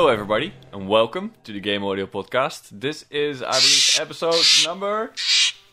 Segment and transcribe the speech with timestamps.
[0.00, 2.68] Hello, everybody, and welcome to the Game Audio Podcast.
[2.70, 5.12] This is, I believe, episode number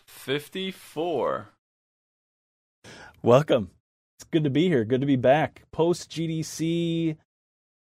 [0.07, 1.49] 54.
[3.21, 3.69] Welcome.
[4.17, 4.83] It's good to be here.
[4.83, 5.61] Good to be back.
[5.71, 7.17] Post GDC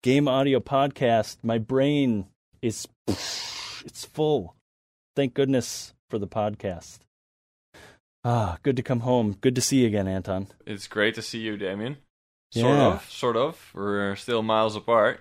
[0.03, 1.37] Game Audio Podcast.
[1.43, 2.29] My brain
[2.63, 4.57] is it's full.
[5.15, 7.01] Thank goodness for the podcast.
[8.25, 9.37] Ah, good to come home.
[9.39, 10.47] Good to see you again, Anton.
[10.65, 11.99] It's great to see you, Damien.
[12.53, 12.95] Sort Yeah.
[12.95, 13.71] of, sort of.
[13.75, 15.21] We're still miles apart.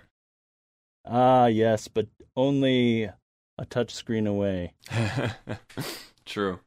[1.05, 3.09] Ah, yes, but only
[3.57, 4.73] a touch screen away.
[6.25, 6.59] True.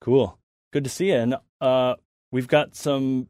[0.00, 0.38] Cool.
[0.72, 1.14] Good to see you.
[1.14, 1.94] And uh,
[2.32, 3.28] we've got some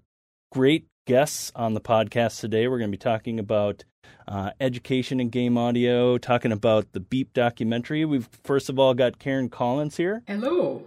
[0.53, 2.69] great guests on the podcast today.
[2.69, 3.85] We're going to be talking about
[4.29, 8.05] uh, education and game audio, talking about the Beep documentary.
[8.05, 10.23] We've first of all got Karen Collins here.
[10.27, 10.87] Hello.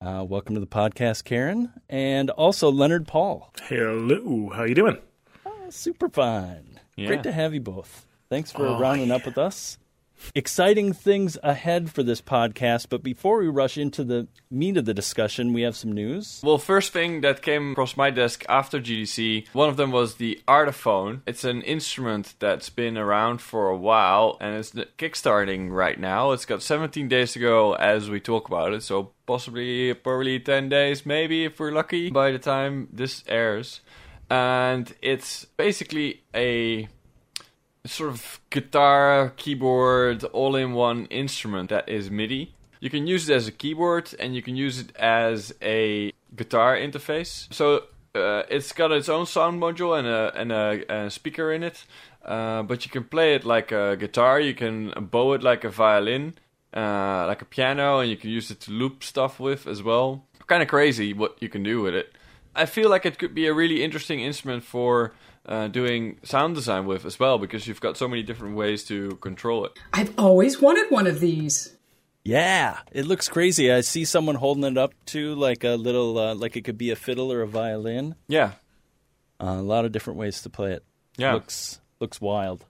[0.00, 3.50] Uh, welcome to the podcast, Karen, and also Leonard Paul.
[3.62, 4.98] Hello, how you doing?
[5.46, 6.78] Oh, super fun.
[6.96, 7.06] Yeah.
[7.06, 8.06] Great to have you both.
[8.34, 9.78] Thanks for Oh, rounding up with us.
[10.34, 14.92] Exciting things ahead for this podcast, but before we rush into the meat of the
[14.92, 16.40] discussion, we have some news.
[16.42, 20.42] Well, first thing that came across my desk after GDC, one of them was the
[20.48, 21.22] Artiphon.
[21.28, 26.32] It's an instrument that's been around for a while and it's kickstarting right now.
[26.32, 30.68] It's got 17 days to go as we talk about it, so possibly probably 10
[30.68, 33.80] days, maybe if we're lucky, by the time this airs.
[34.28, 36.88] And it's basically a
[37.86, 42.54] sort of guitar, keyboard, all in one instrument that is MIDI.
[42.80, 46.76] You can use it as a keyboard and you can use it as a guitar
[46.76, 47.52] interface.
[47.52, 51.62] So uh, it's got its own sound module and a, and a, a speaker in
[51.62, 51.84] it.
[52.24, 55.68] Uh, but you can play it like a guitar, you can bow it like a
[55.68, 56.34] violin,
[56.74, 60.24] uh, like a piano, and you can use it to loop stuff with as well.
[60.46, 62.14] Kind of crazy what you can do with it.
[62.54, 65.12] I feel like it could be a really interesting instrument for
[65.46, 69.10] uh, doing sound design with as well because you've got so many different ways to
[69.16, 69.72] control it.
[69.92, 71.76] I've always wanted one of these.
[72.24, 73.70] Yeah, it looks crazy.
[73.70, 76.90] I see someone holding it up to like a little, uh, like it could be
[76.90, 78.14] a fiddle or a violin.
[78.28, 78.52] Yeah,
[79.38, 80.84] Uh, a lot of different ways to play it.
[81.18, 81.34] yeah.
[81.34, 82.64] looks looks wild.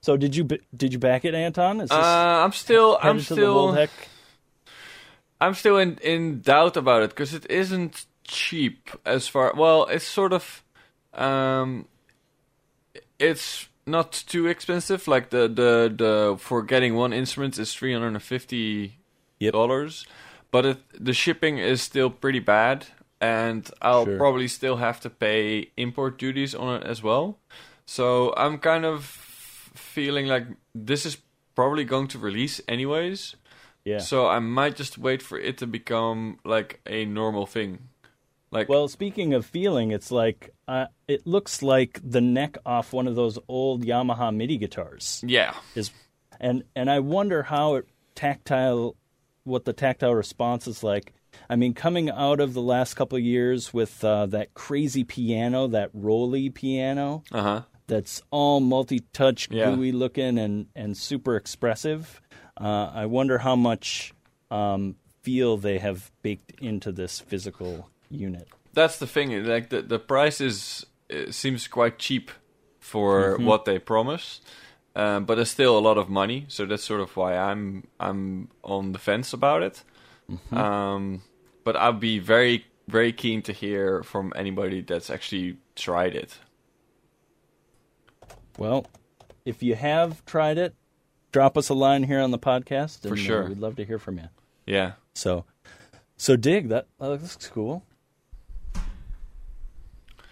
[0.00, 0.44] So did you
[0.76, 1.80] did you back it, Anton?
[1.80, 3.90] Is this Uh, I'm still, I'm headed to the World still, Heck?
[5.40, 9.52] I'm still in in doubt about it because it isn't cheap as far.
[9.56, 10.62] Well, it's sort of,
[11.14, 11.86] um,
[13.18, 15.08] it's not too expensive.
[15.08, 18.98] Like the the the for getting one instrument is three hundred and fifty
[19.40, 19.52] Yep.
[19.52, 20.06] dollars,
[20.50, 22.86] but it, the shipping is still pretty bad,
[23.20, 24.16] and I'll Sure.
[24.18, 27.38] probably still have to pay import duties on it as well.
[27.84, 31.16] So I'm kind of feeling like this is
[31.54, 33.34] probably going to release anyways.
[33.84, 33.98] Yeah.
[33.98, 37.88] So I might just wait for it to become like a normal thing.
[38.52, 43.08] Like Well, speaking of feeling, it's like uh, it looks like the neck off one
[43.08, 45.54] of those old Yamaha MIDI guitars yeah.
[45.74, 45.90] is,
[46.38, 48.94] and and I wonder how it tactile,
[49.44, 51.12] what the tactile response is like.
[51.48, 55.66] I mean, coming out of the last couple of years with uh, that crazy piano,
[55.68, 57.62] that ROLI piano, Uh-huh.
[57.86, 59.74] that's all multi-touch, Yeah.
[59.74, 62.20] gooey looking, and and super expressive.
[62.60, 64.12] Uh, I wonder how much
[64.50, 68.48] um, feel they have baked into this physical unit.
[68.72, 69.44] That's the thing.
[69.44, 72.30] Like the the price is it seems quite cheap
[72.80, 73.44] for Mm-hmm.
[73.46, 74.40] what they promise.
[74.94, 78.48] Um, but it's still a lot of money, so that's sort of why I'm I'm
[78.62, 79.82] on the fence about it.
[80.30, 80.56] Mm-hmm.
[80.56, 81.22] Um,
[81.64, 86.38] but I'd be very very keen to hear from anybody that's actually tried it.
[88.58, 88.86] Well,
[89.44, 90.74] if you have tried it,
[91.32, 93.02] drop us a line here on the podcast.
[93.02, 93.48] For and, uh, sure.
[93.48, 94.28] we'd love to hear from you.
[94.66, 94.92] Yeah.
[95.14, 95.44] So,
[96.16, 96.86] so dig that.
[97.00, 97.84] That looks cool.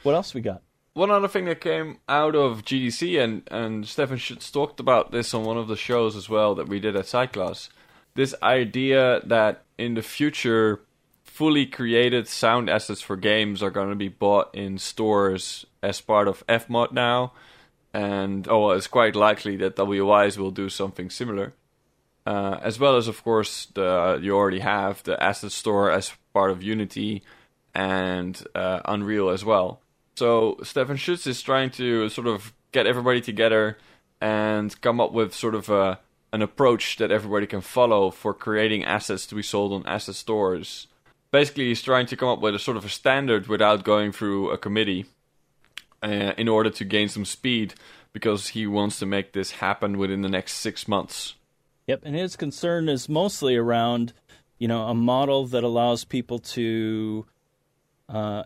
[0.02, 0.62] What else we got?
[0.93, 5.32] One other thing that came out of GDC, and, and Stephan Schutze talked about this
[5.32, 7.69] on one of the shows as well that we did at Sideclass.
[8.14, 10.81] This idea that in the future,
[11.23, 16.26] fully created sound assets for games are going to be bought in stores as part
[16.26, 17.32] of FMOD now.
[17.94, 21.53] And oh, well, it's quite likely that Wwise will do something similar.
[22.26, 26.50] Uh, as well as, of course, the you already have the asset store as part
[26.50, 27.23] of Unity
[27.75, 29.81] and uh, Unreal as well.
[30.20, 33.78] So Stephan Schutze is trying to sort of get everybody together
[34.20, 35.99] and come up with sort of a,
[36.31, 40.88] an approach that everybody can follow for creating assets to be sold on asset stores.
[41.31, 44.50] Basically, he's trying to come up with a sort of a standard without going through
[44.50, 45.06] a committee
[46.02, 47.72] uh, in order to gain some speed
[48.12, 51.37] because he wants to make this happen within the next six months.
[51.87, 54.12] Yep, and his concern is mostly around,
[54.58, 57.25] you know, a model that allows people to
[58.11, 58.43] uh,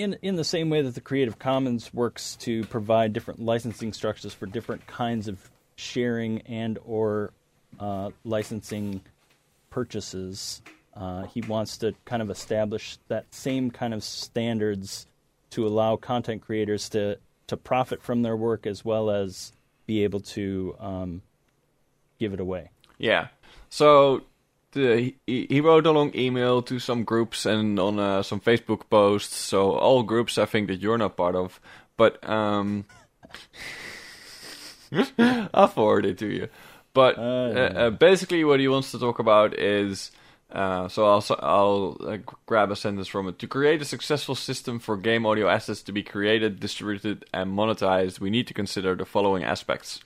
[0.00, 4.34] in in the same way that the Creative Commons works to provide different licensing structures
[4.34, 7.32] for different kinds of sharing and or
[7.78, 9.00] uh, licensing
[9.70, 10.62] purchases,
[10.94, 15.06] uh, he wants to kind of establish that same kind of standards
[15.50, 19.52] to allow content creators to to profit from their work as well as
[19.86, 21.22] be able to um,
[22.18, 22.70] give it away.
[22.98, 23.28] Yeah.
[23.70, 24.22] So
[24.72, 28.88] the, he, he wrote a long email to some groups and on uh, some Facebook
[28.88, 29.36] posts.
[29.36, 31.60] So all groups I think that you're not part of,
[31.96, 32.84] but um,
[35.18, 36.48] I'll forward it to you.
[36.92, 40.10] But uh, uh, basically, what he wants to talk about is.
[40.50, 43.38] Uh, so I'll I'll uh, grab a sentence from it.
[43.38, 48.18] To create a successful system for game audio assets to be created, distributed, and monetized,
[48.18, 50.00] we need to consider the following aspects: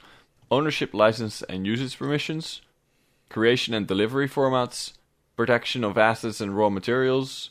[0.50, 2.60] ownership, license, and usage permissions,
[3.34, 4.92] creation and delivery formats,
[5.36, 7.50] protection of assets and raw materials,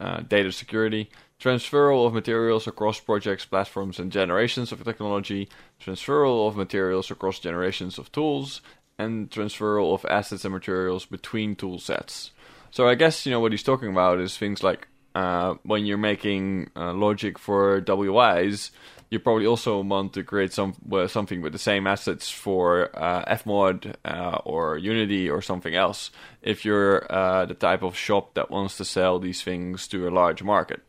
[0.00, 5.46] uh, data security, transferal of materials across projects, platforms, and generations of technology,
[5.78, 8.62] transferal of materials across generations of tools,
[8.98, 12.30] and transferal of assets and materials between tool sets.
[12.70, 15.98] So I guess you know what he's talking about is things like uh, when you're
[15.98, 18.70] making uh, logic for Wwise,
[19.10, 23.24] you probably also want to create some uh, something with the same assets for uh,
[23.36, 26.10] Fmod uh, or Unity or something else.
[26.42, 30.10] If you're uh, the type of shop that wants to sell these things to a
[30.10, 30.80] large market.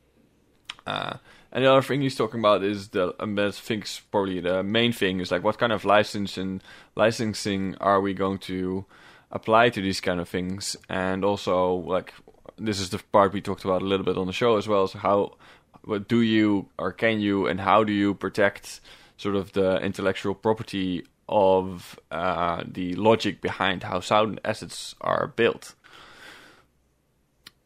[0.86, 1.18] Uh,
[1.52, 4.94] and the other thing he's talking about is the, um, I think probably the main
[4.94, 6.64] thing is like what kind of license and
[6.96, 8.86] licensing are we going to
[9.32, 12.14] apply to these kind of things, and also like
[12.58, 14.88] this is the part we talked about a little bit on the show as well.
[14.88, 15.38] So how,
[15.86, 18.82] what do you or can you and how do you protect
[19.18, 25.76] sort of the intellectual property of uh, the logic behind how sound assets are built?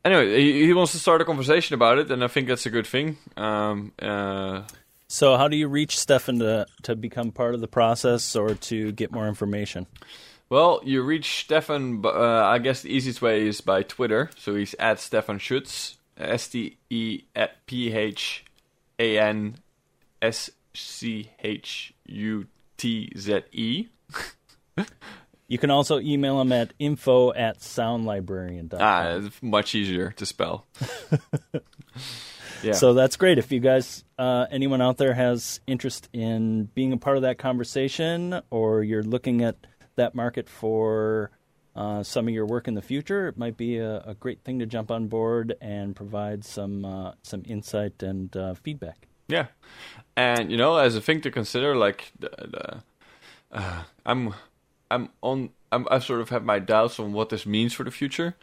[0.06, 2.70] anyway, he, he, wants to start a conversation about it, and I think that's a
[2.70, 3.18] good thing.
[3.36, 4.62] Um, uh,
[5.08, 8.92] so, how do you reach Stephan to to become part of the process or to
[8.92, 9.88] get more information?
[10.50, 12.06] Well, you reach Stephan.
[12.06, 14.30] Uh, I guess the easiest way is by Twitter.
[14.38, 17.24] So he's at Stephan Schutze, S T E
[17.66, 18.46] P H
[19.00, 19.58] A N
[20.22, 22.48] S C H U
[22.78, 23.88] T Z E.
[25.48, 28.80] You can also email him at info at soundlibrarian.com.
[28.82, 30.66] Ah, it's much easier to spell.
[32.64, 32.74] yeah.
[32.74, 33.38] So that's great.
[33.38, 37.38] If you guys, uh, anyone out there has interest in being a part of that
[37.38, 39.56] conversation or you're looking at
[39.98, 41.30] that market for
[41.76, 44.60] uh, some of your work in the future, it might be a, a great thing
[44.60, 49.08] to jump on board and provide some uh, some insight and uh, feedback.
[49.28, 49.48] Yeah,
[50.16, 52.84] and you know, as a thing to consider, like the, the
[53.52, 54.34] uh, I'm
[54.90, 55.50] I'm on.
[55.72, 58.36] I'm, I sort of have my doubts on what this means for the future,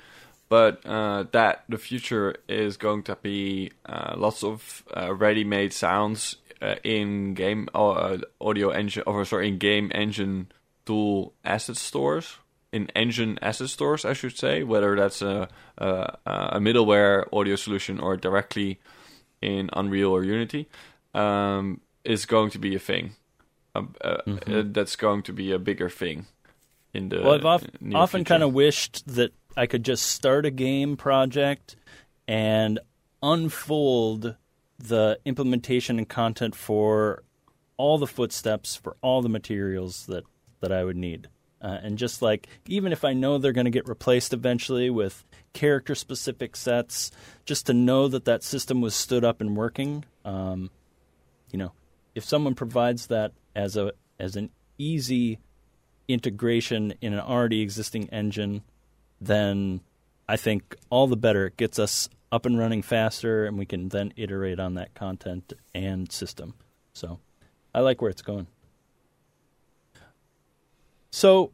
[0.51, 6.37] but uh, that the future is going to be uh, lots of ready-made sounds
[6.85, 10.53] in game audio engine, or sorry, in game engine
[10.85, 12.37] tool asset stores,
[12.73, 15.49] in engine asset stores, I should say, whether that's a
[15.79, 18.81] a, a middleware audio solution or directly
[19.41, 20.69] in Unreal or Unity,
[21.15, 23.17] um, is going to be a thing.
[23.75, 23.83] Uh,
[24.27, 24.55] mm-hmm.
[24.55, 26.27] uh, that's going to be a bigger thing
[26.93, 30.51] in the well, I've of, often kind of wished that I could just start a
[30.51, 31.77] game project
[32.29, 32.79] and
[33.23, 34.37] unfold
[34.79, 37.23] the implementation and content for
[37.77, 40.25] all the footsteps for all the materials that
[40.61, 41.29] that I would need.
[41.63, 45.25] Uh, and just like even if I know they're going to get replaced eventually with
[45.53, 47.11] character specific sets,
[47.45, 50.05] just to know that that system was stood up and working.
[50.25, 50.71] Um,
[51.53, 51.73] you know,
[52.15, 55.39] if someone provides that as a as an easy
[56.09, 58.63] integration in an already existing engine,
[59.21, 59.81] then
[60.29, 61.47] I think all the better.
[61.47, 65.53] It gets us up and running faster, and we can then iterate on that content
[65.75, 66.55] and system.
[66.93, 67.21] So
[67.75, 68.47] I like where it's going.
[71.13, 71.53] So,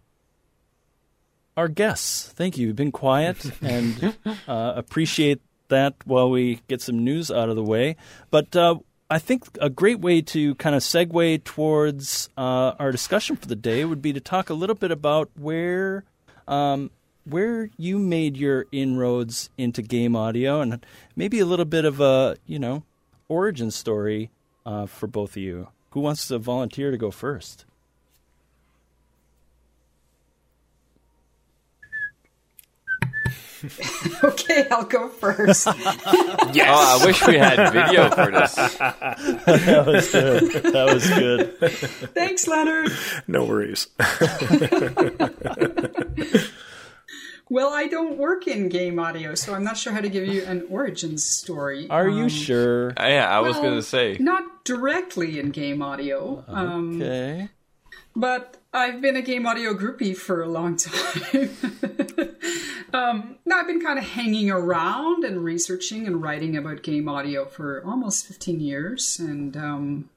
[1.57, 2.69] our guests, thank you.
[2.69, 7.63] You've been quiet and uh, appreciate that while we get some news out of the
[7.63, 7.97] way.
[8.31, 8.77] But uh,
[9.11, 13.57] I think a great way to kind of segue towards uh, our discussion for the
[13.57, 16.05] day would be to talk a little bit about where
[16.47, 16.91] um,
[17.25, 22.37] where you made your inroads into game audio, and maybe a little bit of a
[22.47, 22.85] you know
[23.29, 24.31] origin story
[24.65, 25.69] uh, for both of you.
[25.91, 27.65] Who wants to volunteer to go first?
[34.25, 35.67] okay, I'll go first.
[36.53, 36.69] yes.
[36.71, 38.55] Oh, I wish we had video for this.
[38.55, 40.53] that was good.
[40.73, 41.59] That was good.
[42.15, 42.93] Thanks, Leonard.
[43.27, 43.89] No worries.
[47.51, 50.43] Well, I don't work in game audio, so I'm not sure how to give you
[50.45, 51.89] an origin story.
[51.89, 52.91] Are you Um, sure?
[52.91, 54.19] Uh, yeah, I was gonna say.
[54.21, 57.49] Not directly in game audio, um, Okay.
[58.15, 61.51] but I've been a game audio groupie for a long time.
[62.93, 67.47] um, no, I've been kind of hanging around and researching and writing about game audio
[67.47, 70.11] for almost 15 years, and um,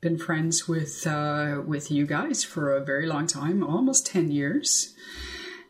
[0.00, 4.94] been friends with uh, with you guys for a very long time, almost 10 years.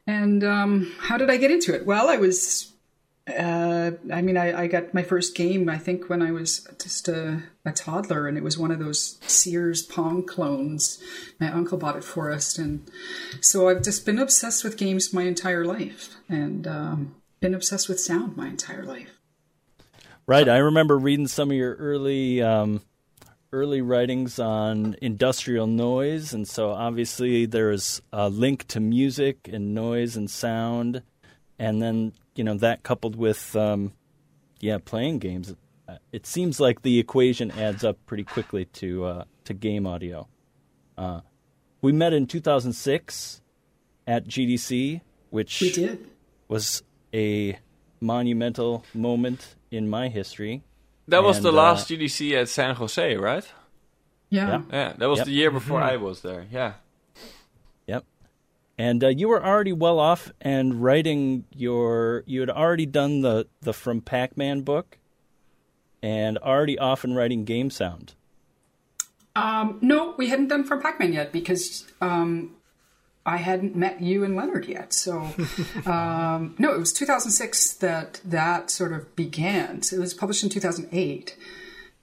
[0.06, 1.84] And um, how did I get into it?
[1.84, 2.73] Well, I was
[3.26, 7.08] uh, I mean, I, I got my first game, I think, when I was just
[7.08, 11.02] a, a toddler, and it was one of those Sears Pong clones.
[11.40, 12.58] My uncle bought it for us.
[12.58, 12.86] And
[13.40, 17.98] so I've just been obsessed with games my entire life and um, been obsessed with
[17.98, 19.18] sound my entire life.
[20.26, 20.48] Right.
[20.48, 22.82] I remember reading some of your early um,
[23.52, 30.16] early writings on industrial noise, and so obviously there's a link to music and noise
[30.16, 31.02] and sound,
[31.58, 33.92] and then you know that coupled with um,
[34.60, 35.54] yeah playing games.
[35.88, 40.28] uh, It seems like the equation adds up pretty quickly to uh, to game audio.
[40.96, 41.20] Uh,
[41.82, 43.40] we met in 2006
[44.06, 45.00] at GDC,
[45.30, 46.06] which We did.
[46.48, 47.58] was a
[48.00, 50.62] monumental moment in my history.
[51.08, 53.44] That was the And, uh, last GDC at San Jose, right?
[54.30, 54.48] Yeah.
[54.48, 54.62] Yeah.
[54.72, 55.26] Yeah, that was Yep.
[55.26, 56.46] the year before I was there.
[56.50, 56.74] Yeah.
[58.76, 62.24] And uh, you were already well off and writing your.
[62.26, 64.98] You had already done the the From Pac-Man book,
[66.02, 68.14] and already off and writing game sound.
[69.36, 72.54] Um, no, we hadn't done from Pac-Man yet because um,
[73.26, 74.92] I hadn't met you and Leonard yet.
[74.92, 75.30] So,
[75.86, 79.82] um, no, it was 2006 that that sort of began.
[79.82, 81.36] So it was published in 2008.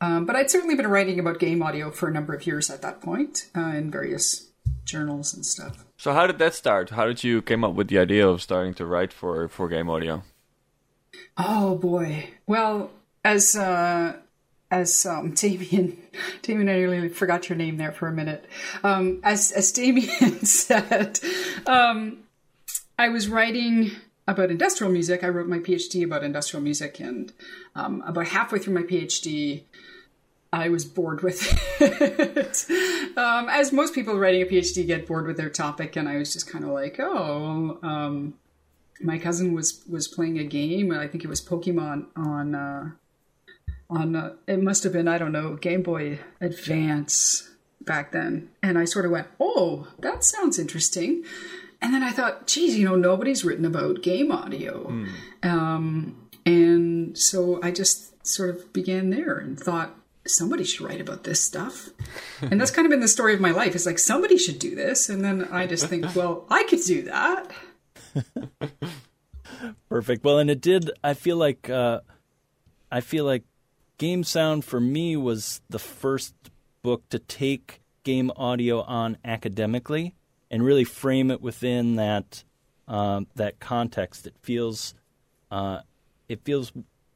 [0.02, 2.82] Um, but I'd certainly been writing about game audio for a number of years at
[2.82, 4.48] that point uh, in various
[4.86, 5.86] journals and stuff.
[5.98, 6.92] So how did that start?
[6.92, 9.90] How did you came up with the idea of starting to write for for game
[9.90, 10.24] audio?
[11.38, 12.30] Oh boy.
[12.48, 12.92] Well,
[13.24, 14.18] as uh,
[14.70, 15.98] as um, Damien,
[16.42, 18.46] Damien, I nearly forgot your name there for a minute.
[18.84, 21.20] Um, as as Damien said,
[21.66, 22.20] um,
[22.98, 23.92] I was writing
[24.28, 25.24] about industrial music.
[25.24, 27.34] I wrote my PhD about industrial music, and
[27.76, 29.64] um, about halfway through my PhD,
[30.54, 31.42] I was bored with
[31.80, 33.18] it.
[33.18, 36.34] um, as most people writing a PhD get bored with their topic, and I was
[36.34, 37.80] just kind of like, oh.
[37.82, 38.36] Um,
[39.04, 40.92] my cousin was was playing a game.
[40.92, 42.92] I think it was Pokemon on uh,
[43.90, 47.50] on uh, it must have been I don't know Game Boy Advance
[47.82, 51.24] back then, and I sort of went, "Oh, that sounds interesting."
[51.82, 54.88] And then I thought, "Geez, you know, nobody's written about game audio,"
[55.44, 56.16] um,
[56.46, 59.98] and so I just sort of began there and thought.
[60.26, 61.90] Somebody should write about this stuff.
[62.42, 63.76] And that's kind of been the story of my life.
[63.76, 65.10] It's like somebody should do this.
[65.10, 67.52] And then I just think, well, I could do that.
[69.90, 70.24] Perfect.
[70.24, 70.92] Well, and it did.
[71.04, 72.02] I feel like uh,
[72.92, 73.44] I feel like
[73.98, 76.34] Game Sound for me was the first
[76.82, 80.16] book to take game audio on academically
[80.50, 82.44] and really frame it within that
[82.88, 84.28] um, that context.
[84.28, 84.94] It feels
[85.52, 85.82] uh,
[86.28, 86.72] it feels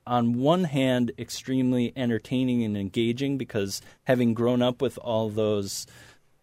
[0.08, 5.88] on one hand extremely entertaining and engaging because having grown up with all those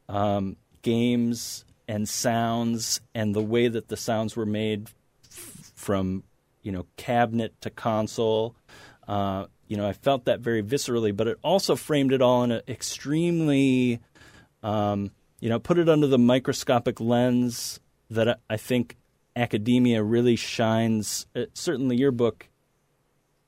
[0.09, 4.88] um, games and sounds and the way that the sounds were made
[5.31, 6.23] f- from
[6.62, 8.54] you know cabinet to console
[9.09, 12.50] uh, you know I felt that very viscerally but it also framed it all in
[12.52, 14.00] an extremely
[14.62, 18.97] um, you know put it under the microscopic lens that I- I think
[19.35, 22.49] academia really shines uh, certainly your book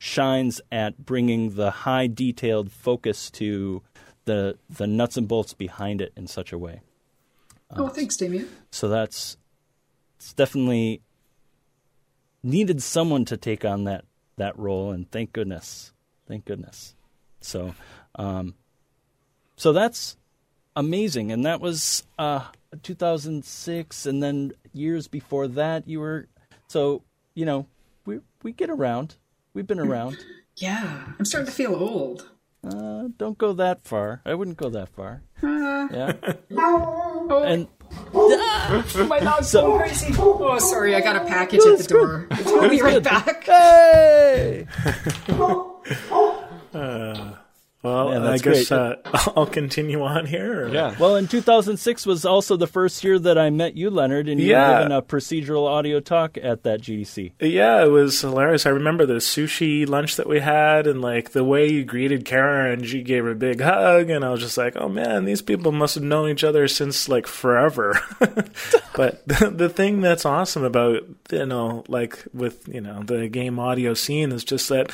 [0.05, 3.83] shines at bringing the high detailed focus to
[4.27, 6.83] the the nuts and bolts behind it in such a way.
[7.71, 8.47] Oh, thanks, Damien.
[8.71, 9.39] So that's
[10.17, 11.01] it's definitely
[12.43, 14.05] needed someone to take on that
[14.37, 15.95] that role, and thank goodness,
[16.29, 16.95] thank goodness.
[17.41, 17.75] So,
[18.17, 18.55] um,
[19.57, 20.19] so that's
[20.77, 22.45] amazing, and that was uh,
[22.83, 26.29] 2006, and then years before that, you were
[26.69, 27.03] so
[27.35, 27.67] you know
[28.05, 29.17] we we get around,
[29.55, 30.19] we've been around.
[30.57, 32.29] Yeah, I'm starting to feel old.
[32.67, 34.23] Uh, don't go that far.
[34.25, 35.23] I wouldn't go that far.
[35.43, 36.13] Uh, Yeah,
[36.57, 37.69] oh, and
[39.09, 40.15] my dog's so- going crazy.
[40.19, 42.27] Oh, sorry, I got a package at the door.
[42.31, 43.45] I'll be right back.
[43.45, 44.67] hey,
[47.85, 48.97] Well, Man, I guess uh,
[49.37, 50.65] I'll continue on here.
[50.65, 50.69] Or?
[50.71, 50.97] Yeah.
[50.99, 54.47] Well, in 2006 was also the first year that I met you, Leonard, and you
[54.47, 54.71] yeah.
[54.71, 57.33] were giving a procedural audio talk at that GDC.
[57.41, 58.65] Yeah, it was hilarious.
[58.65, 62.81] I remember the sushi lunch that we had, and like the way you greeted Karen,
[62.81, 65.43] and she gave her a big hug, and I was just like, oh man, these
[65.43, 68.01] people must have known each other since like forever.
[68.95, 73.59] but the, the thing that's awesome about you know, like with you know the game
[73.59, 74.91] audio scene is just that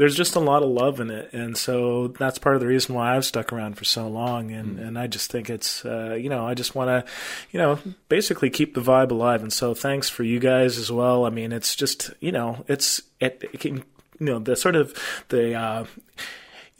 [0.00, 2.94] there's just a lot of love in it, and so that's part of the reason
[2.94, 4.50] why I've stuck around for so long.
[4.50, 4.88] And mm.
[4.88, 7.12] and I just think it's uh, you know I just want to
[7.50, 7.78] you know
[8.08, 9.42] basically keep the vibe alive.
[9.42, 11.26] And so thanks for you guys as well.
[11.26, 13.84] I mean, it's just you know it's it, it can,
[14.18, 14.94] you know the sort of
[15.28, 15.84] the uh,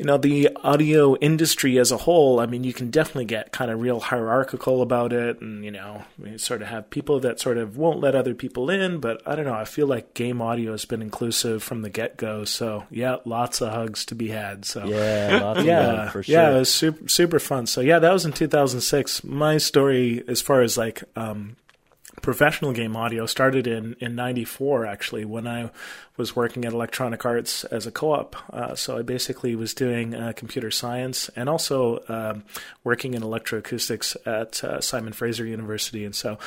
[0.00, 3.70] you know, the audio industry as a whole, I mean, you can definitely get kind
[3.70, 5.42] of real hierarchical about it.
[5.42, 8.70] And, you know, you sort of have people that sort of won't let other people
[8.70, 9.00] in.
[9.00, 9.52] But I don't know.
[9.52, 12.46] I feel like game audio has been inclusive from the get go.
[12.46, 14.64] So, yeah, lots of hugs to be had.
[14.64, 16.32] So, yeah, lots yeah, for sure.
[16.32, 17.66] Yeah, it was super, super fun.
[17.66, 19.22] So, yeah, that was in 2006.
[19.22, 21.56] My story, as far as like, um,
[22.22, 25.70] professional game audio started in in 94 actually when I
[26.16, 30.32] was working at Electronic Arts as a co-op uh, so I basically was doing uh,
[30.36, 32.44] computer science and also um,
[32.84, 36.38] working in electroacoustics at uh, Simon Fraser University and so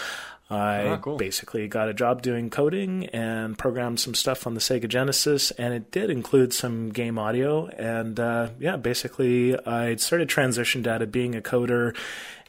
[0.50, 1.18] I ah, cool.
[1.18, 5.74] basically got a job doing coding and programmed some stuff on the Sega Genesis, and
[5.74, 7.68] it did include some game audio.
[7.68, 11.96] And uh, yeah, basically, I started transitioned out of being a coder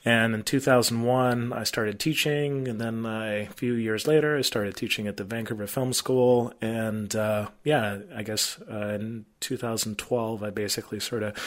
[0.04, 4.76] and in 2001, I started teaching, and then I, a few years later, I started
[4.76, 6.52] teaching at the Vancouver Film School.
[6.60, 11.38] And uh, yeah, I guess uh, in 2012, I basically sort of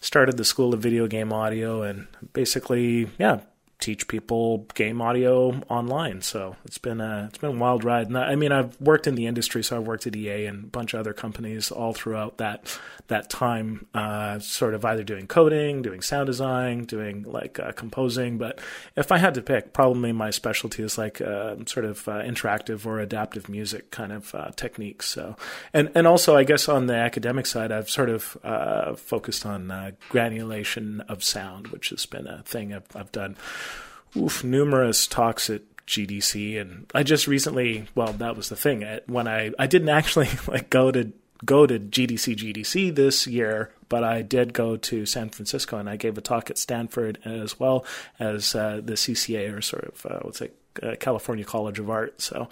[0.00, 3.40] started the School of Video Game Audio, and basically, yeah,
[3.84, 6.22] teach people game audio online.
[6.22, 8.06] So it's been a it's been a wild ride.
[8.06, 10.66] And I mean, I've worked in the industry, so I've worked at EA and a
[10.68, 13.86] bunch of other companies all throughout that that time.
[13.92, 18.38] Uh, sort of either doing coding, doing sound design, doing like uh, composing.
[18.38, 18.58] But
[18.96, 22.86] if I had to pick, probably my specialty is like uh, sort of uh, interactive
[22.86, 25.06] or adaptive music kind of uh, techniques.
[25.10, 25.36] So
[25.74, 29.94] and and also I guess on the academic side, I've sort of uh, focused on
[30.08, 33.36] granulation of sound, which has been a thing I've, I've done
[34.16, 38.86] oof, numerous talks at GDC, and I just recently, well, that was the thing.
[39.06, 41.12] When I I didn't actually like go to
[41.44, 45.96] go to GDC GDC this year, but I did go to San Francisco and I
[45.96, 47.84] gave a talk at Stanford as well
[48.18, 52.20] as uh, the CCA or sort of uh, what's it, uh, California College of Art.
[52.20, 52.48] So,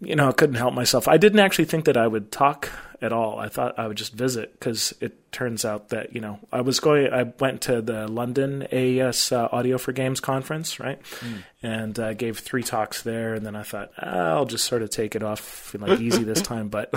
[0.00, 1.08] you know, I couldn't help myself.
[1.08, 2.70] I didn't actually think that I would talk
[3.02, 3.38] at all.
[3.38, 6.80] I thought I would just visit because it turns out that you know I was
[6.80, 7.12] going.
[7.12, 11.42] I went to the London AES uh, Audio for Games conference, right, mm.
[11.62, 13.34] and uh, gave three talks there.
[13.34, 16.42] And then I thought ah, I'll just sort of take it off like easy this
[16.42, 16.68] time.
[16.68, 16.90] But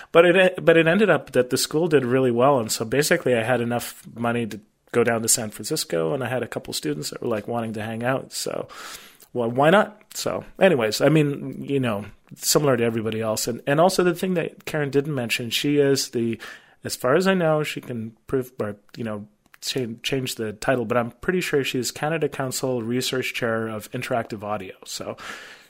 [0.12, 3.34] but it but it ended up that the school did really well, and so basically
[3.34, 4.60] I had enough money to
[4.92, 7.74] go down to San Francisco, and I had a couple students that were like wanting
[7.74, 8.68] to hang out, so
[9.32, 10.02] well, why not?
[10.14, 14.34] So, anyways, I mean, you know, similar to everybody else, and and also the thing
[14.34, 16.40] that Karen didn't mention, she is the,
[16.82, 19.26] as far as I know, she can prove or you know
[19.60, 24.42] change, change the title, but I'm pretty sure she's Canada Council Research Chair of Interactive
[24.42, 24.74] Audio.
[24.84, 25.16] So,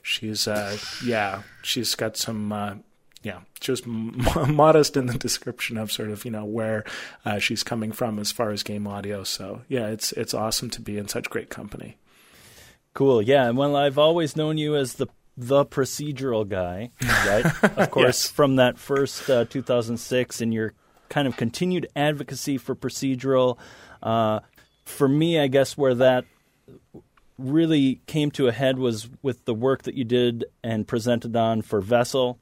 [0.02, 2.52] she's uh, yeah, she's got some.
[2.52, 2.74] Uh,
[3.22, 4.16] yeah, just m-
[4.48, 6.84] modest in the description of sort of you know where
[7.24, 9.22] uh, she's coming from as far as game audio.
[9.24, 11.96] So yeah, it's it's awesome to be in such great company.
[12.94, 13.22] Cool.
[13.22, 13.48] Yeah.
[13.48, 17.46] and Well, I've always known you as the the procedural guy, right?
[17.78, 18.28] of course, yes.
[18.28, 20.74] from that first uh, 2006 and your
[21.08, 23.58] kind of continued advocacy for procedural.
[24.02, 24.40] Uh,
[24.84, 26.24] for me, I guess where that
[27.38, 31.62] really came to a head was with the work that you did and presented on
[31.62, 32.38] for Vessel,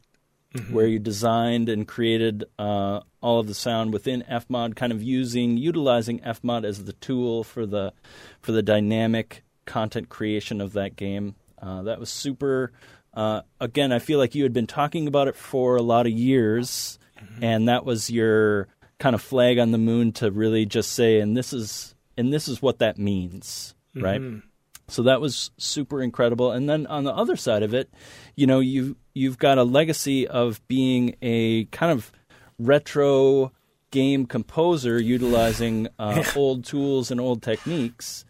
[0.54, 0.72] mm-hmm.
[0.72, 5.56] where you designed and created uh, all of the sound within FMOD, kind of using
[5.56, 7.92] utilizing FMOD as the tool for the
[8.40, 11.36] for the dynamic content creation of that game.
[11.62, 12.72] Uh, that was super.
[13.14, 16.12] Uh, again, I feel like you had been talking about it for a lot of
[16.12, 17.44] years, mm-hmm.
[17.44, 18.66] and that was your
[18.98, 22.48] kind of flag on the moon to really just say, and this is and this
[22.48, 24.04] is what that means, mm-hmm.
[24.04, 24.42] right?
[24.88, 26.50] So that was super incredible.
[26.50, 27.92] And then on the other side of it,
[28.34, 32.10] you know, you you've got a legacy of being a kind of
[32.58, 33.52] retro
[33.90, 38.24] game composer utilizing uh, old tools and old techniques.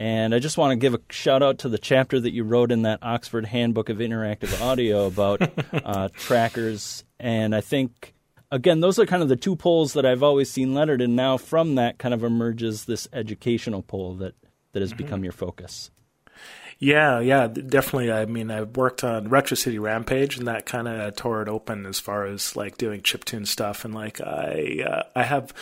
[0.00, 2.72] And I just want to give a shout out to the chapter that you wrote
[2.72, 5.40] in that Oxford Handbook of Interactive Audio about
[5.72, 7.04] uh, trackers.
[7.20, 8.14] And I think,
[8.50, 11.00] again, those are kind of the two poles that I've always seen Leonard.
[11.00, 14.34] And now from that kind of emerges this educational pole that,
[14.72, 14.98] that has mm-hmm.
[14.98, 15.90] become your focus.
[16.78, 18.10] Yeah, yeah, definitely.
[18.10, 21.86] I mean, I've worked on Retro City Rampage, and that kind of tore it open
[21.86, 23.84] as far as like doing chiptune stuff.
[23.84, 25.54] And like, I, uh, I have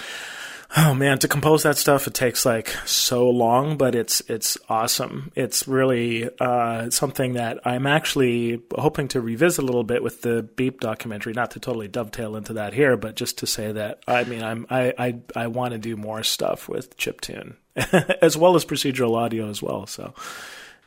[0.75, 5.31] Oh man, to compose that stuff it takes like so long, but it's it's awesome.
[5.35, 10.43] It's really uh, something that I'm actually hoping to revisit a little bit with the
[10.43, 11.35] Beep documentary.
[11.35, 14.67] Not to totally dovetail into that here, but just to say that I mean I'm
[14.71, 17.57] I I, I want to do more stuff with chiptune
[18.23, 19.87] as well as procedural audio as well.
[19.87, 20.15] So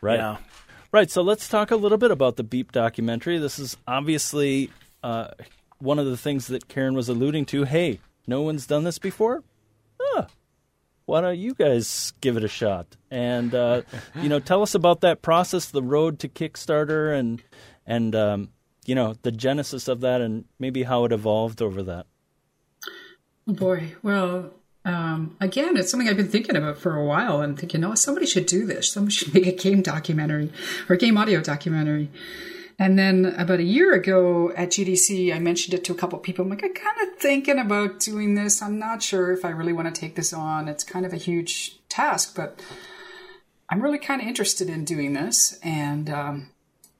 [0.01, 0.37] right, yeah.
[0.91, 1.11] right.
[1.11, 3.37] So let's talk a little bit about the Beep documentary.
[3.37, 4.71] This is obviously
[5.03, 5.27] uh,
[5.77, 7.65] one of the things that Karen was alluding to.
[7.65, 9.43] Hey, no one's done this before
[10.05, 10.27] huh,
[11.05, 12.87] why don't you guys give it a shot?
[13.11, 13.83] And uh,
[14.21, 17.41] you know, tell us about that process, the road to Kickstarter, and
[17.85, 18.49] and um,
[18.85, 22.07] you know the genesis of that, and maybe how it evolved over that.
[23.47, 24.51] Oh boy, well,
[24.83, 28.25] um, again, it's something I've been thinking about for a while, and thinking, oh, somebody
[28.25, 28.91] should do this.
[28.91, 30.51] Somebody should make a game documentary
[30.89, 32.09] or a game audio documentary.
[32.77, 36.43] And then about a year ago at GDC, I mentioned it to a couple people.
[36.43, 38.61] I'm like, I'm kind of thinking about doing this.
[38.61, 40.67] I'm not sure if I really want to take this on.
[40.67, 42.61] It's kind of a huge task, but
[43.69, 45.57] I'm really kind of interested in doing this.
[45.63, 46.49] And um,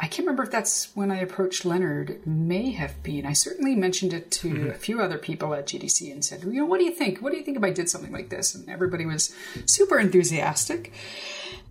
[0.06, 2.12] I can't remember if that's when I approached Leonard.
[2.12, 3.26] It may have been.
[3.26, 4.70] I certainly mentioned it to mm-hmm.
[4.70, 7.24] a few other people at GDC and said, you know, what do you think?
[7.24, 8.54] What do you think if I did something like this?
[8.54, 9.34] And everybody was
[9.66, 10.94] super enthusiastic.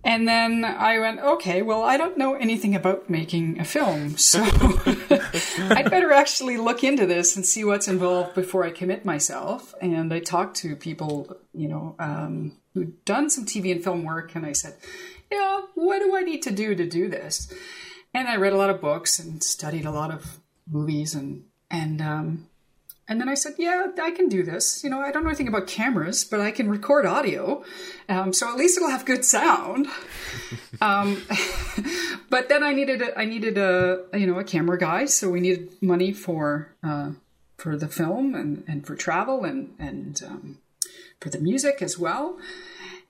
[0.03, 4.43] And then I went, okay, well, I don't know anything about making a film, so
[4.43, 9.73] I'd better actually look into this and see what's involved before I commit myself.
[9.81, 14.35] And I talked to people, you know, um, who'd done some TV and film work,
[14.35, 14.75] and I said,
[15.31, 17.49] yeah, what do I need to do to do this?
[18.15, 20.39] And I read a lot of books and studied a lot of
[20.71, 22.47] movies and and um,
[23.09, 24.85] and then I said, yeah, I can do this.
[24.85, 27.65] You know, I don't know anything about cameras, but I can record audio.
[28.07, 29.87] Um, so at least it'll have good sound.
[30.81, 31.21] um,
[32.29, 35.05] but then I needed a, I needed a, you know, a camera guy.
[35.05, 37.11] So we needed money for, uh,
[37.57, 40.57] for the film and, and for travel and, and, um,
[41.19, 42.39] for the music as well.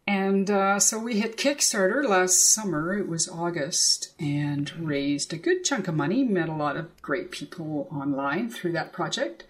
[0.07, 2.95] And uh, so we hit Kickstarter last summer.
[2.95, 7.31] It was August and raised a good chunk of money, met a lot of great
[7.31, 9.45] people online through that project.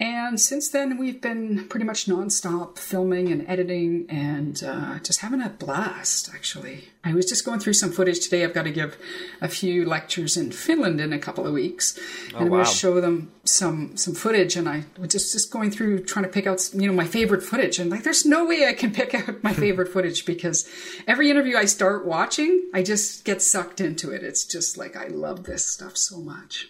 [0.00, 5.42] And since then, we've been pretty much nonstop filming and editing and uh, just having
[5.42, 6.90] a blast, actually.
[7.02, 8.44] I was just going through some footage today.
[8.44, 8.96] I've got to give
[9.40, 11.98] a few lectures in Finland in a couple of weeks.
[12.32, 12.58] Oh, and I'm wow.
[12.58, 14.54] going to show them some some footage.
[14.54, 17.42] And I was just, just going through trying to pick out, you know, my favorite
[17.42, 17.80] footage.
[17.80, 20.68] And like, there's no way I can pick out my favorite footage because
[21.08, 24.22] every interview I start watching, I just get sucked into it.
[24.22, 26.68] It's just like, I love this stuff so much.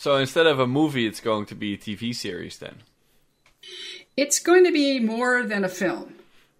[0.00, 2.76] So instead of a movie, it's going to be a TV series then?
[4.16, 6.14] It's going to be more than a film.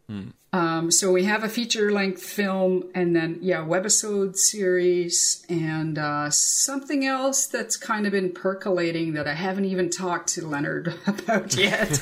[0.09, 0.29] Hmm.
[0.53, 6.29] Um, so we have a feature length film and then, yeah, webisode series and uh,
[6.29, 11.57] something else that's kind of been percolating that I haven't even talked to Leonard about
[11.57, 11.88] yet.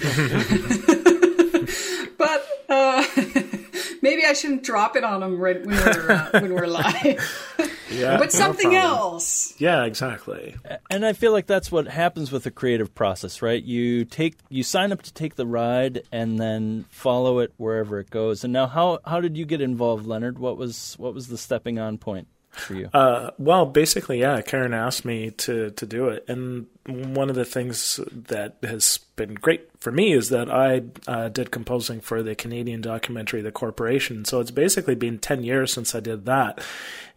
[2.18, 3.04] but uh,
[4.02, 7.77] maybe I shouldn't drop it on him right when we're, uh, when we're live.
[7.90, 9.54] Yeah, but something no else.
[9.58, 10.56] Yeah, exactly.
[10.90, 13.62] And I feel like that's what happens with the creative process, right?
[13.62, 18.10] You take you sign up to take the ride and then follow it wherever it
[18.10, 18.44] goes.
[18.44, 20.38] And now how how did you get involved, Leonard?
[20.38, 22.28] What was what was the stepping on point?
[22.58, 22.90] for you?
[22.92, 24.40] Uh, well, basically, yeah.
[24.42, 29.34] Karen asked me to to do it, and one of the things that has been
[29.34, 34.24] great for me is that I uh, did composing for the Canadian documentary The Corporation.
[34.24, 36.60] So it's basically been ten years since I did that,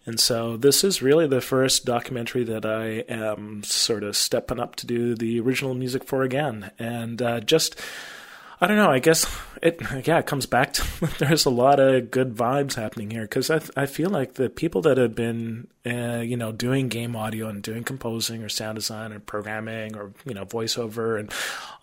[0.06, 4.76] and so this is really the first documentary that I am sort of stepping up
[4.78, 7.80] to do the original music for again, and uh, just
[8.62, 8.92] I don't know.
[8.92, 9.26] I guess
[9.62, 13.50] it yeah it comes back to there's a lot of good vibes happening here because
[13.50, 17.48] I I feel like the people that have been uh, you know doing game audio
[17.48, 21.32] and doing composing or sound design or programming or you know voiceover and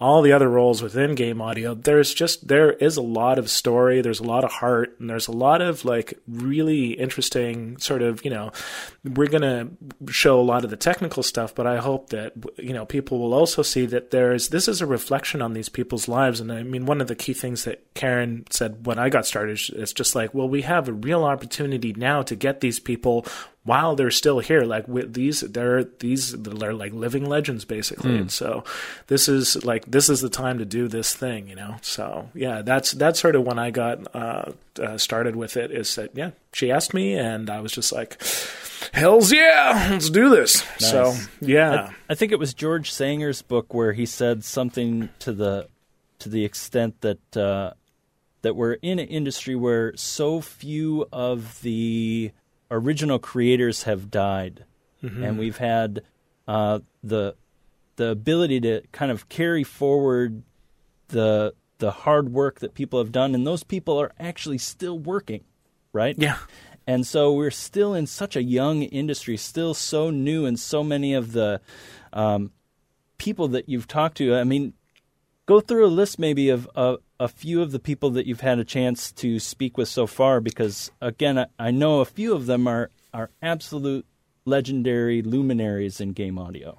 [0.01, 4.01] all the other roles within game audio there's just there is a lot of story
[4.01, 8.25] there's a lot of heart and there's a lot of like really interesting sort of
[8.25, 8.53] you know
[9.05, 9.69] we're gonna
[10.09, 13.35] show a lot of the technical stuff but I hope that you know people will
[13.35, 16.87] also see that there's this is a reflection on these people's lives and I mean
[16.87, 20.35] one of the key things that Karen said when I got started is just like
[20.35, 23.27] well we have a real opportunity now to get these people
[23.69, 24.63] while they're still here.
[24.63, 28.13] Like with these, they're these they're like living legends basically.
[28.13, 28.21] Mm.
[28.23, 28.65] And so
[29.09, 31.77] this is like this is the time to do this thing, you know.
[31.83, 34.53] So yeah, that's that's sort of when I got uh,
[34.83, 35.71] uh, started with it.
[35.71, 36.31] Is that yeah?
[36.55, 38.21] She asked me, and I was just like.
[38.93, 40.65] Hell's yeah, let's do this.
[40.81, 40.91] Nice.
[40.91, 45.33] So yeah, I, I think it was George Sanger's book where he said something to
[45.33, 45.69] the
[46.21, 47.73] to the extent that uh,
[48.43, 52.33] that we're in an industry where so few of the
[52.71, 54.65] original creators have died,
[55.03, 55.23] mm-hmm.
[55.23, 56.03] and we've had
[56.47, 57.35] uh, the
[57.97, 60.43] the ability to kind of carry forward
[61.09, 65.45] the the hard work that people have done, and those people are actually still working,
[65.93, 66.17] right?
[66.19, 66.39] Yeah.
[66.87, 71.13] And so we're still in such a young industry, still so new, and so many
[71.13, 71.61] of the
[72.15, 72.51] um,
[73.19, 74.35] people that you've talked to.
[74.35, 74.73] I mean,
[75.49, 78.59] go through a list maybe of uh, a few of the people that you've had
[78.59, 82.47] a chance to speak with so far, because again, I, I know a few of
[82.47, 84.07] them are are absolute
[84.45, 86.79] legendary luminaries in game audio.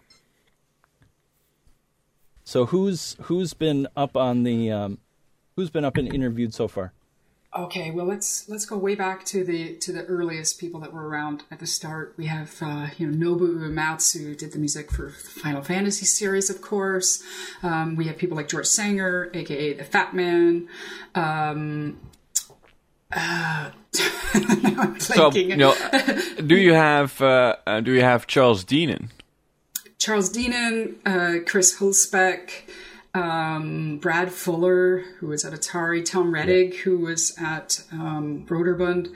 [2.43, 4.99] So who's who's been up on the um,
[5.55, 6.93] who's been up and interviewed so far?
[7.57, 11.07] Okay, well let's let's go way back to the to the earliest people that were
[11.07, 12.13] around at the start.
[12.15, 16.51] We have uh, you know Nobuo Uematsu did the music for the Final Fantasy series,
[16.51, 17.23] of course.
[17.63, 20.67] Um, we have people like George Sanger, aka the Fat Man.
[21.15, 21.99] Um,
[23.12, 23.71] uh,
[24.99, 25.75] so you know,
[26.45, 29.09] do you have uh, uh, do you have Charles Deenen?
[29.97, 32.69] Charles Deenen, uh, Chris Hulsbeck
[33.13, 36.80] um, Brad Fuller, who was at Atari, Tom Rettig, yeah.
[36.80, 39.13] who was at um, Broderbund,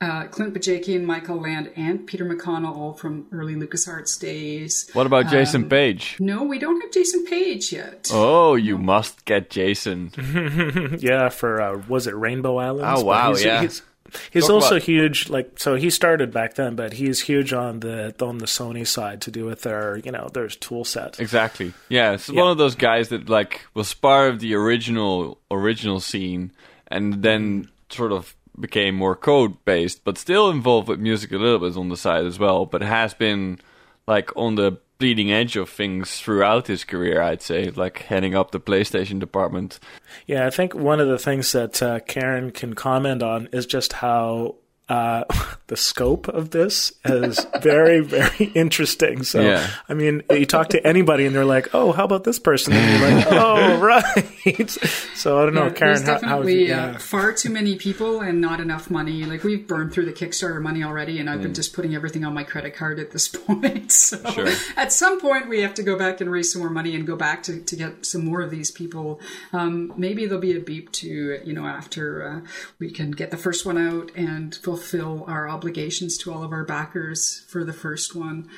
[0.00, 4.88] uh, Clint Bajakian, Michael Land, and Peter McConnell, all from early LucasArts days.
[4.92, 6.16] What about Jason um, Paige?
[6.20, 8.08] No, we don't have Jason Page yet.
[8.12, 8.84] Oh, you no.
[8.84, 10.12] must get Jason.
[11.00, 13.00] yeah, for uh, was it Rainbow Islands?
[13.00, 13.62] Oh wow, he's, yeah.
[13.62, 13.82] He's,
[14.30, 15.74] He's Talk also about- huge, like so.
[15.74, 19.44] He started back then, but he's huge on the on the Sony side to do
[19.44, 21.20] with their, you know, their tool set.
[21.20, 21.72] Exactly.
[21.88, 22.40] Yeah, it's yeah.
[22.40, 26.52] one of those guys that like was part of the original original scene,
[26.88, 31.58] and then sort of became more code based, but still involved with music a little
[31.58, 32.66] bit on the side as well.
[32.66, 33.60] But has been
[34.06, 38.50] like on the bleeding edge of things throughout his career, I'd say, like heading up
[38.50, 39.78] the PlayStation department.
[40.26, 43.94] Yeah, I think one of the things that uh, Karen can comment on is just
[43.94, 44.56] how
[44.88, 45.24] uh,
[45.68, 49.22] the scope of this is very, very interesting.
[49.22, 49.68] So, yeah.
[49.88, 53.00] I mean, you talk to anybody and they're like, "Oh, how about this person?" And
[53.00, 54.70] you're like, "Oh, right."
[55.14, 55.94] so I don't know, yeah, Karen.
[55.94, 59.24] There's definitely how, how, uh, far too many people and not enough money.
[59.24, 61.44] Like we've burned through the Kickstarter money already, and I've mm.
[61.44, 63.92] been just putting everything on my credit card at this point.
[63.92, 64.48] So sure.
[64.76, 67.16] at some point, we have to go back and raise some more money and go
[67.16, 69.20] back to, to get some more of these people.
[69.52, 72.40] Um, maybe there'll be a beep to you know after uh,
[72.78, 74.77] we can get the first one out and fulfill
[75.26, 78.48] our obligations to all of our backers for the first one.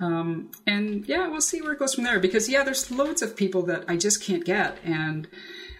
[0.00, 2.18] Um, and yeah, we'll see where it goes from there.
[2.18, 5.28] Because yeah, there's loads of people that I just can't get, and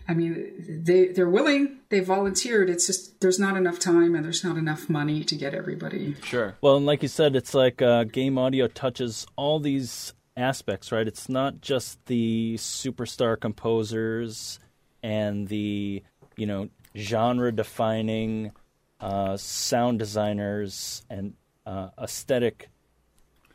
[0.06, 2.68] I mean, they they're willing, they volunteered.
[2.68, 6.14] It's just there's not enough time and there's not enough money to get everybody.
[6.22, 6.56] Sure.
[6.60, 11.06] Well, and like you said, it's like uh, game audio touches all these aspects, right?
[11.06, 14.58] It's not just the superstar composers
[15.02, 16.02] and the
[16.36, 18.52] you know genre defining
[19.04, 21.34] uh, sound designers and
[21.66, 22.70] uh, aesthetic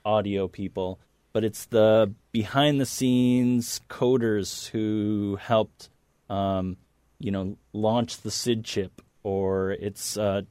[0.05, 0.99] audio people,
[1.33, 5.89] but it's the behind the scenes coders who helped,
[6.29, 6.77] um,
[7.17, 10.43] you know, launch the SID chip, or it's uh,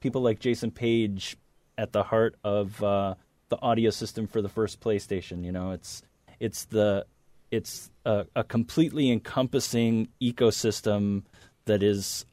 [0.00, 1.36] people like Jason Page
[1.76, 3.14] at the heart of uh,
[3.50, 5.44] the audio system for the first PlayStation.
[5.44, 6.02] You know, it's
[6.40, 7.04] it's the
[7.50, 11.24] it's a, a completely encompassing ecosystem
[11.66, 12.24] that is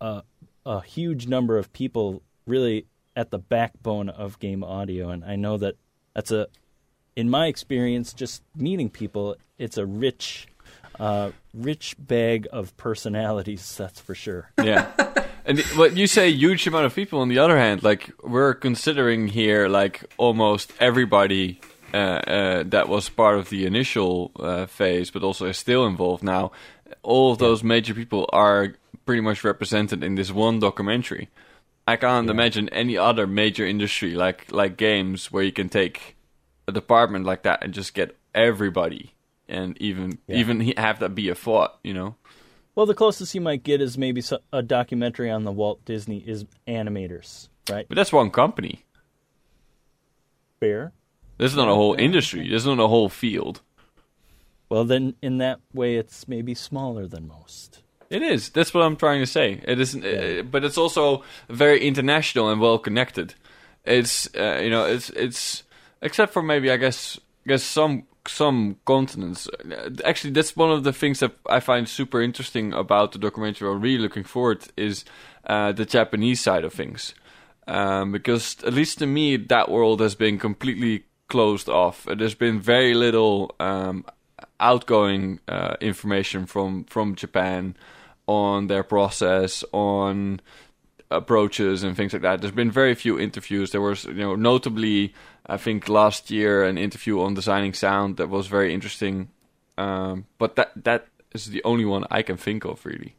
[0.00, 0.22] uh,
[0.64, 5.56] a huge number of people really at the backbone of game audio, and I know
[5.58, 5.76] that
[6.14, 6.48] that's a,
[7.16, 10.46] in my experience, just meeting people, it's a rich,
[10.98, 13.74] uh, rich bag of personalities.
[13.78, 14.50] That's for sure.
[14.62, 14.90] Yeah.
[15.44, 17.20] And what you say, huge amount of people.
[17.20, 21.60] On the other hand, like we're considering here, like almost everybody
[21.92, 26.22] uh, uh, that was part of the initial uh, phase, but also is still involved
[26.22, 26.52] now.
[27.02, 31.28] All of those major people are pretty much represented in this one documentary.
[31.86, 32.32] I can't yeah.
[32.32, 36.16] imagine any other major industry like like games where you can take
[36.68, 39.14] a department like that and just get everybody
[39.48, 40.36] and even yeah.
[40.36, 42.14] even have that be a thought, you know.
[42.74, 46.46] Well, the closest you might get is maybe a documentary on the Walt Disney is
[46.66, 47.86] animators, right?
[47.86, 48.84] But that's one company.
[50.58, 50.92] Fair.
[51.36, 52.48] This is not a whole industry.
[52.48, 53.60] This is not a whole field.
[54.72, 57.82] Well, then in that way, it's maybe smaller than most.
[58.08, 58.48] It is.
[58.48, 59.60] That's what I'm trying to say.
[59.68, 60.40] It isn't, yeah.
[60.40, 63.34] uh, but it's also very international and well connected.
[63.84, 65.64] It's uh, you know it's it's
[66.00, 69.46] except for maybe I guess I guess some some continents.
[70.06, 73.68] Actually, that's one of the things that I find super interesting about the documentary.
[73.68, 75.04] I'm really looking forward is
[75.46, 77.14] uh, the Japanese side of things,
[77.66, 82.06] um, because at least to me that world has been completely closed off.
[82.16, 84.06] There's been very little um,
[84.60, 87.76] outgoing uh, information from from Japan
[88.26, 90.40] on their process, on
[91.10, 92.40] approaches and things like that.
[92.40, 93.70] There's been very few interviews.
[93.70, 95.14] There was, you know, notably,
[95.46, 99.28] I think last year an interview on designing sound that was very interesting.
[99.78, 103.14] Um, but that that is the only one I can think of really.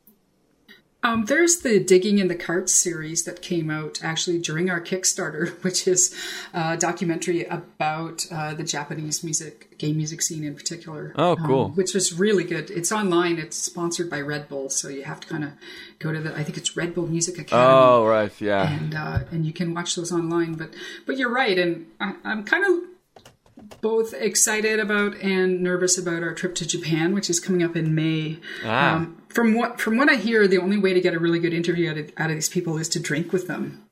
[1.03, 5.49] Um, there's the Digging in the Carts series that came out actually during our Kickstarter,
[5.63, 6.15] which is
[6.53, 11.13] a documentary about uh, the Japanese music, game music scene in particular.
[11.17, 11.65] Oh, cool.
[11.65, 12.71] Um, which was really good.
[12.71, 13.37] It's online.
[13.37, 15.51] It's sponsored by Red Bull, so you have to kind of
[15.99, 16.33] go to the.
[16.35, 17.67] I think it's Red Bull Music Academy.
[17.67, 18.71] Oh, right, yeah.
[18.71, 20.53] And uh, and you can watch those online.
[20.53, 20.73] But
[21.05, 26.33] but you're right, and I, I'm kind of both excited about and nervous about our
[26.33, 28.39] trip to Japan, which is coming up in May.
[28.63, 28.95] Ah.
[28.95, 31.53] Um, from what from what I hear, the only way to get a really good
[31.53, 33.83] interview out of, out of these people is to drink with them.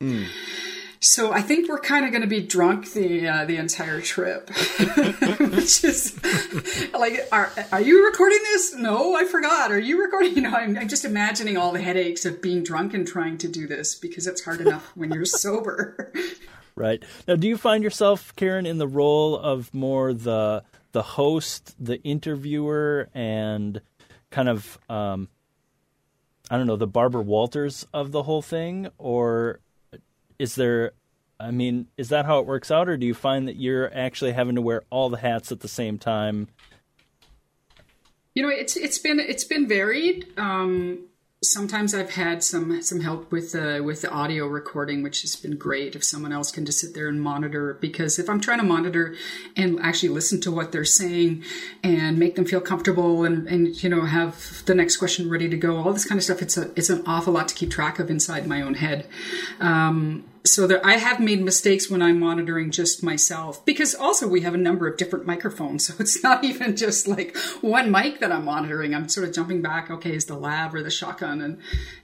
[1.04, 4.50] So I think we're kind of going to be drunk the uh, the entire trip,
[5.40, 6.20] which is
[6.94, 8.76] like, are are you recording this?
[8.76, 9.72] No, I forgot.
[9.72, 10.36] Are you recording?
[10.36, 13.48] You know, I'm, I'm just imagining all the headaches of being drunk and trying to
[13.48, 16.14] do this because it's hard enough when you're sober.
[16.76, 17.04] Right.
[17.28, 22.02] Now, do you find yourself, Karen, in the role of more the the host, the
[22.04, 23.82] interviewer, and
[24.32, 25.28] kind of um,
[26.52, 29.62] I don't know, the Barbara Walters of the whole thing, or
[30.38, 30.92] is there?
[31.40, 34.34] I mean, is that how it works out, or do you find that you're actually
[34.34, 36.50] having to wear all the hats at the same time?
[38.36, 40.28] You know, it's it's been it's been varied.
[40.38, 41.06] Um,
[41.44, 45.58] sometimes I've had some some help with the with the audio recording, which has been
[45.58, 45.96] great.
[45.96, 49.16] If someone else can just sit there and monitor, because if I'm trying to monitor
[49.56, 51.44] and actually listen to what they're saying
[51.84, 55.58] and make them feel comfortable and and you know have the next question ready to
[55.58, 57.98] go, all this kind of stuff, it's a it's an awful lot to keep track
[57.98, 59.08] of inside my own head.
[59.60, 64.42] Um, so there, I have made mistakes when I'm monitoring just myself because also we
[64.42, 65.82] have a number of different microphones.
[65.92, 68.94] So it's not even just like one mic that I'm monitoring.
[68.94, 69.90] I'm sort of jumping back.
[69.90, 71.42] Okay, is the lav or the shotgun?
[71.42, 71.58] And,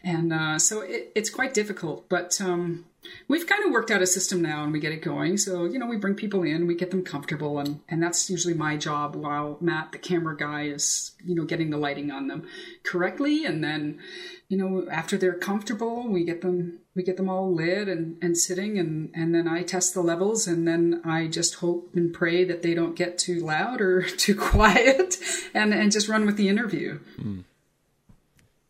[0.04, 2.86] and, uh, so it, it's quite difficult, but, um,
[3.28, 5.38] we've kind of worked out a system now and we get it going.
[5.38, 8.54] So, you know, we bring people in, we get them comfortable and, and that's usually
[8.54, 12.48] my job while Matt, the camera guy is, you know, getting the lighting on them
[12.84, 13.46] correctly.
[13.46, 14.00] And then,
[14.50, 18.38] you know, after they're comfortable, we get them, we get them all lit and, and
[18.38, 22.46] sitting and, and then I test the levels and then I just hope and pray
[22.46, 25.18] that they don't get too loud or too quiet
[25.54, 27.00] and, and just run with the interview.
[27.20, 27.44] Mm.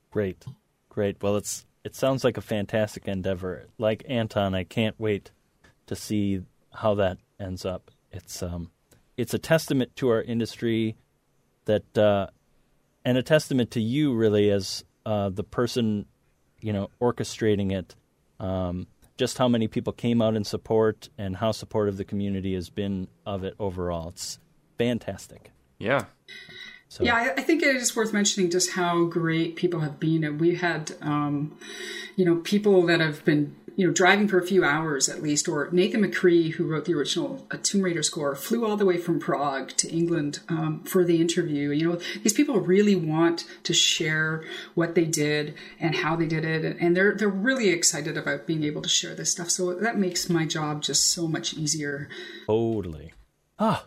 [0.09, 0.45] Great.
[0.89, 1.21] Great.
[1.21, 3.67] Well, it's, it sounds like a fantastic endeavor.
[3.77, 5.29] Like Anton, I can't wait
[5.85, 6.41] to see
[6.73, 7.91] how that ends up.
[8.11, 8.71] It's, um,
[9.15, 10.95] it's a testament to our industry
[11.65, 12.27] that, uh,
[13.05, 16.05] and a testament to you really as uh, the person,
[16.59, 17.95] you know, orchestrating it.
[18.41, 22.69] Um, just how many people came out in support and how supportive the community has
[22.69, 24.09] been of it overall.
[24.09, 24.37] It's
[24.77, 25.51] fantastic.
[25.79, 26.05] Yeah.
[26.89, 27.05] So.
[27.05, 30.25] Yeah, I, I, think it is worth mentioning just how great people have been.
[30.25, 31.57] And we had, um,
[32.17, 35.47] you know, people that have been you know, driving for a few hours at least,
[35.47, 38.97] or Nathan McCree, who wrote the original uh, Tomb Raider score, flew all the way
[38.97, 41.69] from Prague to England um, for the interview.
[41.69, 46.43] You know, these people really want to share what they did and how they did
[46.43, 49.51] it, and they're they're really excited about being able to share this stuff.
[49.51, 52.09] So that makes my job just so much easier.
[52.47, 53.13] Totally.
[53.59, 53.85] Ah,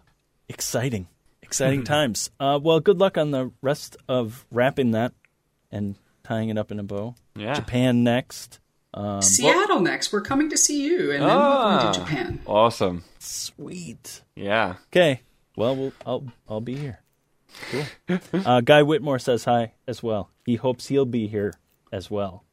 [0.48, 1.08] exciting,
[1.42, 2.30] exciting times.
[2.38, 5.14] Uh, well, good luck on the rest of wrapping that
[5.72, 7.16] and tying it up in a bow.
[7.34, 7.54] Yeah.
[7.54, 8.60] Japan next.
[8.92, 10.12] Um, Seattle well, next.
[10.12, 12.40] We're coming to see you, and then ah, we're going to Japan.
[12.46, 13.04] Awesome.
[13.18, 14.22] Sweet.
[14.34, 14.76] Yeah.
[14.88, 15.22] Okay.
[15.56, 17.00] Well, we'll I'll I'll be here.
[17.70, 18.18] Cool.
[18.44, 20.30] uh, Guy Whitmore says hi as well.
[20.44, 21.54] He hopes he'll be here
[21.92, 22.44] as well.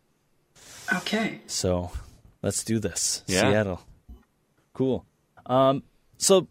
[0.93, 1.41] Okay.
[1.47, 1.91] So
[2.41, 3.23] let's do this.
[3.27, 3.41] Yeah.
[3.41, 3.81] Seattle.
[4.73, 5.05] Cool.
[5.45, 5.83] Um,
[6.17, 6.47] so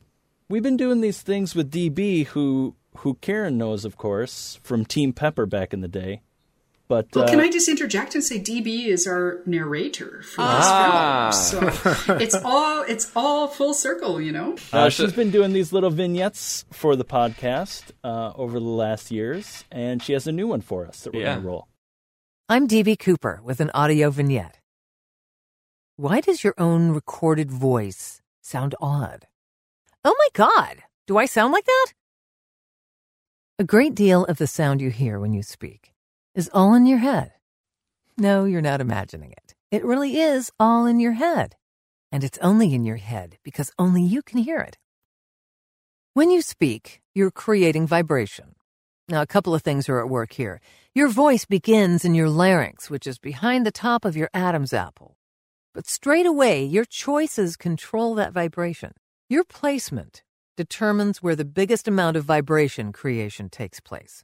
[0.48, 5.12] we've been doing these things with DB, who who Karen knows, of course, from Team
[5.12, 6.22] Pepper back in the day.
[6.88, 11.30] But well, uh, can I just interject and say DB is our narrator for ah.
[11.32, 14.56] this film, so it's all it's all full circle, you know.
[14.72, 19.64] Uh, she's been doing these little vignettes for the podcast uh, over the last years,
[19.72, 21.34] and she has a new one for us that we're yeah.
[21.34, 21.68] going to roll.
[22.48, 24.60] I'm DB Cooper with an audio vignette.
[25.96, 29.26] Why does your own recorded voice sound odd?
[30.04, 31.86] Oh my God, do I sound like that?
[33.58, 35.92] A great deal of the sound you hear when you speak
[36.36, 37.32] is all in your head.
[38.18, 39.54] No, you're not imagining it.
[39.70, 41.56] It really is all in your head.
[42.12, 44.76] And it's only in your head because only you can hear it.
[46.12, 48.54] When you speak, you're creating vibration.
[49.08, 50.60] Now, a couple of things are at work here.
[50.94, 55.16] Your voice begins in your larynx, which is behind the top of your Adam's apple.
[55.72, 58.92] But straight away, your choices control that vibration.
[59.30, 60.22] Your placement
[60.56, 64.22] determines where the biggest amount of vibration creation takes place.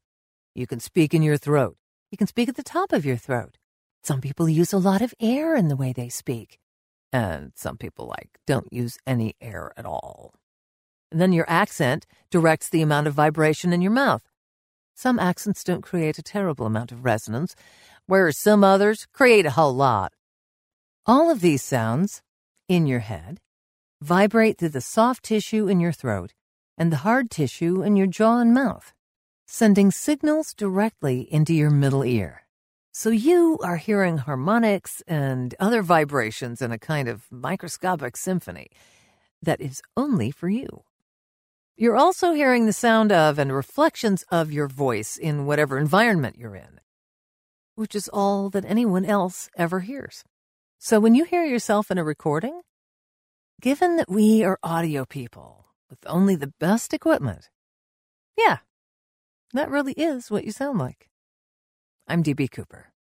[0.55, 1.77] You can speak in your throat.
[2.13, 3.57] You can speak at the top of your throat.
[4.05, 6.59] Some people use a lot of air in the way they speak.
[7.11, 10.35] And some people, like, don't use any air at all.
[11.11, 14.23] And then your accent directs the amount of vibration in your mouth.
[14.95, 17.55] Some accents don't create a terrible amount of resonance,
[18.07, 20.13] whereas some others create a whole lot.
[21.07, 22.21] All of these sounds,
[22.69, 23.41] in your head,
[24.03, 26.35] vibrate through the soft tissue in your throat
[26.77, 28.93] and the hard tissue in your jaw and mouth,
[29.53, 32.47] sending signals directly into your middle ear.
[32.91, 38.69] So you are hearing harmonics and other vibrations in a kind of microscopic symphony
[39.43, 40.85] that is only for you.
[41.77, 46.57] You're also hearing the sound of and reflections of your voice in whatever environment you're
[46.57, 46.81] in,
[47.75, 50.25] which is all that anyone else ever hears.
[50.79, 52.63] So when you hear yourself in a recording,
[53.61, 57.51] given that we are audio people with only the best equipment,
[58.35, 58.61] yeah,
[59.53, 61.09] that really is what you sound like.
[62.09, 62.93] I'm DB Cooper.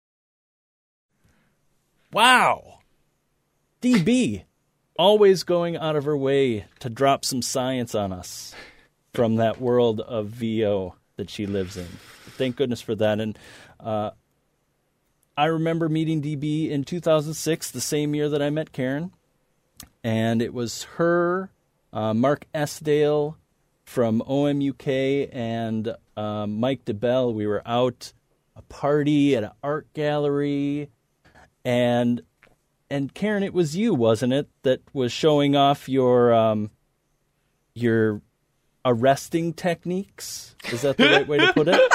[2.13, 2.81] Wow.
[3.81, 4.45] DB,
[4.99, 8.55] always going out of her way to drop some science on us
[9.15, 11.87] from that world of VO that she lives in.
[12.37, 13.21] Thank goodness for that.
[13.21, 13.39] And
[13.79, 14.11] uh,
[15.37, 19.13] I remember meeting DB in 2006, the same year that I met Karen.
[20.05, 21.51] And it was her,
[21.93, 23.37] uh, Mark Estdale
[23.91, 27.35] from OMUK, and uh, Mike DeBell.
[27.35, 28.13] We were out
[28.55, 30.91] a party at an art gallery
[31.65, 32.23] and
[32.93, 36.71] and Karen, it was you, wasn't it, that was showing off your um,
[37.75, 38.23] your
[38.85, 40.55] arresting techniques?
[40.73, 41.81] Is that the right way to put it?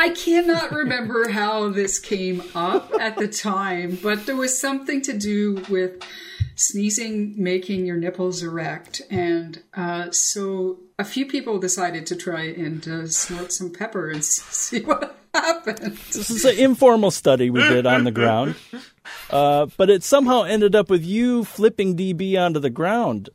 [0.00, 5.12] I cannot remember how this came up at the time, but there was something to
[5.12, 6.00] do with
[6.58, 12.86] sneezing making your nipples erect, and uh, so a few people decided to try and
[12.86, 15.96] uh, snort some pepper and see what happened.
[16.12, 18.56] This is an informal study we did on the ground,
[19.30, 23.30] uh, but it somehow ended up with you flipping DB onto the ground.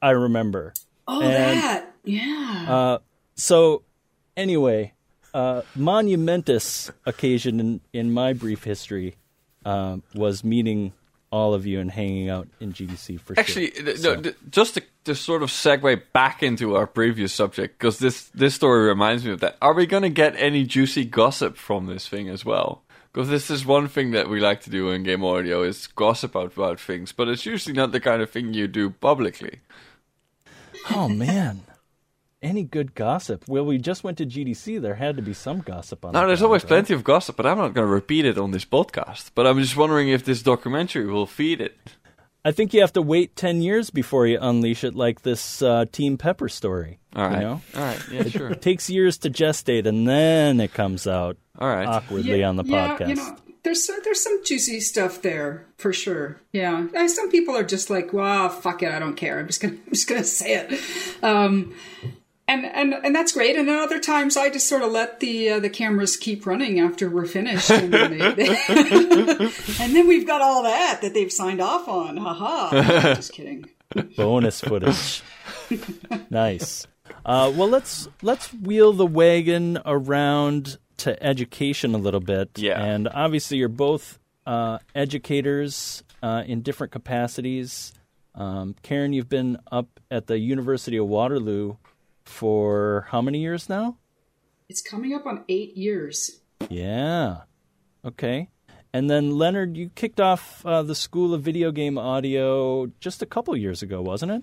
[0.00, 0.74] I remember.
[1.08, 2.66] Oh, and, that yeah.
[2.68, 2.98] Uh,
[3.34, 3.82] so,
[4.36, 4.92] anyway,
[5.32, 9.16] uh, monumentous occasion in, in my brief history
[9.64, 10.92] uh, was meeting
[11.34, 13.88] all of you and hanging out in GDC for Actually, sure.
[13.88, 14.14] Actually, so.
[14.14, 18.54] no, just to, to, sort of segue back into our previous subject, because this, this
[18.54, 19.56] story reminds me of that.
[19.60, 22.82] Are we going to get any juicy gossip from this thing as well?
[23.12, 26.36] Because this is one thing that we like to do in game audio is gossip
[26.36, 29.58] about things, but it's usually not the kind of thing you do publicly.
[30.90, 31.62] Oh man
[32.44, 33.44] any good gossip?
[33.48, 34.80] Well, we just went to GDC.
[34.80, 36.12] There had to be some gossip on.
[36.12, 36.68] No, there's always right?
[36.68, 39.30] plenty of gossip, but I'm not going to repeat it on this podcast.
[39.34, 41.76] But I'm just wondering if this documentary will feed it.
[42.44, 45.86] I think you have to wait ten years before you unleash it, like this uh,
[45.90, 46.98] Team Pepper story.
[47.16, 47.62] All right, you know?
[47.74, 48.50] all right, yeah, sure.
[48.50, 51.38] It takes years to gestate, and then it comes out.
[51.58, 53.08] All right, awkwardly yeah, on the yeah, podcast.
[53.08, 56.38] You know, there's there's some juicy stuff there for sure.
[56.52, 59.40] Yeah, and some people are just like, "Well, fuck it, I don't care.
[59.40, 61.74] I'm just gonna I'm just gonna say it." Um,
[62.46, 63.56] and and and that's great.
[63.56, 66.78] And then other times I just sort of let the uh, the cameras keep running
[66.78, 68.48] after we're finished, and then, they, they
[69.80, 72.16] and then we've got all that that they've signed off on.
[72.18, 72.70] Haha!
[72.70, 73.16] -ha.
[73.16, 73.66] just kidding.
[74.16, 75.22] Bonus footage.
[76.30, 76.86] nice.
[77.24, 82.50] Uh, well, let's let's wheel the wagon around to education a little bit.
[82.56, 82.82] Yeah.
[82.82, 87.94] And obviously, you're both uh, educators uh, in different capacities.
[88.34, 91.76] Um, Karen, you've been up at the University of Waterloo
[92.24, 93.96] for how many years now?
[94.68, 96.40] It's coming up on eight years.
[96.68, 97.42] Yeah.
[98.04, 98.48] Okay.
[98.92, 103.26] And then Leonard, you kicked off uh, the School of Video Game Audio just a
[103.26, 104.42] couple years ago, wasn't it?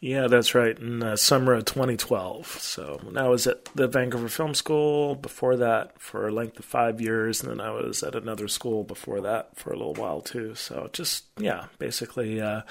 [0.00, 0.78] Yeah, that's right.
[0.78, 2.46] In the summer of 2012.
[2.46, 7.00] So I was at the Vancouver Film School before that for a length of five
[7.00, 10.54] years, and then I was at another school before that for a little while too.
[10.54, 12.62] So just yeah, basically uh,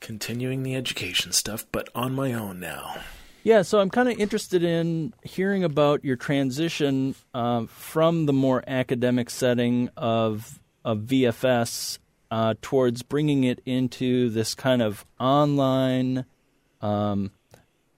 [0.00, 3.00] continuing the education stuff, but on my own now.
[3.48, 8.62] Yeah, so I'm kind of interested in hearing about your transition uh, from the more
[8.66, 11.98] academic setting of of VFS
[12.30, 16.26] uh, towards bringing it into this kind of online,
[16.82, 17.30] um,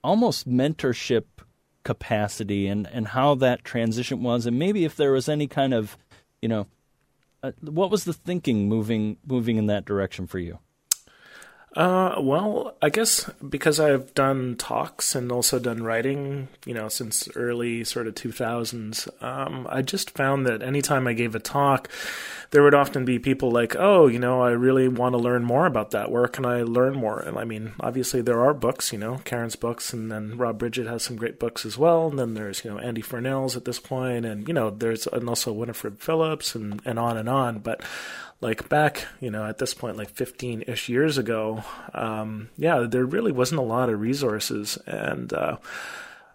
[0.01, 1.25] almost mentorship
[1.83, 5.97] capacity, and and how that transition was, and maybe if there was any kind of,
[6.41, 6.65] you know,
[7.43, 10.59] uh, what was the thinking moving moving in that direction for you?
[11.73, 17.29] Uh, well, I guess because I've done talks and also done writing, you know, since
[17.33, 21.87] early sort of 2000s, um, I just found that anytime I gave a talk,
[22.49, 25.65] there would often be people like, oh, you know, I really want to learn more
[25.65, 26.11] about that.
[26.11, 27.19] Where can I learn more?
[27.19, 30.87] And I mean, obviously there are books, you know, Karen's books, and then Rob Bridgett
[30.87, 32.07] has some great books as well.
[32.07, 35.29] And then there's, you know, Andy Farnell's at this point, and, you know, there's, and
[35.29, 37.59] also Winifred Phillips and, and on and on.
[37.59, 37.81] But
[38.41, 41.63] like back, you know, at this point, like 15 ish years ago,
[41.93, 44.77] um, yeah, there really wasn't a lot of resources.
[44.85, 45.57] And, uh,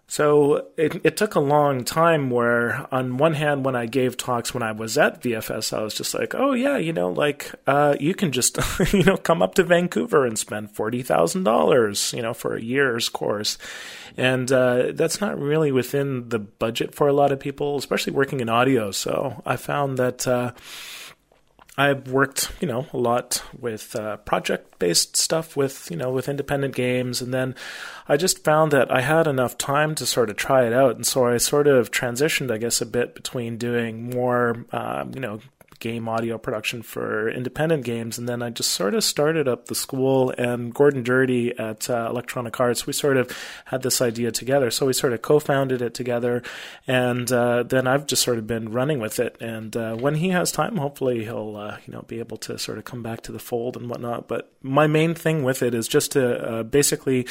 [0.09, 4.53] So it, it took a long time where, on one hand, when I gave talks
[4.53, 7.97] when I was at VFS, I was just like, oh, yeah, you know, like, uh,
[7.99, 8.57] you can just,
[8.93, 13.57] you know, come up to Vancouver and spend $40,000, you know, for a year's course.
[14.15, 18.39] And uh, that's not really within the budget for a lot of people, especially working
[18.39, 18.91] in audio.
[18.91, 20.25] So I found that.
[20.25, 20.53] Uh,
[21.77, 26.73] I've worked, you know, a lot with uh, project-based stuff with, you know, with independent
[26.73, 27.53] games, and then
[28.07, 31.05] I just found that I had enough time to sort of try it out, and
[31.05, 35.39] so I sort of transitioned, I guess, a bit between doing more, um, you know,
[35.79, 38.17] game audio production for independent games.
[38.17, 42.07] And then I just sort of started up the school and Gordon Durity at uh,
[42.09, 42.87] Electronic Arts.
[42.87, 43.31] We sort of
[43.65, 44.71] had this idea together.
[44.71, 46.43] So we sort of co founded it together.
[46.87, 49.37] And uh, then I've just sort of been running with it.
[49.41, 52.77] And uh, when he has time, hopefully he'll uh, you know be able to sort
[52.77, 54.27] of come back to the fold and whatnot.
[54.27, 57.27] But my main thing with it is just to uh, basically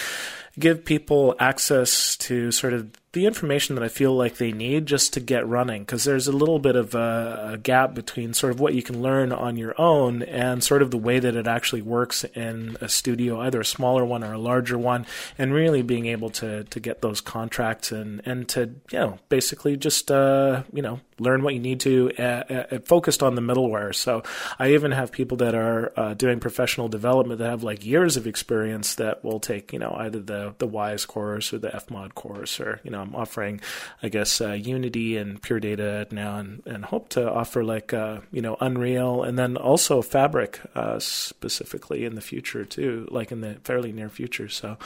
[0.59, 5.15] give people access to sort of the information that I feel like they need just
[5.15, 8.61] to get running because there's a little bit of a, a, gap between sort of
[8.61, 11.81] what you can learn on your own and sort of the way that it actually
[11.81, 15.07] works in a studio, either a smaller one or a larger one,
[15.39, 19.79] and really being able to to get those contracts and and to you know basically
[19.79, 23.95] just uh, you know learn what you need to uh, uh, focused on the middleware.
[23.95, 24.23] So
[24.59, 28.27] I even have people that are uh, doing professional development that have like years of
[28.27, 32.61] experience that will take you know either the the Wwise course or the Fmod course
[32.61, 33.61] or you know I'm offering,
[34.03, 38.21] I guess, uh, Unity and Pure Data now, and, and hope to offer like uh,
[38.33, 43.41] you know Unreal and then also Fabric uh, specifically in the future too, like in
[43.41, 44.49] the fairly near future.
[44.49, 44.77] So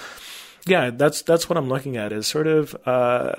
[0.66, 3.34] yeah, that's that's what I'm looking at is sort of uh,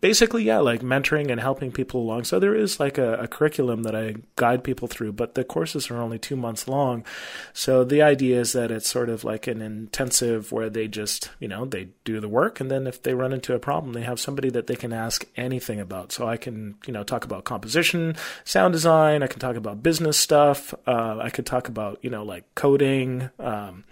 [0.00, 2.24] basically yeah, like mentoring and helping people along.
[2.24, 5.90] So there is like a, a, curriculum that I guide people through, but the courses
[5.90, 7.04] are only two months long.
[7.52, 11.48] So the idea is that it's sort of like an intensive where they just you
[11.48, 14.20] know they do the work, and then if they run into a problem, they have
[14.20, 16.12] somebody that they can ask anything about.
[16.12, 19.22] So I can you know talk about composition, sound design.
[19.22, 20.72] I can talk about business stuff.
[20.86, 23.30] Uh, I could talk about you know like coding.
[23.38, 23.84] Um,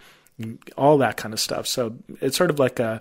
[0.77, 1.67] all that kind of stuff.
[1.67, 3.01] So it's sort of like a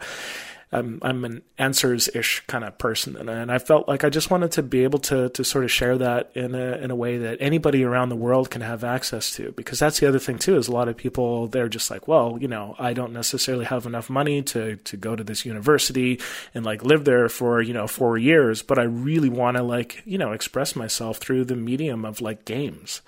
[0.73, 4.31] I'm I'm an answers ish kind of person, and, and I felt like I just
[4.31, 7.17] wanted to be able to to sort of share that in a in a way
[7.17, 9.51] that anybody around the world can have access to.
[9.51, 12.37] Because that's the other thing too is a lot of people they're just like, well,
[12.39, 16.21] you know, I don't necessarily have enough money to to go to this university
[16.53, 20.01] and like live there for you know four years, but I really want to like
[20.05, 23.01] you know express myself through the medium of like games.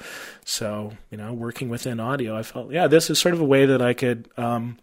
[0.44, 3.66] So you know, working within audio, I felt yeah, this is sort of a way
[3.68, 4.28] that I could.
[4.36, 4.80] Um,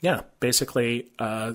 [0.00, 1.54] yeah, basically uh,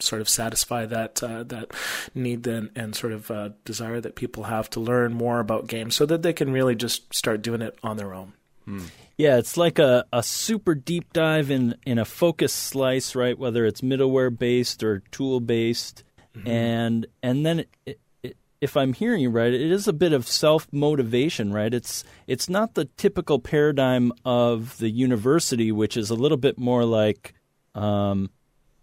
[0.00, 1.72] sort of satisfy that uh, that
[2.14, 5.94] need and, and sort of uh, desire that people have to learn more about games,
[5.94, 8.32] so that they can really just start doing it on their own.
[8.64, 8.84] Hmm.
[9.16, 13.38] Yeah, it's like a, a super deep dive in, in a focus slice, right?
[13.38, 16.02] Whether it's middleware based or tool based,
[16.36, 16.48] mm-hmm.
[16.48, 20.26] and and then it, it, if I'm hearing you right, it is a bit of
[20.26, 21.72] self motivation, right?
[21.72, 26.84] It's it's not the typical paradigm of the university, which is a little bit more
[26.84, 27.34] like
[27.74, 28.30] um,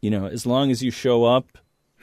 [0.01, 1.57] you know, as long as you show up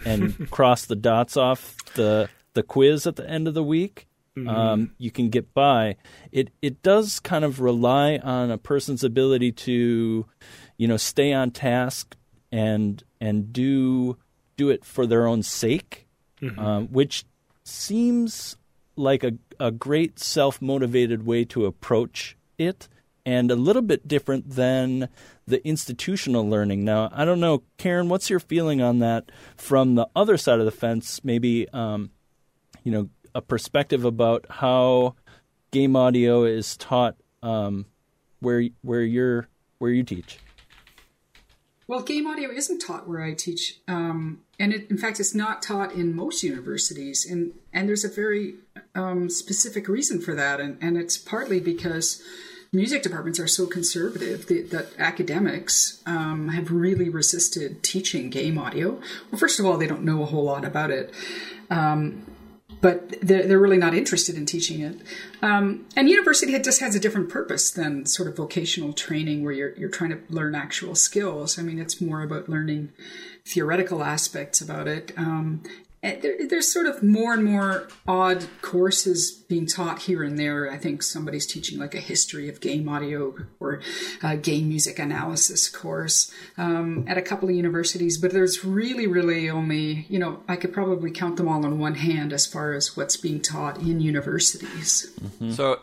[0.05, 4.49] and cross the dots off the the quiz at the end of the week, mm-hmm.
[4.49, 5.96] um, you can get by.
[6.32, 10.26] It it does kind of rely on a person's ability to,
[10.76, 12.16] you know, stay on task
[12.51, 14.16] and and do
[14.57, 16.07] do it for their own sake,
[16.40, 16.59] mm-hmm.
[16.59, 17.24] um, which
[17.64, 18.57] seems
[18.96, 22.88] like a a great self motivated way to approach it
[23.28, 25.10] and a little bit different than
[25.46, 26.82] the institutional learning.
[26.82, 30.64] Now, I don't know, Karen, what's your feeling on that from the other side of
[30.64, 31.22] the fence?
[31.22, 32.10] Maybe, um,
[32.84, 35.14] you know, a perspective about how
[35.72, 37.84] game audio is taught um,
[38.40, 40.38] where where you're where you teach.
[41.86, 45.60] Well, game audio isn't taught where I teach, um, and it, in fact, it's not
[45.60, 48.54] taught in most universities, and and there's a very
[48.94, 52.22] um, specific reason for that, and and it's partly because
[52.72, 59.00] music departments are so conservative that, that academics um, have really resisted teaching game audio.
[59.30, 61.12] Well, first of all, they don't know a whole lot about it.
[61.70, 62.24] Um,
[62.80, 65.00] but they're, they're, really not interested in teaching it.
[65.42, 69.74] Um, and university just has a different purpose than sort of vocational training where you're,
[69.76, 71.58] you're trying to learn actual skills.
[71.58, 72.92] I mean, it's more about learning
[73.44, 75.12] theoretical aspects about it.
[75.16, 75.62] Um,
[76.03, 80.70] there, there's sort of more and more odd courses being taught here and there.
[80.70, 83.80] I think somebody's teaching like a history of game audio or
[84.22, 89.51] a game music analysis course um, at a couple of universities, but there's really, really
[89.51, 92.96] only, you know, I could probably count them all on one hand as far as
[92.96, 95.12] what's being taught in universities.
[95.20, 95.53] Mm-hmm.
[95.53, 95.80] So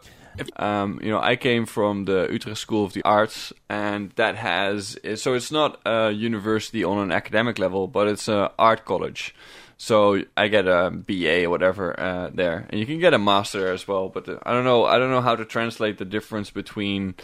[0.57, 4.97] Um, you know, I came from the Utrecht School of the Arts, and that has
[5.15, 9.33] so it's not a university on an academic level, but it's an art college.
[9.77, 13.71] So I get a BA or whatever uh, there, and you can get a master
[13.71, 14.09] as well.
[14.09, 14.85] But uh, I don't know.
[14.85, 17.15] I don't know how to translate the difference between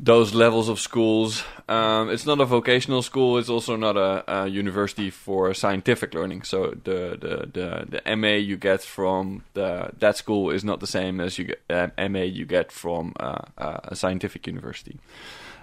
[0.00, 1.44] those levels of schools.
[1.68, 3.38] Um, it's not a vocational school.
[3.38, 6.42] It's also not a, a, university for scientific learning.
[6.42, 10.86] So the, the, the, the MA you get from the, that school is not the
[10.86, 14.98] same as you get, uh, MA you get from uh, uh, a scientific university.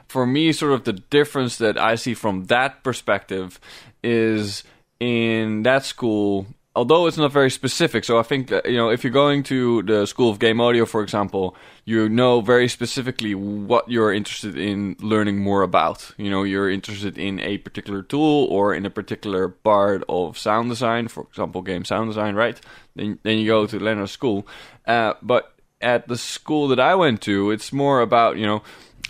[0.07, 3.59] For me, sort of the difference that I see from that perspective
[4.03, 4.63] is
[5.01, 6.45] in that school
[6.75, 9.83] although it's not very specific, so I think that, you know if you're going to
[9.83, 14.95] the School of Game Audio, for example, you know very specifically what you're interested in
[14.99, 16.11] learning more about.
[16.17, 20.69] You know, you're interested in a particular tool or in a particular part of sound
[20.69, 22.59] design, for example, game sound design, right?
[22.95, 24.47] Then then you go to Lennart School,
[24.87, 28.61] uh, but at the school that I went to, it's more about you know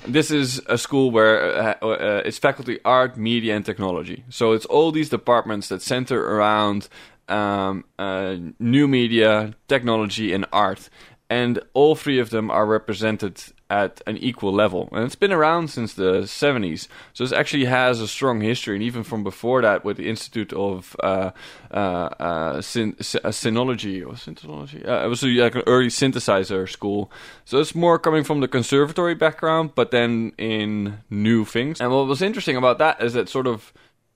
[0.07, 4.23] this is a school where uh, uh, it's faculty art, media, and technology.
[4.29, 6.87] So it's all these departments that center around
[7.27, 10.89] um, uh, new media, technology, and art.
[11.29, 13.41] And all three of them are represented
[13.72, 14.89] at an equal level.
[14.91, 16.89] And it's been around since the 70s.
[17.13, 18.76] So it actually has a strong history.
[18.76, 21.32] And even from before that, with the Institute of uh,
[21.74, 27.09] uh, uh, syn- Sonology or Sonology, uh, it was like an early synthesizer school.
[27.45, 31.80] So it's more coming from the conservatory background, but then in new things.
[31.80, 33.72] And what was interesting about that is that sort of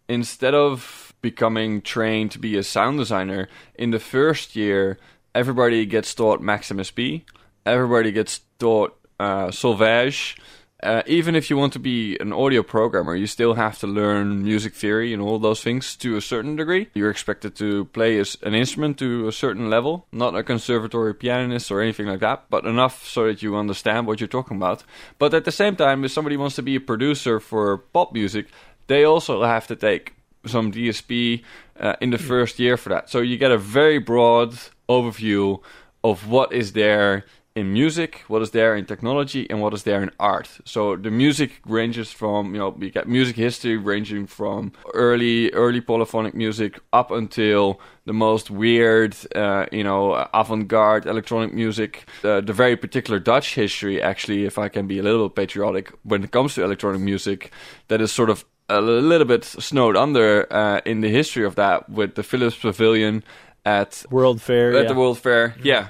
[0.09, 4.99] instead of becoming trained to be a sound designer, in the first year,
[5.33, 7.23] everybody gets taught Max/MSP.
[7.65, 10.37] Everybody gets taught uh, Solfège.
[10.83, 14.43] Uh, even if you want to be an audio programmer, you still have to learn
[14.43, 16.89] music theory and all those things to a certain degree.
[16.93, 21.71] You're expected to play as an instrument to a certain level, not a conservatory pianist
[21.71, 24.83] or anything like that, but enough so that you understand what you're talking about.
[25.17, 28.47] But at the same time, if somebody wants to be a producer for pop music,
[28.87, 30.13] they also have to take
[30.45, 31.41] some DSP
[31.79, 33.09] uh, in the first year for that.
[33.09, 34.55] So you get a very broad
[34.87, 35.61] overview
[36.03, 37.25] of what is there
[37.55, 40.49] in music, what is there in technology, and what is there in art.
[40.65, 45.79] So the music ranges from you know we get music history ranging from early early
[45.79, 52.05] polyphonic music up until the most weird uh, you know avant-garde electronic music.
[52.23, 55.93] Uh, the very particular Dutch history, actually, if I can be a little bit patriotic
[56.03, 57.51] when it comes to electronic music,
[57.87, 61.89] that is sort of a little bit snowed under uh, in the history of that
[61.89, 63.23] with the Philips Pavilion
[63.63, 64.75] at World Fair.
[64.75, 64.87] At yeah.
[64.89, 65.89] the World Fair, yeah.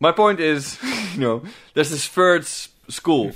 [0.00, 0.78] My point is,
[1.14, 1.42] you know,
[1.74, 3.32] there's this third school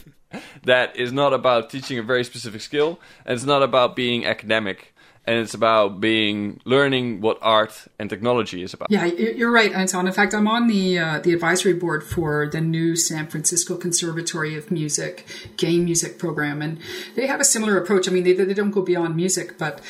[0.64, 4.94] that is not about teaching a very specific skill, and it's not about being academic
[5.28, 8.90] and it's about being learning what art and technology is about.
[8.90, 10.06] Yeah, you're right, Anton.
[10.06, 14.56] In fact, I'm on the uh, the advisory board for the new San Francisco Conservatory
[14.56, 15.26] of Music
[15.58, 16.78] game music program, and
[17.14, 18.08] they have a similar approach.
[18.08, 19.82] I mean, they, they don't go beyond music, but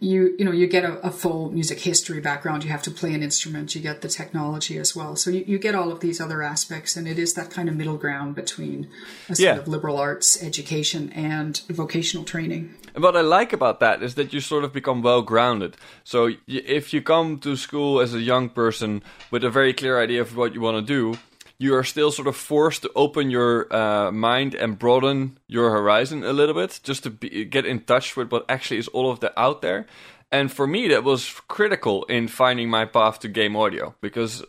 [0.00, 2.64] you you know you get a, a full music history background.
[2.64, 3.74] You have to play an instrument.
[3.74, 5.14] You get the technology as well.
[5.14, 7.76] So you, you get all of these other aspects, and it is that kind of
[7.76, 8.88] middle ground between
[9.28, 9.56] a sort yeah.
[9.56, 12.74] of liberal arts education and vocational training.
[12.96, 15.76] And what I like about that is that you sort of become well grounded.
[16.02, 20.22] So if you come to school as a young person with a very clear idea
[20.22, 21.18] of what you want to do,
[21.58, 26.24] you are still sort of forced to open your uh, mind and broaden your horizon
[26.24, 29.20] a little bit, just to be, get in touch with what actually is all of
[29.20, 29.84] that out there.
[30.32, 34.44] And for me, that was critical in finding my path to game audio because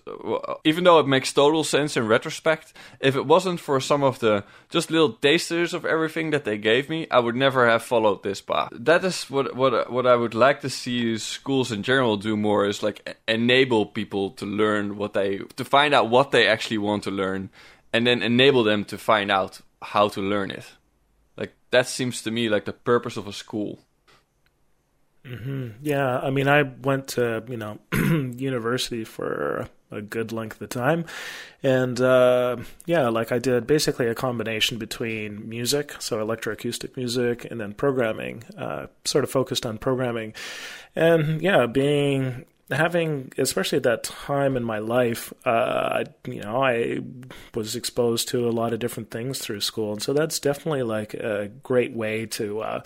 [0.63, 4.43] even though it makes total sense in retrospect, if it wasn't for some of the
[4.69, 8.41] just little tasters of everything that they gave me, I would never have followed this
[8.41, 8.69] path.
[8.71, 12.65] That is what what what I would like to see schools in general do more
[12.65, 17.03] is like enable people to learn what they to find out what they actually want
[17.03, 17.51] to learn,
[17.93, 20.65] and then enable them to find out how to learn it.
[21.37, 23.86] Like that seems to me like the purpose of a school.
[25.27, 25.69] Mm-hmm.
[25.81, 31.05] Yeah, I mean, I went to you know university for a good length of time,
[31.61, 37.59] and uh, yeah, like I did basically a combination between music, so electroacoustic music, and
[37.59, 38.43] then programming.
[38.57, 40.33] Uh, sort of focused on programming,
[40.95, 46.99] and yeah, being having especially at that time in my life uh, you know i
[47.55, 51.13] was exposed to a lot of different things through school and so that's definitely like
[51.13, 52.81] a great way to uh,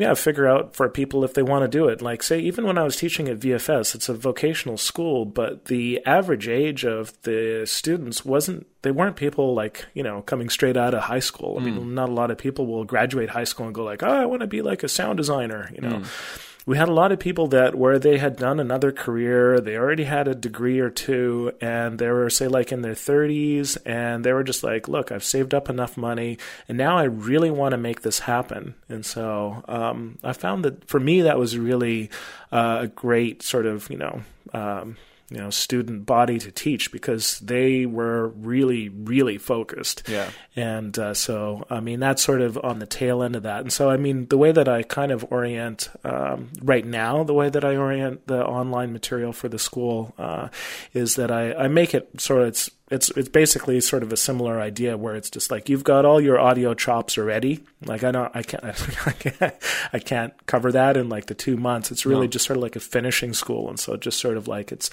[0.00, 2.00] yeah, figure out for people if they want to do it.
[2.00, 6.00] Like, say, even when I was teaching at VFS, it's a vocational school, but the
[6.06, 10.94] average age of the students wasn't, they weren't people like, you know, coming straight out
[10.94, 11.58] of high school.
[11.60, 11.90] I mean, mm.
[11.92, 14.40] not a lot of people will graduate high school and go, like, oh, I want
[14.40, 15.98] to be like a sound designer, you know.
[15.98, 19.76] Mm we had a lot of people that where they had done another career, they
[19.76, 24.24] already had a degree or two, and they were say like in their 30s, and
[24.24, 27.72] they were just like, look, I've saved up enough money, and now I really want
[27.72, 28.76] to make this happen.
[28.88, 32.08] And so um, I found that for me that was really
[32.52, 34.22] uh, a great sort of you know.
[34.54, 34.96] Um,
[35.30, 40.30] you know student body to teach because they were really really focused Yeah.
[40.56, 43.72] and uh, so i mean that's sort of on the tail end of that and
[43.72, 47.48] so i mean the way that i kind of orient um, right now the way
[47.48, 50.48] that i orient the online material for the school uh,
[50.94, 54.16] is that I, I make it sort of it's it's it's basically sort of a
[54.16, 57.60] similar idea where it's just like you've got all your audio chops already.
[57.84, 58.64] Like I don't, I can't,
[59.06, 59.54] I can't,
[59.92, 61.90] I can't cover that in like the two months.
[61.90, 62.30] It's really No.
[62.32, 64.90] just sort of like a finishing school, and so just sort of like it's,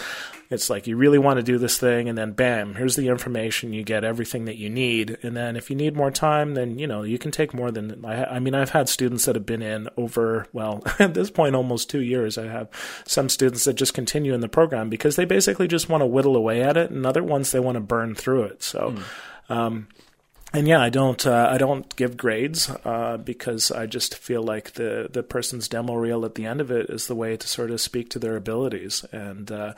[0.49, 3.73] it's like you really want to do this thing, and then bam, here's the information.
[3.73, 6.87] You get everything that you need, and then if you need more time, then you
[6.87, 8.05] know you can take more than.
[8.05, 11.55] I, I mean, I've had students that have been in over well at this point
[11.55, 12.37] almost two years.
[12.37, 12.69] I have
[13.05, 16.35] some students that just continue in the program because they basically just want to whittle
[16.35, 18.63] away at it, and other ones they want to burn through it.
[18.63, 18.95] So.
[19.49, 19.87] Um,
[20.53, 24.73] and yeah, I don't uh, I don't give grades uh, because I just feel like
[24.73, 27.69] the the person's demo reel at the end of it is the way to sort
[27.69, 29.73] of speak to their abilities, and uh,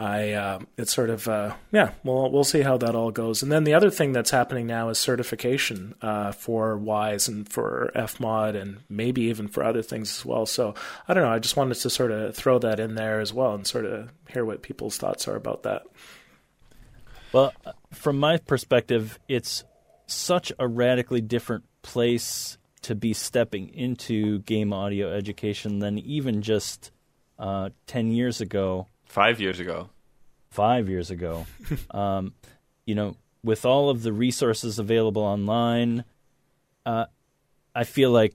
[0.00, 1.90] I uh, it's sort of uh, yeah.
[2.04, 3.42] Well, we'll see how that all goes.
[3.42, 7.90] And then the other thing that's happening now is certification uh, for Wwise and for
[7.96, 10.46] FMod and maybe even for other things as well.
[10.46, 10.74] So
[11.08, 11.32] I don't know.
[11.32, 14.12] I just wanted to sort of throw that in there as well and sort of
[14.28, 15.82] hear what people's thoughts are about that.
[17.32, 17.52] Well,
[17.92, 19.64] from my perspective, it's
[20.06, 26.92] such a radically different place to be stepping into game audio education than even just
[27.38, 29.90] uh, 10 years ago, Five years ago.
[30.50, 31.46] five years ago.
[31.90, 32.34] um,
[32.86, 36.04] you know, with all of the resources available online,
[36.86, 37.06] uh,
[37.74, 38.34] I feel like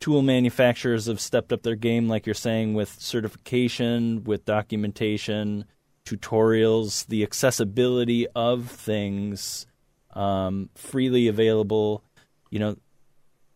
[0.00, 5.64] tool manufacturers have stepped up their game, like you're saying, with certification, with documentation,
[6.04, 9.66] tutorials, the accessibility of things
[10.12, 12.02] um, freely available.
[12.50, 12.76] You know,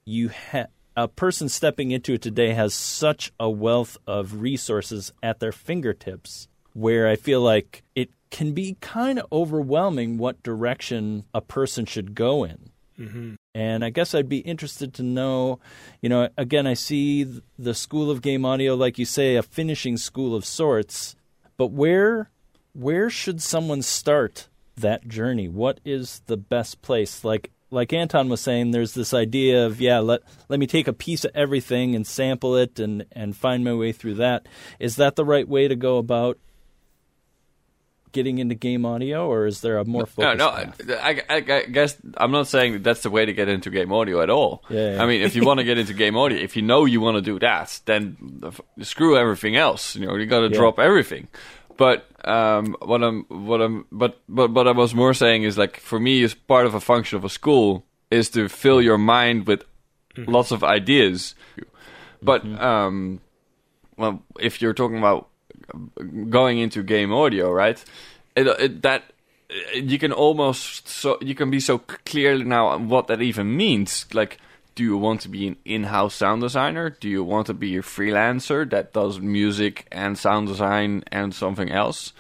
[0.04, 0.66] you ha-
[0.97, 6.49] a person stepping into it today has such a wealth of resources at their fingertips
[6.72, 12.14] where I feel like it can be kind of overwhelming what direction a person should
[12.14, 12.70] go in.
[12.99, 13.34] Mm-hmm.
[13.55, 15.59] And I guess I'd be interested to know,
[16.01, 17.24] you know, again, I see
[17.59, 21.16] the School of Game Audio, like you say, a finishing school of sorts,
[21.57, 22.30] but where
[22.72, 25.49] where should someone start that journey?
[25.49, 27.24] What is the best place?
[27.24, 30.92] Like like Anton was saying, there's this idea of yeah, let let me take a
[30.92, 34.46] piece of everything and sample it and and find my way through that.
[34.78, 36.38] Is that the right way to go about
[38.12, 40.38] getting into game audio, or is there a more No, focused?
[40.38, 40.50] no.
[40.50, 40.90] path?
[41.00, 43.92] I, I, I guess I'm not saying that that's the way to get into game
[43.92, 44.64] audio at all.
[44.68, 45.02] Yeah, yeah.
[45.02, 47.18] I mean, if you want to get into game audio, if you know you want
[47.18, 48.42] to do that, then
[48.82, 49.94] screw everything else.
[49.94, 50.56] You know, you got to Yeah.
[50.58, 51.28] drop everything.
[51.80, 55.80] But um, what I'm, what I'm, but but what I was more saying is like
[55.80, 59.46] for me, is part of a function of a school is to fill your mind
[59.46, 59.64] with
[60.18, 61.34] lots of ideas.
[62.20, 63.20] But um,
[63.96, 65.28] well, if you're talking about
[66.28, 67.82] going into game audio, right?
[68.36, 69.14] It, it, that
[69.72, 74.04] you can almost so you can be so clear now on what that even means.
[74.12, 74.36] Like,
[74.80, 76.88] do you want to be an in-house sound designer?
[76.88, 81.70] Do you want to be a freelancer that does music and sound design and something
[81.70, 82.14] else?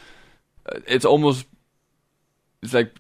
[0.66, 1.46] Uh, It's almost
[2.62, 2.92] it's like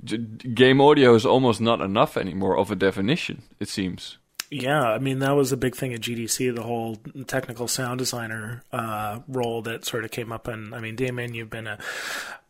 [0.54, 3.42] game audio is almost not enough anymore of a definition.
[3.58, 4.16] It seems.
[4.50, 6.96] Yeah, I mean that was a big thing at GDC, the whole
[7.28, 10.48] technical sound designer uh, role that sort of came up.
[10.48, 11.78] And I mean, Damian, you've been a,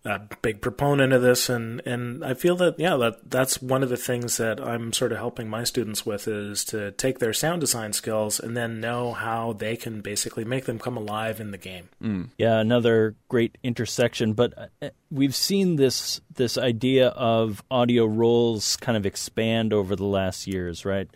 [0.06, 3.90] a big proponent of this, and and I feel that yeah, that that's one of
[3.90, 7.60] the things that I'm sort of helping my students with is to take their sound
[7.60, 11.58] design skills and then know how they can basically make them come alive in the
[11.58, 11.90] game.
[12.38, 14.32] Yeah, another great intersection.
[14.32, 20.06] But uh, we've seen this this idea of audio roles kind of expand over the
[20.06, 21.10] last years, right?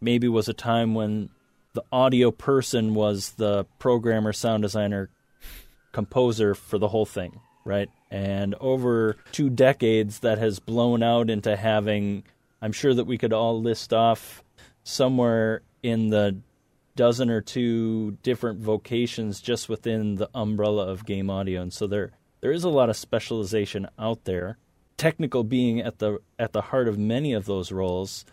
[0.00, 1.30] Maybe was a time when
[1.72, 5.10] the audio person was the programmer, sound designer,
[5.92, 7.90] composer for the whole thing, right?
[8.10, 12.24] And over two decades, that has blown out into having.
[12.62, 14.42] I'm sure that we could all list off
[14.82, 16.40] somewhere in the
[16.96, 22.10] dozen or two different vocations just within the umbrella of game audio, and so there
[22.40, 24.58] there is a lot of specialization out there.
[24.96, 28.24] Technical being at the at the heart of many of those roles.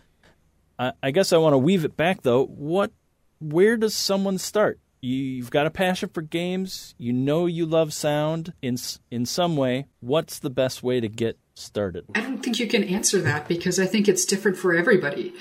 [0.78, 2.44] I, guess I want to weave it back though.
[2.44, 2.92] What,
[3.40, 4.78] where does someone start?
[5.00, 6.94] You've got a passion for games.
[6.98, 8.76] You know you love sound in
[9.10, 9.86] in some way.
[10.00, 12.06] What's the best way to get started?
[12.14, 15.32] I don't think you can answer that because I think it's different for everybody.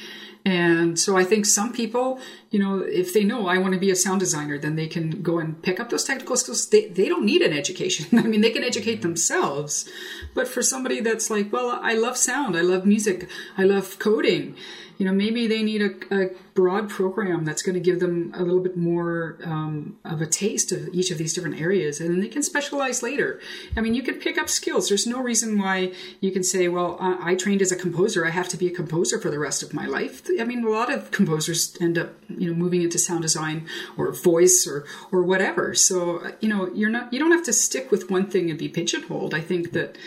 [0.48, 2.20] And so I think some people,
[2.52, 5.24] you know, if they know I want to be a sound designer, then they can
[5.24, 6.70] go and pick up those technical skills.
[6.70, 8.20] They, they don't need an education.
[8.20, 9.90] I mean, they can educate themselves.
[10.36, 13.28] But for somebody that's like, well, I love sound, I love music,
[13.58, 14.56] I love coding,
[14.98, 18.42] you know, maybe they need a, a broad program that's going to give them a
[18.42, 22.22] little bit more um, of a taste of each of these different areas, and then
[22.22, 23.40] they can specialize later.
[23.76, 24.88] I mean, you can pick up skills.
[24.88, 25.92] There's no reason why
[26.22, 28.26] you can say, "Well, I, I trained as a composer.
[28.26, 30.70] I have to be a composer for the rest of my life." I mean, a
[30.70, 33.68] lot of composers end up, you know, moving into sound design
[33.98, 35.74] or voice or or whatever.
[35.76, 38.70] So, you know, you're not you don't have to stick with one thing and be
[38.70, 39.34] pigeonholed.
[39.34, 39.98] I think that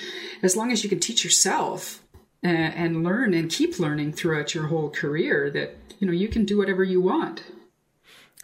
[0.43, 2.03] as long as you can teach yourself
[2.45, 6.45] uh, and learn and keep learning throughout your whole career that you know you can
[6.45, 7.43] do whatever you want.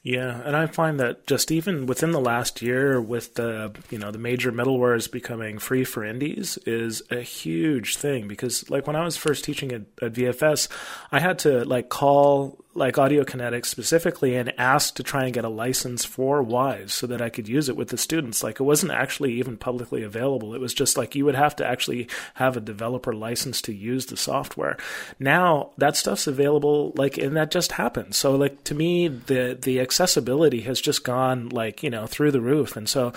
[0.03, 4.11] Yeah, and I find that just even within the last year, with the you know
[4.11, 9.05] the major middlewares becoming free for indies, is a huge thing because like when I
[9.05, 10.69] was first teaching at, at VFS,
[11.11, 15.49] I had to like call like Audiokinetic specifically and asked to try and get a
[15.49, 18.43] license for Wwise so that I could use it with the students.
[18.43, 20.55] Like it wasn't actually even publicly available.
[20.55, 24.07] It was just like you would have to actually have a developer license to use
[24.07, 24.77] the software.
[25.21, 28.15] Now that stuff's available like and that just happened.
[28.15, 32.41] So like to me the the accessibility has just gone like, you know, through the
[32.41, 32.77] roof.
[32.77, 33.13] And so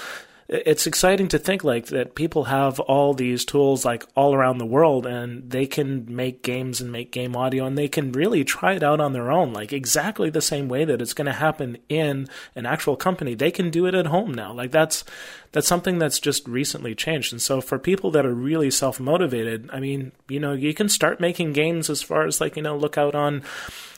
[0.50, 4.66] it's exciting to think like that people have all these tools like all around the
[4.66, 8.74] world and they can make games and make game audio and they can really try
[8.74, 11.78] it out on their own like exactly the same way that it's going to happen
[11.90, 13.36] in an actual company.
[13.36, 14.54] They can do it at home now.
[14.54, 15.04] Like that's
[15.52, 19.80] that's something that's just recently changed and so for people that are really self-motivated i
[19.80, 22.98] mean you know you can start making games as far as like you know look
[22.98, 23.44] out on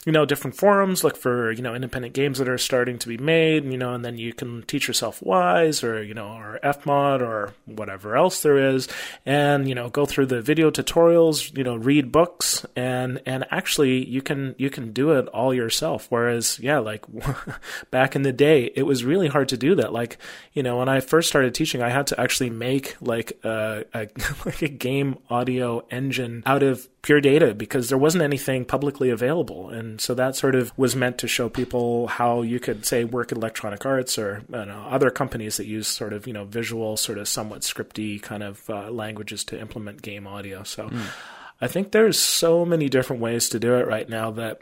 [0.06, 3.18] you know, different forums, look for, you know, independent games that are starting to be
[3.18, 7.22] made, you know, and then you can teach yourself Wwise or, you know, or Fmod
[7.22, 8.88] or whatever else there is,
[9.26, 14.06] and, you know, go through the video tutorials, you know, read books, and, and actually
[14.06, 16.08] you can, you can do it all yourself.
[16.10, 17.06] Whereas, yeah, like
[17.91, 19.91] back in the day, it was really hard to do that.
[19.91, 20.18] Like,
[20.54, 24.08] you know, when I first started teaching, I had to actually make like a, a
[24.46, 29.70] like a game audio engine out of pure data because there wasn't anything publicly available.
[29.70, 33.32] And so that sort of was meant to show people how you could say work
[33.32, 37.18] at Electronic Arts or know, other companies that use sort of, you know, visual, sort
[37.18, 40.64] of somewhat scripty kind of uh, languages to implement game audio.
[40.64, 41.06] So mm.
[41.62, 44.62] I think there's so many different ways to do it right now that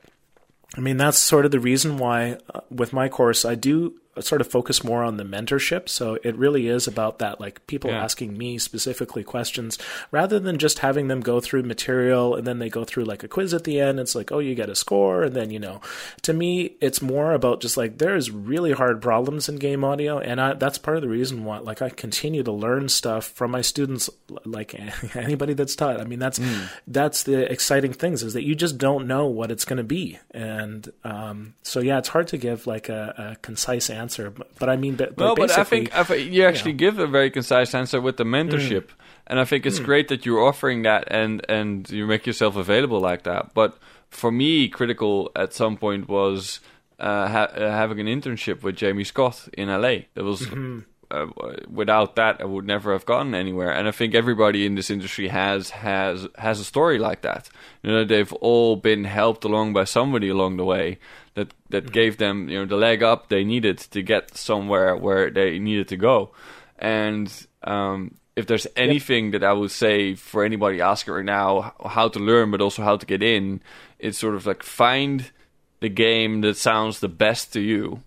[0.76, 4.42] I mean, that's sort of the reason why uh, with my course, I do sort
[4.42, 5.90] of focus more on the mentorship.
[5.90, 8.04] So it really is about that, like people yeah.
[8.04, 9.78] asking me specifically questions
[10.12, 13.28] rather than just having them go through material and then they go through like a
[13.28, 14.00] quiz at the end.
[14.00, 15.24] It's like, oh, you get a score.
[15.24, 15.82] And then, you know,
[16.24, 20.20] to me, it's more about just like there's really hard problems in game audio.
[20.20, 23.52] And I, that's part of the reason why, like, I continue to learn stuff from
[23.52, 24.10] my students,
[24.46, 24.76] like
[25.16, 26.00] anybody that's taught.
[26.00, 26.70] I mean, that's, mm.
[26.88, 30.20] that's the exciting things is that you just don't know what it's going to be.
[30.32, 34.30] And um, so, yeah, it's hard to give like a, a concise answer answer,
[34.60, 36.92] but, I mean, but, no, but I think, I think you actually you know.
[36.92, 38.94] give a very concise answer with the mentorship, mm.
[39.28, 39.86] and I think it's mm.
[39.86, 43.54] great that you're offering that and and you make yourself available like that.
[43.54, 43.78] But
[44.10, 46.62] for me, critical at some point was
[47.00, 50.08] uh, ha- uh, having an internship with Jamie Scott in LA.
[50.16, 50.42] That was.
[50.42, 50.80] Mm-hmm.
[51.10, 51.28] Uh,
[51.72, 53.72] without that, I would never have gotten anywhere.
[53.72, 57.48] And I think everybody in this industry has has has a story like that.
[57.82, 61.00] You know, they've all been helped along by somebody along the way
[61.38, 61.94] that that mm-hmm.
[61.94, 65.88] gave them you know the leg up they needed to get somewhere where they needed
[65.88, 66.32] to go.
[66.80, 67.32] And
[67.64, 69.34] um, if there's anything yep.
[69.34, 72.98] that I would say for anybody asking right now how to learn, but also how
[72.98, 73.62] to get in,
[74.00, 75.32] it's sort of like find
[75.80, 78.02] the game that sounds the best to you,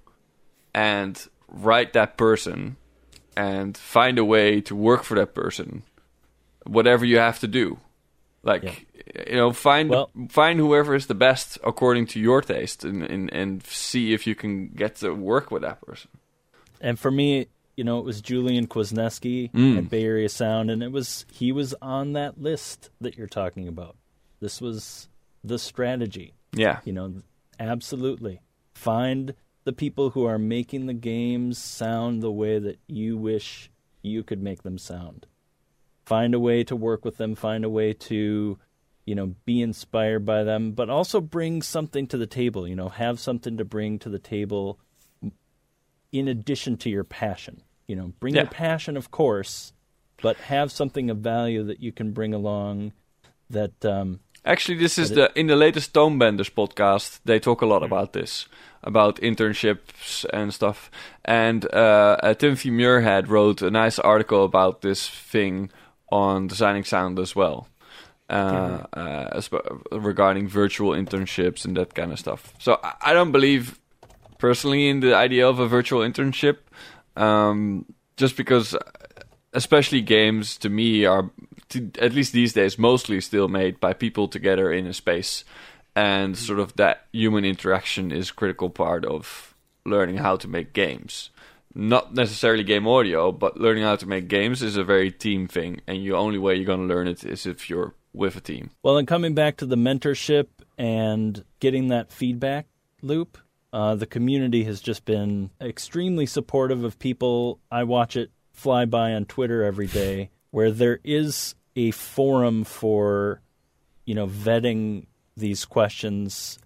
[0.75, 2.77] and write that person,
[3.37, 5.85] and find a way to work for that person,
[6.65, 7.79] whatever you have to do.
[8.43, 8.75] Like yeah.
[9.29, 13.33] you know, find well, find whoever is the best according to your taste, and, and
[13.33, 16.11] and see if you can get to work with that person.
[16.81, 19.77] And for me, you know, it was Julian Kwasneski mm.
[19.77, 23.69] at Bay Area Sound, and it was he was on that list that you're talking
[23.69, 23.97] about.
[24.41, 25.09] This was
[25.45, 26.33] the strategy.
[26.53, 27.15] Yeah, you know,
[27.59, 28.41] absolutely
[28.73, 29.35] find
[29.65, 33.71] the people who are making the games sound the way that you wish
[34.03, 35.27] you could make them sound
[36.11, 38.59] find a way to work with them, find a way to,
[39.07, 42.89] you know, be inspired by them, but also bring something to the table, you know,
[42.89, 44.81] have something to bring to the table
[46.11, 47.63] in addition to your passion.
[47.87, 48.43] You know, bring yeah.
[48.43, 49.73] your passion, of course,
[50.21, 52.93] but have something of value that you can bring along
[53.49, 57.21] that um, Actually, this is the in the latest Tonebenders podcast.
[57.25, 58.49] They talk a lot about this,
[58.83, 60.91] about internships and stuff.
[61.25, 65.71] And uh, uh, Timothy Muirhead wrote a nice article about this thing
[66.11, 67.69] on designing sound as well.
[68.31, 69.41] uh, uh,
[69.91, 72.55] regarding virtual internships and that kind of stuff.
[72.61, 73.81] So I, don't believe
[74.39, 76.59] personally in the idea of a virtual internship,
[77.17, 77.87] um,
[78.17, 78.77] just because,
[79.53, 81.29] especially games to me are,
[81.71, 85.45] to, at least these days, mostly still made by people together in a space,
[85.97, 90.73] and sort of that human interaction is a critical part of learning how to make
[90.73, 91.31] games.
[91.75, 95.81] Not necessarily game audio, but learning how to make games is a very team thing,
[95.87, 98.71] and the only way you're going to learn it is if you're with a team.
[98.83, 102.67] Well, and coming back to the mentorship and getting that feedback
[103.03, 103.39] loop,
[103.73, 107.61] uh, the community has just been extremely supportive of people.
[107.71, 113.43] I watch it fly by on Twitter every day, where there is a forum for,
[114.05, 115.07] you know, vetting
[115.37, 116.59] these questions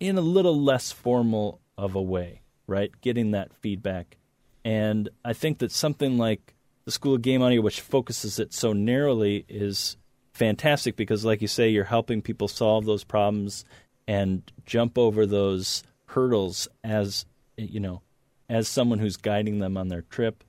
[0.00, 2.90] in a little less formal of a way, right?
[3.00, 4.16] Getting that feedback.
[4.64, 6.54] And I think that something like
[6.84, 9.96] the School of Game Audio, which focuses it so narrowly, is
[10.32, 13.64] fantastic because, like you say, you're helping people solve those problems
[14.06, 17.24] and jump over those hurdles as
[17.56, 18.02] you know,
[18.48, 20.44] as someone who's guiding them on their trip.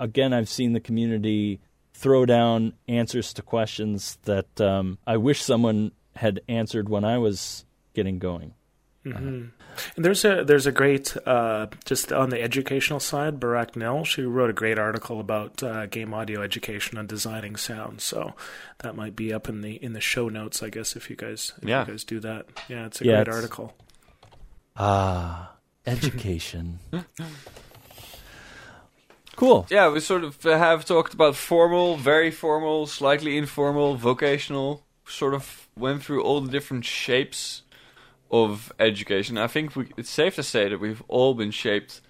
[0.00, 1.60] Again, I've seen the community
[1.92, 7.64] throw down answers to questions that um, I wish someone had answered when I was
[7.94, 8.54] getting going.
[9.04, 9.46] Mm-hmm.
[9.96, 14.04] And there's a there's a great uh, just on the educational side, Barack Nell.
[14.04, 18.00] She wrote a great article about uh, game audio education and designing sound.
[18.00, 18.34] So
[18.78, 21.52] that might be up in the in the show notes, I guess, if you guys
[21.62, 21.84] if Yeah.
[21.86, 22.46] you guys do that.
[22.68, 23.74] Yeah, it's a Yeah, great it's- article.
[24.76, 25.52] Ah,
[25.86, 26.78] education.
[29.36, 29.66] cool.
[29.70, 34.84] Yeah, we sort of uh, have talked about formal, very formal, slightly informal, vocational.
[35.06, 37.62] Sort of went through all the different shapes
[38.30, 39.38] of education.
[39.38, 42.00] I think we, it's safe to say that we've all been shaped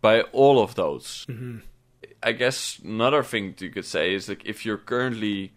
[0.00, 1.26] by all of those.
[2.22, 5.52] I guess another thing you could say is like if you're currently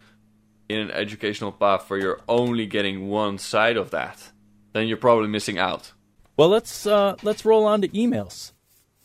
[0.69, 4.31] in an educational path where you're only getting one side of that,
[4.73, 5.93] then you're probably missing out.
[6.35, 8.51] Well, let's uh, let's roll on to emails.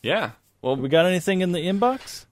[0.02, 0.32] Yeah.
[0.60, 2.26] Well, We got anything in the inbox?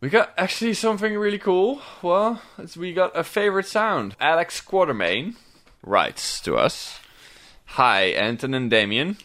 [0.00, 1.80] We got actually something really cool.
[2.02, 4.14] Well, it's, we got a favorite sound.
[4.20, 5.36] Alex Quatermain
[5.82, 7.00] writes to us
[7.70, 9.18] Hi, Anton and Damian.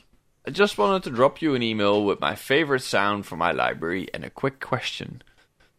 [0.45, 4.09] I just wanted to drop you an email with my favorite sound from my library
[4.13, 5.21] and a quick question.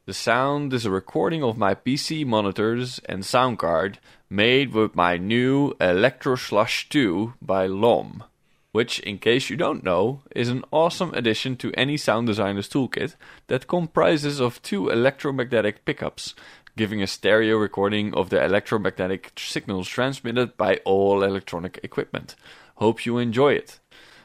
[0.06, 3.98] The sound is a recording of my PC monitors and sound card
[4.30, 8.24] made with my new Elektrosluch 2 by LOM
[8.72, 13.14] which, in case you don't know, is an awesome addition to any sound designer's toolkit
[13.46, 16.34] that comprises of two electromagnetic pickups,
[16.76, 22.34] giving a stereo recording of the electromagnetic signals transmitted by all electronic equipment.
[22.76, 23.78] Hope you enjoy it.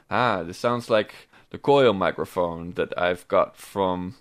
[0.09, 4.15] Ah, this sounds like the coil microphone that I've got from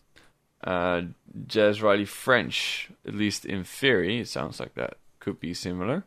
[0.64, 1.02] uh,
[1.46, 4.20] Jez Riley French, at least in theory.
[4.20, 6.04] It sounds like that could be similar.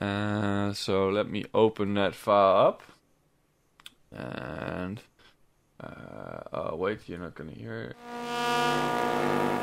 [0.00, 2.82] Uh, so let me open that file up.
[4.12, 5.00] And
[5.80, 9.53] uh, oh wait, you're not gonna hear it.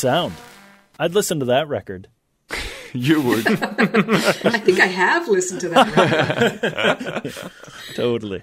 [0.00, 0.34] Sound.
[0.98, 2.08] I'd listen to that record.
[2.92, 3.46] You would.
[3.46, 5.94] I think I have listened to that.
[5.94, 7.52] record.
[7.94, 8.42] Totally.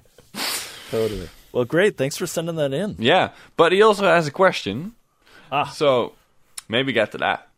[0.89, 1.27] totally.
[1.51, 1.97] Well, great.
[1.97, 2.95] Thanks for sending that in.
[2.97, 4.93] yeah, but he also has a question.
[5.51, 5.65] Ah.
[5.65, 6.13] So
[6.69, 7.49] maybe get to that.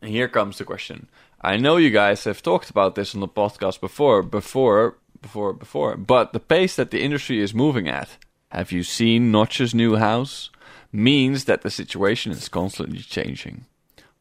[0.00, 1.08] And here comes the question.
[1.40, 5.96] I know you guys have talked about this on the podcast before, before, before, before,
[5.96, 8.16] but the pace that the industry is moving at.
[8.50, 10.50] Have you seen Notch's new house?
[10.96, 13.66] Means that the situation is constantly changing.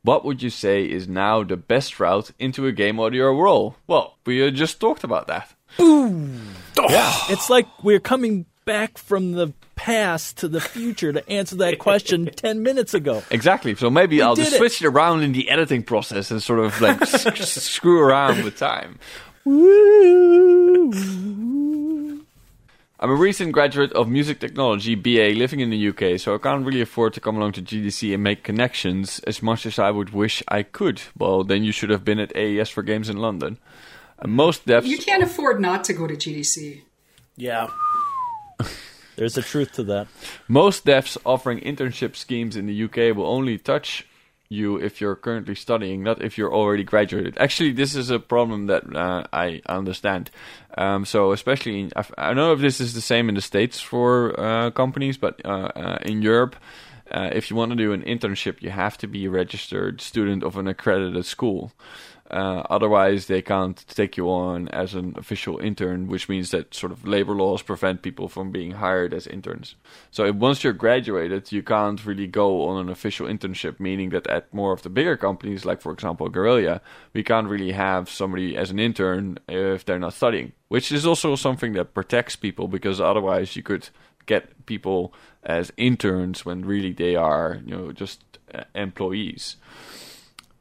[0.04, 3.78] What would you say is now the best route into a game audio role?
[3.88, 5.54] Well, we uh, just talked about that.
[5.78, 6.42] Boom!
[6.78, 7.14] Yeah.
[7.30, 12.26] It's like we're coming back from the past to the future to answer that question
[12.36, 13.24] 10 minutes ago.
[13.32, 13.74] Exactly.
[13.76, 14.58] So maybe I'll just it.
[14.58, 18.58] switch it around in the editing process and sort of like s- screw around with
[18.58, 19.00] time.
[22.98, 26.66] I'm a recent graduate of music technology BA living in the UK, so I can't
[26.66, 30.12] really afford to come along to GDC and make connections as much as I would
[30.12, 31.02] wish I could.
[31.18, 33.58] Well, then you should have been at AES for Games in London.
[34.26, 36.84] most devs You can't afford not to go to GDC.
[37.36, 37.68] Yeah.
[39.18, 40.08] There's a truth to that.
[40.48, 44.08] Most devs offering internship schemes in the UK will only touch
[44.50, 47.38] you if you're currently studying, not if you're already graduated.
[47.38, 50.30] Actually, this is a problem that uh, I understand.
[50.78, 53.80] Um, so, especially in, I don't know if this is the same in the States
[53.80, 56.56] for uh, companies, but uh, uh in Europe,
[57.12, 60.44] uh, if you want to do an internship, you have to be a registered student
[60.44, 61.72] of an accredited school.
[62.36, 66.92] Uh, otherwise, they can't take you on as an official intern, which means that sort
[66.92, 69.76] of labor laws prevent people from being hired as interns.
[70.12, 74.54] So once you're graduated, you can't really go on an official internship, meaning that at
[74.54, 76.82] more of the bigger companies, like for example Guerrilla,
[77.14, 81.38] we can't really have somebody as an intern if they're not studying, which is also
[81.38, 83.88] something that protects people because otherwise you could
[84.26, 89.56] get people as interns when really they are, you know, just uh, employees.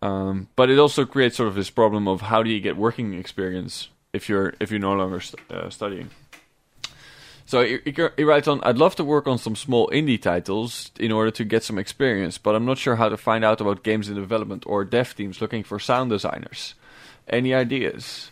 [0.05, 3.15] Um, but it also creates sort of this problem of how do you get working
[3.15, 6.11] experience if you're if you're no longer st- uh, studying.
[7.47, 7.79] So he,
[8.17, 11.45] he, writes on, I'd love to work on some small indie titles in order to
[11.45, 14.65] get some experience, but I'm not sure how to find out about games in development
[14.67, 16.75] or dev teams looking for sound designers.
[17.29, 18.31] Any ideas?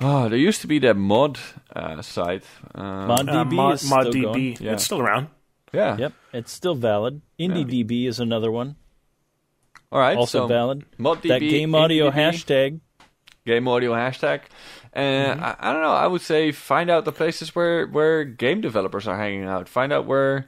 [0.00, 1.38] Oh, there used to be that mod
[1.74, 2.44] uh, site.
[2.74, 4.60] Uh, ModDB uh, mod, is still ModDB.
[4.60, 4.72] Yeah.
[4.72, 5.28] It's still around.
[5.72, 5.96] Yeah.
[5.96, 6.12] Yep.
[6.32, 7.22] It's still valid.
[7.38, 8.08] IndieDB yeah.
[8.08, 8.74] is another one.
[9.92, 10.16] All right.
[10.16, 10.84] Also so valid.
[10.98, 12.80] That game audio hashtag.
[13.44, 14.40] Game audio hashtag.
[14.94, 15.44] And mm-hmm.
[15.44, 15.92] I, I, don't know.
[15.92, 19.68] I would say find out the places where where game developers are hanging out.
[19.68, 20.46] Find out where,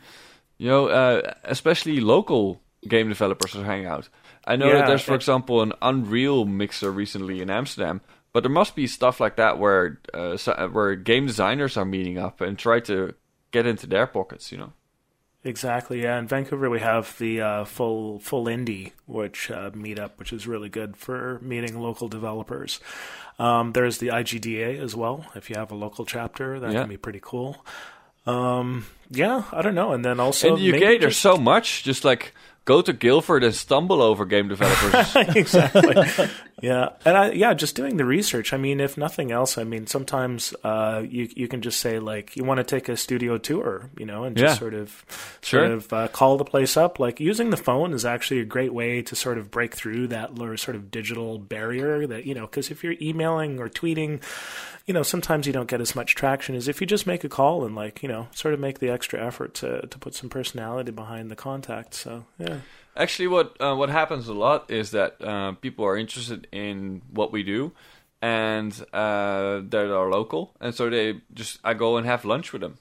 [0.57, 4.09] you know, uh, especially local game developers are hanging out.
[4.47, 8.53] I know yeah, that there's, for example, an Unreal mixer recently in Amsterdam, but there
[8.53, 10.37] must be stuff like that where uh,
[10.69, 13.15] where game designers are meeting up and try to
[13.51, 14.53] get into their pockets.
[14.53, 14.73] You know.
[15.45, 16.03] Exactly.
[16.03, 20.47] Yeah, in Vancouver we have the uh, full full indie which uh, meetup, which is
[20.47, 22.81] really good for meeting local developers.
[23.39, 25.27] Um, there's the IGDA as well.
[25.35, 26.81] If you have a local chapter, that yeah.
[26.81, 27.65] can be pretty cool.
[28.27, 29.93] Um, yeah, I don't know.
[29.93, 31.21] And then also in the UK, there's just...
[31.21, 31.83] so much.
[31.83, 32.33] Just like
[32.65, 35.15] go to Guildford and stumble over game developers.
[35.37, 35.95] exactly.
[36.65, 38.55] Yeah, and I, yeah, just doing the research.
[38.55, 42.37] I mean, if nothing else, I mean, sometimes uh, you you can just say like
[42.37, 44.59] you want to take a studio tour, you know, and just yeah.
[44.59, 45.05] sort of
[45.43, 45.61] sure.
[45.61, 46.99] sort of uh, call the place up.
[46.99, 50.39] Like using the phone is actually a great way to sort of break through that
[50.59, 54.23] sort of digital barrier that you know, because if you're emailing or tweeting
[54.87, 57.29] you know, sometimes you don't get as much traction as if you just make a
[57.29, 60.31] call and like, you know, sort of make the extra effort to to put some
[60.31, 61.93] personality behind the contact.
[61.93, 62.61] So yeah.
[62.97, 67.33] Actually, what uh, what happens a lot is that uh, people are interested in what
[67.33, 67.73] we do,
[68.23, 72.63] and uh, that are local, and so they just I go and have lunch with
[72.63, 72.79] them,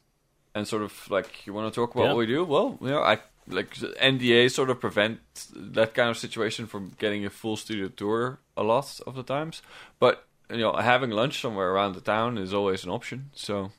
[0.54, 2.10] and sort of like you want to talk about yeah.
[2.10, 2.46] what we do.
[2.46, 5.20] Well, you know, I like NDA sort of prevent
[5.56, 9.64] that kind of situation from getting a full studio tour a lot of the times,
[10.00, 13.32] but you know, having lunch somewhere around the town is always an option.
[13.34, 13.72] So.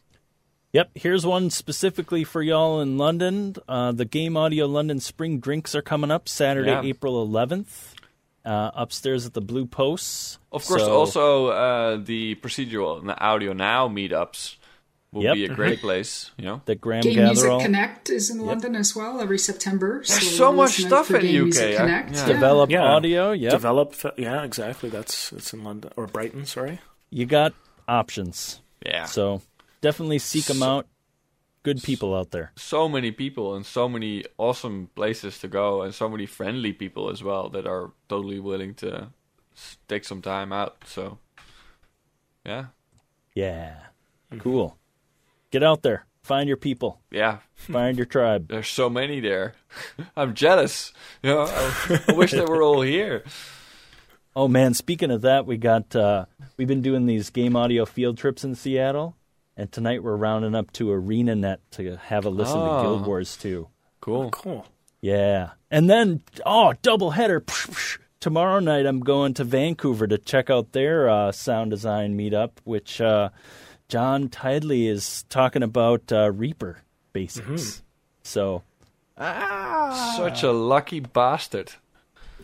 [0.75, 3.55] Yep, here's one specifically for y'all in London.
[3.69, 6.83] Uh, the Game Audio London Spring Drinks are coming up Saturday, yeah.
[6.83, 7.95] April 11th,
[8.45, 10.41] uh, upstairs at the Blue Posts.
[10.51, 14.57] Of course, so, also uh, the procedural and the Audio Now meetups
[15.13, 15.35] will yep.
[15.35, 16.33] be a great place.
[16.37, 17.59] You know, the Graham Game Gatherall.
[17.59, 18.47] Music Connect is in yep.
[18.49, 20.03] London as well every September.
[20.05, 21.55] There's so, so much stuff in Game UK.
[21.55, 22.11] Yeah.
[22.11, 22.27] Yeah.
[22.27, 22.83] Develop yeah.
[22.83, 23.31] audio.
[23.31, 23.95] Yeah, develop.
[24.17, 24.91] Yeah, exactly.
[24.91, 26.47] That's it's in London or Brighton.
[26.47, 27.55] Sorry, you got
[27.87, 28.61] options.
[28.85, 29.05] Yeah.
[29.05, 29.41] So
[29.85, 30.87] definitely seek them out.
[31.63, 32.53] Good people out there.
[32.57, 37.11] So many people and so many awesome places to go, and so many friendly people
[37.11, 39.09] as well that are totally willing to
[39.87, 40.77] take some time out.
[40.87, 41.19] So,
[42.45, 42.67] yeah.
[43.35, 43.77] Yeah.
[44.39, 44.79] Cool.
[45.51, 46.07] Get out there.
[46.23, 47.03] Find your people.
[47.11, 47.39] Yeah.
[47.55, 48.49] Find your tribe.
[48.49, 49.55] There's so many there.
[50.17, 50.93] I'm jealous.
[51.23, 53.23] You know, I, I wish they were all here.
[54.37, 56.25] Oh man, speaking of that, we got uh,
[56.57, 59.15] we've been doing these game audio field trips in Seattle,
[59.57, 62.77] and tonight we're rounding up to ArenaNet to have a listen oh.
[62.77, 63.69] to Guild Wars 2.
[64.01, 64.31] Cool.
[64.31, 64.67] Cool.
[65.01, 65.51] Yeah.
[65.71, 67.45] And then oh, double header.
[68.21, 73.01] Tomorrow night I'm going to Vancouver to check out their uh, sound design meetup, which
[73.01, 73.31] uh,
[73.89, 76.79] John Tidley is talking about uh, Reaper
[77.13, 77.47] basics.
[77.47, 77.81] Mm-hmm.
[78.23, 78.63] So,
[79.19, 81.73] ah, such a lucky bastard.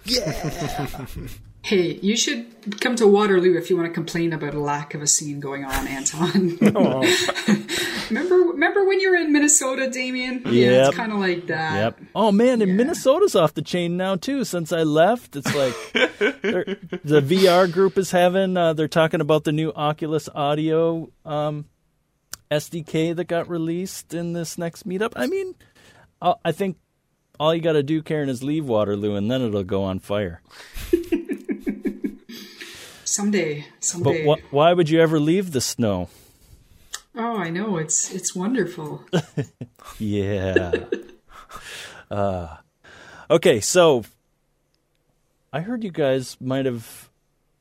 [0.04, 1.06] Yeah.
[1.62, 5.02] hey, you should come to Waterloo if you want to complain about a lack of
[5.02, 6.58] a scene going on, Anton.
[6.74, 7.00] oh.
[8.08, 10.42] remember, remember when you were in Minnesota, Damian?
[10.44, 10.52] Yep.
[10.52, 11.74] Yeah, it's kind of like that.
[11.74, 12.00] Yep.
[12.14, 12.76] Oh man, and yeah.
[12.76, 14.44] Minnesota's off the chain now too.
[14.44, 18.56] Since I left, it's like the VR group is having.
[18.56, 21.66] Uh, they're talking about the new Oculus Audio um,
[22.50, 25.12] SDK that got released in this next meetup.
[25.14, 25.54] I mean,
[26.22, 26.76] I think
[27.38, 30.42] all you got to do, Karen, is leave Waterloo, and then it'll go on fire.
[33.10, 34.24] Someday, someday.
[34.26, 36.08] But wh- why would you ever leave the snow?
[37.14, 39.04] Oh, I know it's it's wonderful.
[39.98, 40.84] Yeah.
[42.10, 42.56] uh,
[43.30, 44.04] okay, so
[45.52, 47.10] I heard you guys might have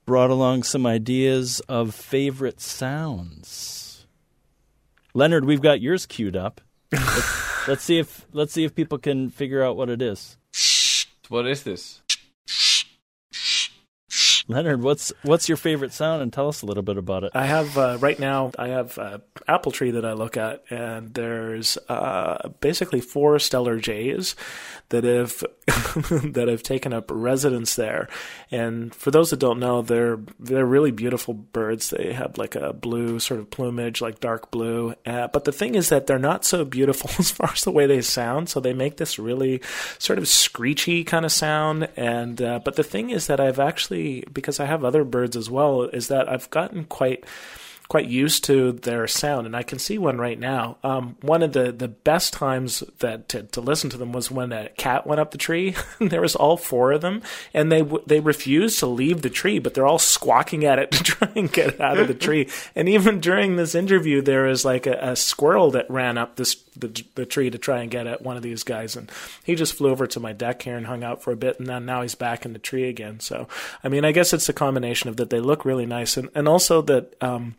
[0.06, 4.06] brought along some ideas of favorite sounds.
[5.14, 6.62] Leonard, we've got yours queued up.
[6.92, 10.38] Let's, let's see if let's see if people can figure out what it is.
[11.28, 12.02] What is this?
[14.50, 17.32] Leonard, what's what's your favorite sound, and tell us a little bit about it.
[17.36, 18.52] I have uh, right now.
[18.58, 23.80] I have uh, apple tree that I look at, and there's uh, basically four stellar
[23.80, 24.36] jays
[24.90, 25.44] that have
[26.34, 28.10] that have taken up residence there.
[28.50, 31.92] And for those that don't know, they're they're really beautiful birds.
[31.92, 34.96] They have like a blue sort of plumage, like dark blue.
[35.06, 37.86] Uh, but the thing is that they're not so beautiful as far as the way
[37.86, 38.50] they sound.
[38.50, 39.62] So they make this really
[40.00, 41.88] sort of screechy kind of sound.
[41.96, 45.50] And uh, but the thing is that I've actually because I have other birds as
[45.50, 47.26] well, is that I've gotten quite
[47.90, 50.78] quite used to their sound, and I can see one right now.
[50.84, 54.54] Um, one of the, the best times that to, to, listen to them was when
[54.54, 55.76] a cat went up the tree.
[56.00, 59.74] there was all four of them, and they they refused to leave the tree, but
[59.74, 62.48] they're all squawking at it to try and get out of the tree.
[62.76, 66.56] And even during this interview, there was like a, a squirrel that ran up this
[66.80, 69.12] the, the tree to try and get at one of these guys, and
[69.44, 71.68] he just flew over to my deck here and hung out for a bit, and
[71.68, 73.20] then now he's back in the tree again.
[73.20, 73.48] So,
[73.84, 76.48] I mean, I guess it's a combination of that they look really nice, and and
[76.48, 77.16] also that.
[77.22, 77.56] Um,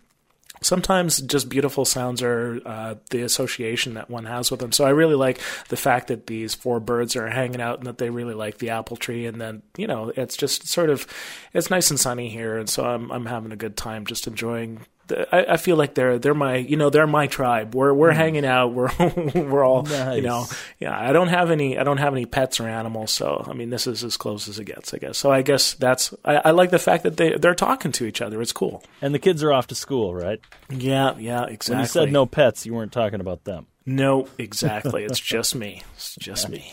[0.62, 4.72] sometimes just beautiful sounds are uh, the association that one has with them.
[4.72, 7.98] So I really like the fact that these four birds are hanging out and that
[7.98, 9.26] they really like the apple tree.
[9.26, 11.06] And then you know it's just sort of
[11.52, 14.80] it's nice and sunny here, and so I'm I'm having a good time just enjoying
[15.12, 17.74] I, I, feel like they're they're my you know they're my tribe.
[17.74, 18.16] We're we're mm.
[18.16, 18.73] hanging out.
[18.74, 18.91] We're
[19.35, 20.16] we're all nice.
[20.16, 20.47] you know
[20.78, 20.99] yeah.
[20.99, 23.11] I don't have any I don't have any pets or animals.
[23.11, 24.95] So I mean this is as close as it gets.
[24.95, 25.19] I guess.
[25.19, 28.20] So I guess that's I, I like the fact that they they're talking to each
[28.20, 28.41] other.
[28.41, 28.82] It's cool.
[29.03, 30.41] And the kids are off to school, right?
[30.69, 31.74] Yeah, yeah, exactly.
[31.74, 33.66] When you said no pets, you weren't talking about them.
[33.87, 35.05] No, exactly.
[35.05, 35.82] it's just me.
[35.95, 36.73] It's just me.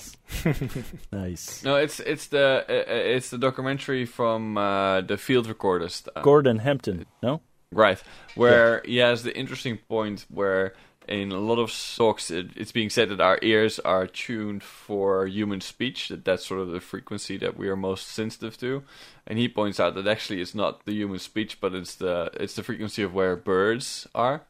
[1.11, 1.63] nice.
[1.63, 6.03] No, it's it's the uh, it's the documentary from uh, the field recorders.
[6.21, 7.05] Gordon Hempton.
[7.23, 7.41] No.
[7.71, 8.01] Right,
[8.35, 8.89] where yeah.
[8.89, 10.73] he has the interesting point where
[11.07, 15.25] in a lot of talks it, it's being said that our ears are tuned for
[15.25, 18.83] human speech, that that's sort of the frequency that we are most sensitive to,
[19.25, 22.55] and he points out that actually it's not the human speech, but it's the it's
[22.55, 24.41] the frequency of where birds are,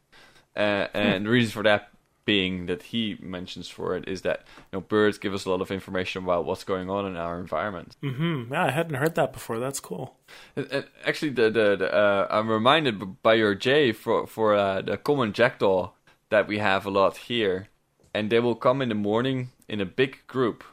[0.56, 1.90] uh, and the reason for that
[2.28, 5.62] being that he mentions for it is that you know birds give us a lot
[5.62, 7.96] of information about what's going on in our environment.
[8.04, 8.52] Mm-hmm.
[8.54, 9.60] Yeah, I hadn't heard that before.
[9.60, 10.18] That's cool.
[10.56, 14.82] And, and actually, the, the, the uh, I'm reminded by your jay for for uh,
[14.82, 15.92] the common jackdaw
[16.30, 17.70] that we have a lot here,
[18.14, 20.66] and they will come in the morning in a big group,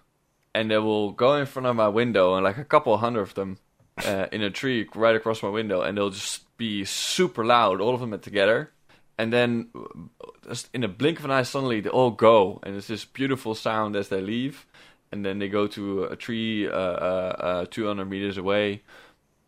[0.52, 3.34] and they will go in front of my window, and like a couple hundred of
[3.34, 3.58] them.
[4.04, 7.94] Uh, in a tree right across my window, and they'll just be super loud, all
[7.94, 8.72] of them together,
[9.18, 9.68] and then
[10.46, 13.54] just in a blink of an eye, suddenly they all go, and it's this beautiful
[13.54, 14.66] sound as they leave,
[15.12, 18.82] and then they go to a tree uh, uh, uh, 200 meters away,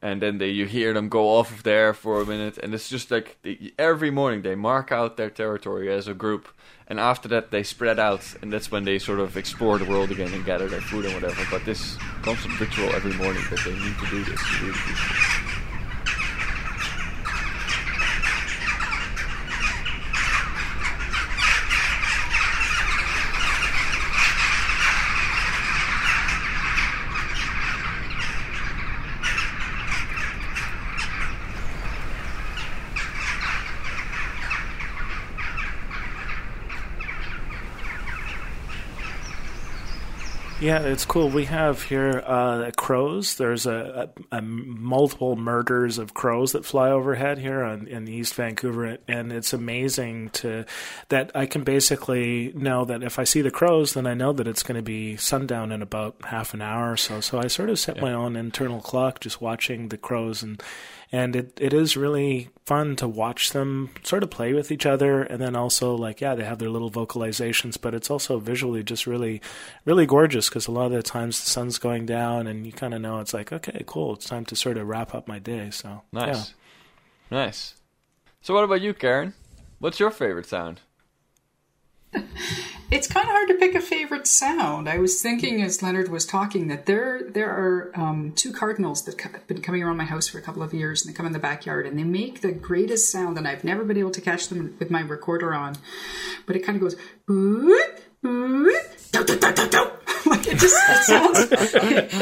[0.01, 2.89] and then they you hear them go off of there for a minute, and it's
[2.89, 6.49] just like they, every morning they mark out their territory as a group,
[6.87, 10.13] and after that they spread out, and that's when they sort of explore the world
[10.13, 11.43] again and gather their food and whatever.
[11.51, 14.41] But this constant ritual every morning that they need to do this.
[14.63, 15.46] Really
[40.67, 41.29] Yeah, it's cool.
[41.29, 43.37] We have here uh, crows.
[43.37, 48.35] There's a, a, a, multiple murders of crows that fly overhead here on, in East
[48.35, 50.65] Vancouver, and it's amazing to
[51.09, 54.49] that I can basically know that if I see the crows, then I know that
[54.49, 57.21] it's going to be sundown in about half an hour or so.
[57.21, 58.03] So I sort of set yeah.
[58.03, 60.61] my own internal clock, just watching the crows and
[61.13, 65.23] and it, it is really fun to watch them sort of play with each other
[65.23, 69.07] and then also like yeah they have their little vocalizations but it's also visually just
[69.07, 69.41] really
[69.85, 72.95] really gorgeous because a lot of the times the sun's going down and you kind
[72.95, 75.71] of know it's like okay cool it's time to sort of wrap up my day
[75.71, 76.55] so nice.
[77.31, 77.39] Yeah.
[77.39, 77.75] nice.
[78.41, 79.35] So what about you karen?
[79.79, 80.81] What's your favorite sound
[82.91, 84.89] it's kind of hard to pick a favorite sound.
[84.89, 89.21] I was thinking as Leonard was talking that there there are um, two cardinals that
[89.21, 91.33] have been coming around my house for a couple of years, and they come in
[91.33, 94.49] the backyard and they make the greatest sound, and I've never been able to catch
[94.49, 95.77] them with my recorder on,
[96.47, 96.97] but it kind of goes
[100.27, 101.39] like It just it sounds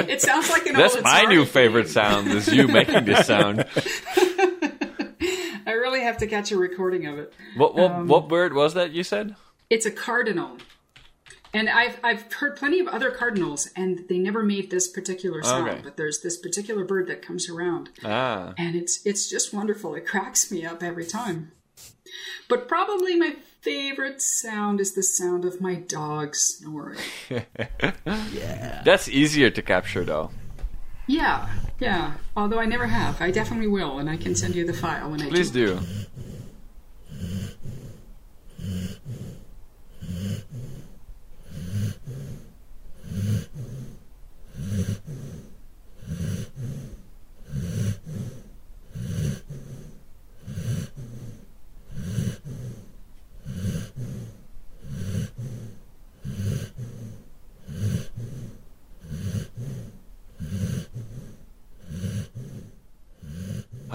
[0.09, 2.29] it sounds like an That's old my new favorite sound.
[2.29, 3.65] Is you making this sound?
[5.66, 7.33] I really have to catch a recording of it.
[7.57, 9.37] What what Um, what word was that you said?
[9.70, 10.59] It's a cardinal.
[11.53, 15.69] And I've I've heard plenty of other cardinals, and they never made this particular sound.
[15.70, 15.81] Okay.
[15.85, 19.95] But there's this particular bird that comes around, Ah, and it's it's just wonderful.
[19.95, 21.53] It cracks me up every time.
[22.49, 26.99] But probably my favorite sound is the sound of my dog snoring.
[28.32, 30.31] Yeah, that's easier to capture though.
[31.07, 31.49] Yeah,
[31.81, 32.15] yeah.
[32.36, 35.23] Although I never have, I definitely will, and I can send you the file when
[35.23, 35.78] I Please do.
[35.78, 35.81] do.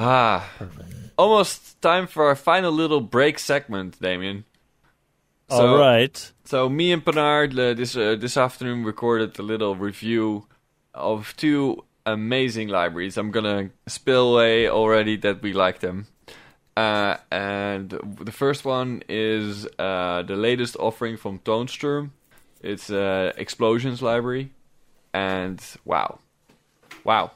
[0.01, 0.49] Ah,
[1.17, 4.45] almost time for our final little break segment, Damian.
[5.49, 6.31] All right.
[6.45, 10.47] So me and Bernard uh, this uh, this afternoon recorded a little review
[10.99, 13.17] of two amazing libraries.
[13.17, 16.07] I'm gonna spill away already that we like them.
[16.77, 17.89] Uh, and
[18.21, 22.11] the first one is uh, the latest offering from Tonestorm.
[22.61, 24.51] It's uh, Explosions library,
[25.13, 26.19] and wow,
[27.03, 27.31] wow,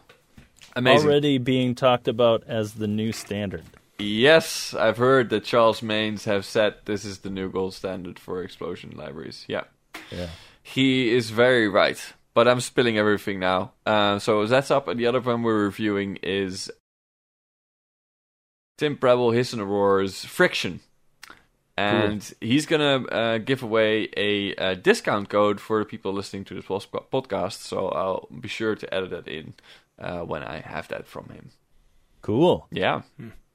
[0.75, 1.07] amazing.
[1.07, 3.63] Already being talked about as the new standard.
[3.99, 8.43] Yes, I've heard that Charles Maynes have said this is the new gold standard for
[8.43, 9.45] explosion libraries.
[9.47, 9.63] Yeah.
[10.11, 10.27] Yeah.
[10.61, 12.13] He is very right.
[12.33, 13.73] But I'm spilling everything now.
[13.85, 14.87] Uh, so that's up.
[14.87, 16.71] And the other one we're reviewing is
[18.77, 20.79] Tim Prebble, His and Aurora's Friction.
[21.75, 26.45] And he's going to uh, give away a, uh discount code for the people listening
[26.45, 27.53] to this podcast.
[27.61, 29.55] So I'll be sure to edit that in
[29.97, 31.49] uh, when I have that from him.
[32.21, 32.67] Cool.
[32.71, 33.01] Yeah.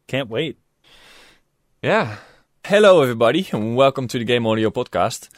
[0.09, 0.59] Can't wait.
[1.83, 2.17] Yeah.
[2.65, 5.29] Hello, everybody, and welcome to the Game Audio Podcast.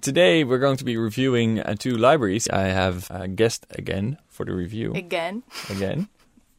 [0.00, 2.48] Today, we're going to be reviewing uh, two libraries.
[2.48, 4.92] I have a guest again for the review.
[4.94, 6.08] Again, Again.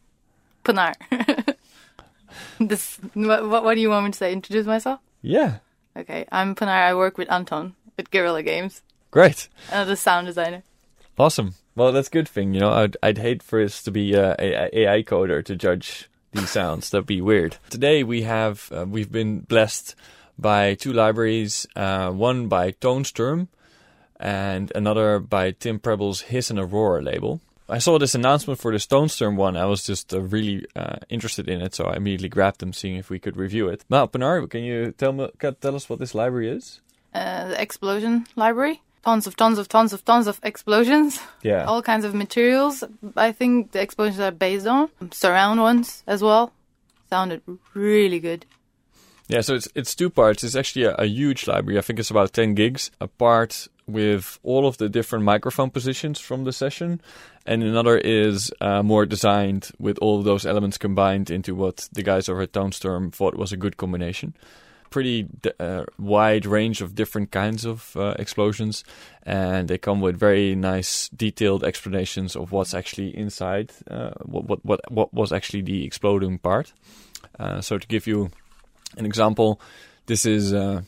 [0.64, 0.94] Pinar.
[2.60, 3.00] this.
[3.14, 4.34] What, what, what do you want me to say?
[4.34, 5.00] Introduce myself?
[5.22, 5.58] Yeah.
[5.98, 6.74] Okay, I'm Pinar.
[6.74, 8.82] I work with Anton at Guerrilla Games,
[9.12, 9.48] Great.
[9.72, 10.64] another sound designer.
[11.18, 11.56] Awesome.
[11.76, 12.54] Well, that's a good thing.
[12.54, 15.56] You know, I'd, I'd hate for us to be uh, a, a AI coder to
[15.56, 16.90] judge these sounds.
[16.90, 17.58] That'd be weird.
[17.70, 19.96] Today, we have uh, we've been blessed
[20.38, 21.68] by two libraries.
[21.76, 23.48] Uh, one by Tonestorm,
[24.20, 27.42] and another by Tim Prebble's His and Aurora label.
[27.72, 29.56] I saw this announcement for the Tonestorm one.
[29.56, 32.96] I was just uh, really uh, interested in it, so I immediately grabbed them, seeing
[32.96, 33.86] if we could review it.
[33.90, 36.82] Now, Pinar, can you tell me, tell us what this library is?
[37.14, 38.82] Uh, the explosion library.
[39.06, 41.20] Tons of tons of tons of tons of explosions.
[41.42, 41.66] Yeah.
[41.66, 42.84] All kinds of materials.
[43.16, 46.52] I think the explosions are based on surround ones as well.
[47.10, 47.42] Sounded
[47.74, 48.46] really good.
[49.30, 50.44] Yeah, so it's it's two parts.
[50.44, 51.78] It's actually a, a huge library.
[51.78, 52.92] I think it's about ten gigs.
[53.00, 57.00] A part with all of the different microphone positions from the session,
[57.46, 62.04] and another is uh, more designed with all of those elements combined into what the
[62.04, 64.36] guys over at Tonestorm thought was a good combination.
[64.90, 65.28] Pretty
[65.60, 68.84] uh, wide range of different kinds of uh, explosions,
[69.24, 73.72] and they come with very nice, detailed explanations of what's actually inside.
[73.90, 76.74] Uh, what what what what was actually the exploding part.
[77.40, 78.32] Uh, so to give you
[78.98, 79.62] an example,
[80.08, 80.82] this is uh,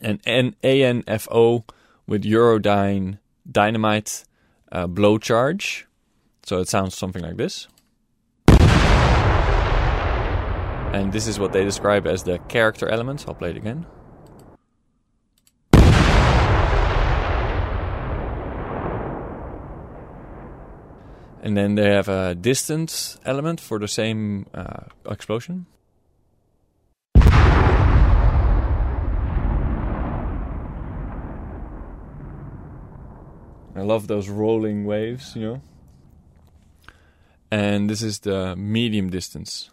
[0.00, 1.64] an, an ANFO
[2.06, 3.18] with Eurodyn
[3.50, 4.24] dynamite
[4.72, 5.86] uh, blow charge.
[6.44, 7.68] So it sounds something like this.
[10.92, 13.24] And this is what they describe as the character elements.
[13.28, 13.86] I'll play it again.
[21.42, 25.66] And then they have a distance element for the same uh, explosion.
[33.76, 35.62] I love those rolling waves, you know.
[37.50, 39.70] And this is the medium distance.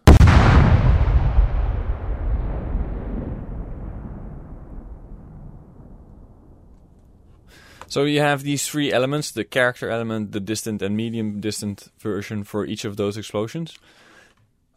[7.93, 12.43] So you have these three elements the character element, the distant and medium distant version
[12.43, 13.77] for each of those explosions.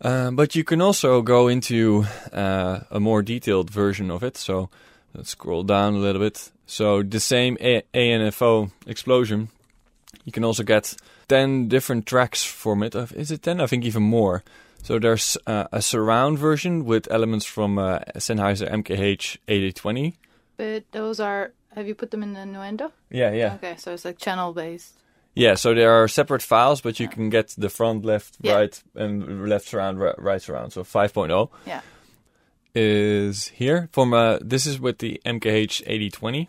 [0.02, 4.36] Uh, but you can also go into uh, a more detailed version of it.
[4.36, 4.68] So
[5.14, 6.52] let's scroll down a little bit.
[6.66, 9.48] So the same a- ANFO explosion,
[10.26, 10.94] you can also get
[11.28, 12.94] 10 different tracks from it.
[12.94, 13.62] Uh, Is it 10?
[13.62, 14.44] I think even more.
[14.82, 20.16] So there's uh, a surround version with elements from uh, Sennheiser MKH 8020.
[20.58, 22.90] But those are Have you put them in the Nuendo?
[23.10, 23.54] Yeah, yeah.
[23.56, 24.94] Okay, so it's like channel based.
[25.34, 28.54] Yeah, so there are separate files, but you can get the front, left, Yeah.
[28.54, 30.72] right, and left surround, right surround.
[30.72, 31.82] So 5.0 Yeah.
[32.74, 33.90] is here.
[33.92, 36.48] From uh, this is with the MKH 8020.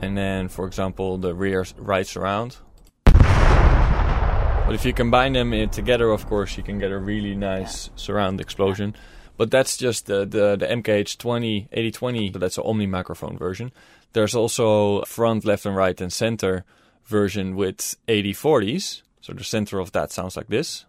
[0.00, 2.56] And then, for example, the rear right surround.
[3.04, 7.90] But if you combine them in together, of course, you can get a really nice
[7.96, 8.94] surround explosion.
[9.38, 12.32] But that's just the the, the MKH 20 8020.
[12.32, 13.72] So that's an Omni microphone version.
[14.12, 16.64] There's also front, left, and right and center
[17.06, 19.02] version with 8040s.
[19.20, 20.84] So the center of that sounds like this.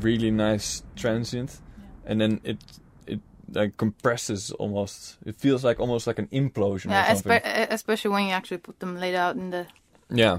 [0.00, 1.60] Really nice transient,
[2.04, 2.58] and then it
[3.06, 3.20] it
[3.52, 5.18] like compresses almost.
[5.26, 8.98] It feels like almost like an implosion Yeah, espe- especially when you actually put them
[8.98, 9.66] laid out in the
[10.10, 10.38] yeah,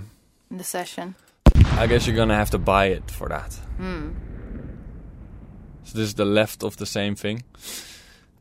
[0.49, 1.15] in the session.
[1.77, 3.53] I guess you're gonna have to buy it for that.
[3.77, 4.09] Hmm.
[5.85, 7.43] So this is the left of the same thing.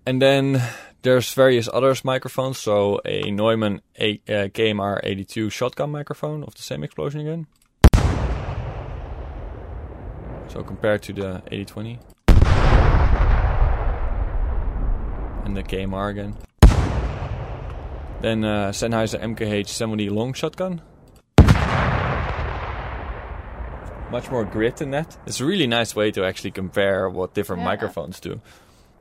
[0.07, 0.62] And then
[1.03, 2.59] there's various others microphones.
[2.59, 7.47] So a Neumann a- uh, KMR 82 shotgun microphone of the same explosion again.
[10.49, 11.99] So compared to the 8020.
[15.45, 16.37] And the KMR again.
[18.23, 20.81] Then uh, Sennheiser MKH 70 long shotgun.
[24.11, 25.17] Much more grit in that.
[25.27, 27.69] It's a really nice way to actually compare what different Yeah.
[27.69, 28.41] microphones do.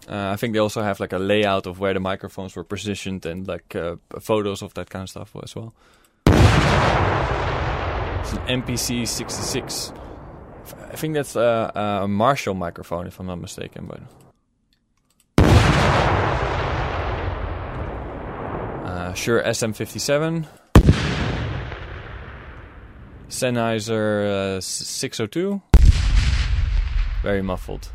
[0.10, 3.26] Uh, I think they also have like a layout of where the microphones were positioned
[3.26, 5.74] and like uh, photos of that kind of stuff as well.
[6.28, 6.34] It's
[8.34, 9.94] an MPC 66.
[10.92, 11.72] I think that's a,
[12.04, 13.86] a Marshall microphone, if I'm not mistaken.
[13.88, 14.02] But
[18.86, 20.46] uh, Shure, SM57.
[23.34, 25.62] Sennheiser uh, 602.
[27.24, 27.92] Very muffled.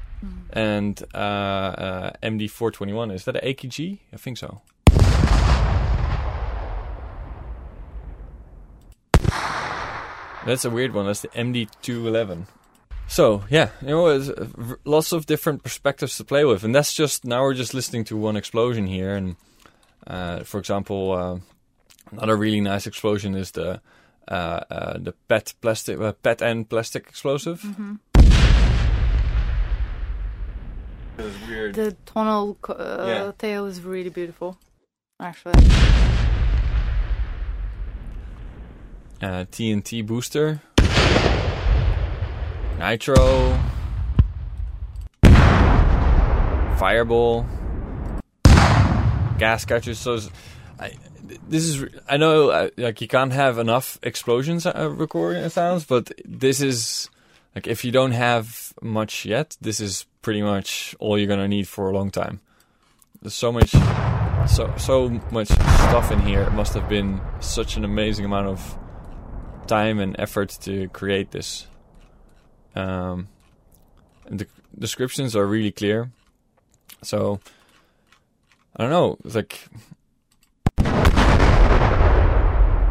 [0.50, 3.14] And uh, uh, MD421.
[3.14, 4.00] Is that an AKG?
[4.12, 4.60] I think so.
[10.44, 11.06] That's a weird one.
[11.06, 12.46] That's the MD211.
[13.06, 14.46] So yeah, you know, it's, uh,
[14.84, 18.16] lots of different perspectives to play with, and that's just now we're just listening to
[18.16, 19.36] one explosion here, and
[20.06, 21.38] uh, for example, uh,
[22.12, 23.80] another really nice explosion is the
[24.28, 27.64] the PET plastic uh, PET and plastic explosive.
[31.18, 31.74] It's weird.
[31.74, 33.32] The tonal co- uh, Yeah.
[33.38, 34.56] tail is really beautiful,
[35.20, 35.54] actually.
[39.20, 40.60] uh, TNT booster,
[42.78, 43.58] nitro,
[46.78, 47.44] fireball,
[49.38, 49.98] gas catchers.
[49.98, 50.20] So,
[50.78, 50.92] I,
[51.48, 56.12] this is I know uh, like you can't have enough explosions uh, recording sounds, but
[56.24, 57.10] this is
[57.54, 61.68] like if you don't have much yet, this is pretty much all you're gonna need
[61.68, 62.40] for a long time.
[63.20, 63.70] There's so much,
[64.48, 66.42] so so much stuff in here.
[66.42, 68.78] It must have been such an amazing amount of
[69.66, 71.66] time and effort to create this.
[72.74, 73.28] Um,
[74.26, 74.46] the
[74.78, 76.10] descriptions are really clear.
[77.02, 77.40] So
[78.76, 79.18] I don't know.
[79.24, 79.68] It's like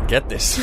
[0.08, 0.58] get this.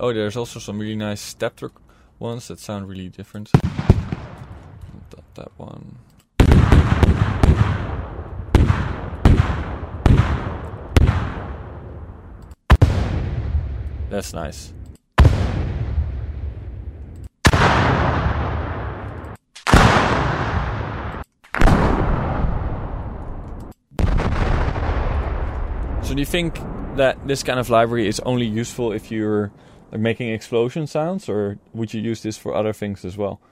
[0.00, 1.70] oh, there's also some really nice stepped rec-
[2.18, 3.52] ones that sound really different.
[3.52, 5.98] That, that one.
[14.10, 14.72] That's nice.
[26.08, 26.58] So do you think
[26.96, 29.52] that this kind of library is only useful if you're
[29.92, 33.42] like, making explosion sounds, or would you use this for other things as well?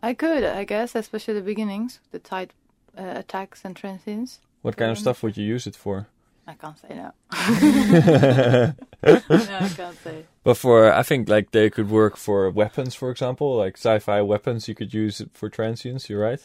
[0.00, 2.52] I could, I guess, especially the beginnings, the tight
[2.96, 4.38] uh, attacks and transients.
[4.62, 6.06] What kind of Um, stuff would you use it for?
[6.46, 7.12] I can't say no.
[9.02, 10.24] no, I can't say.
[10.44, 14.68] But for I think like they could work for weapons, for example, like sci-fi weapons.
[14.68, 16.08] You could use it for transients.
[16.10, 16.40] You're right,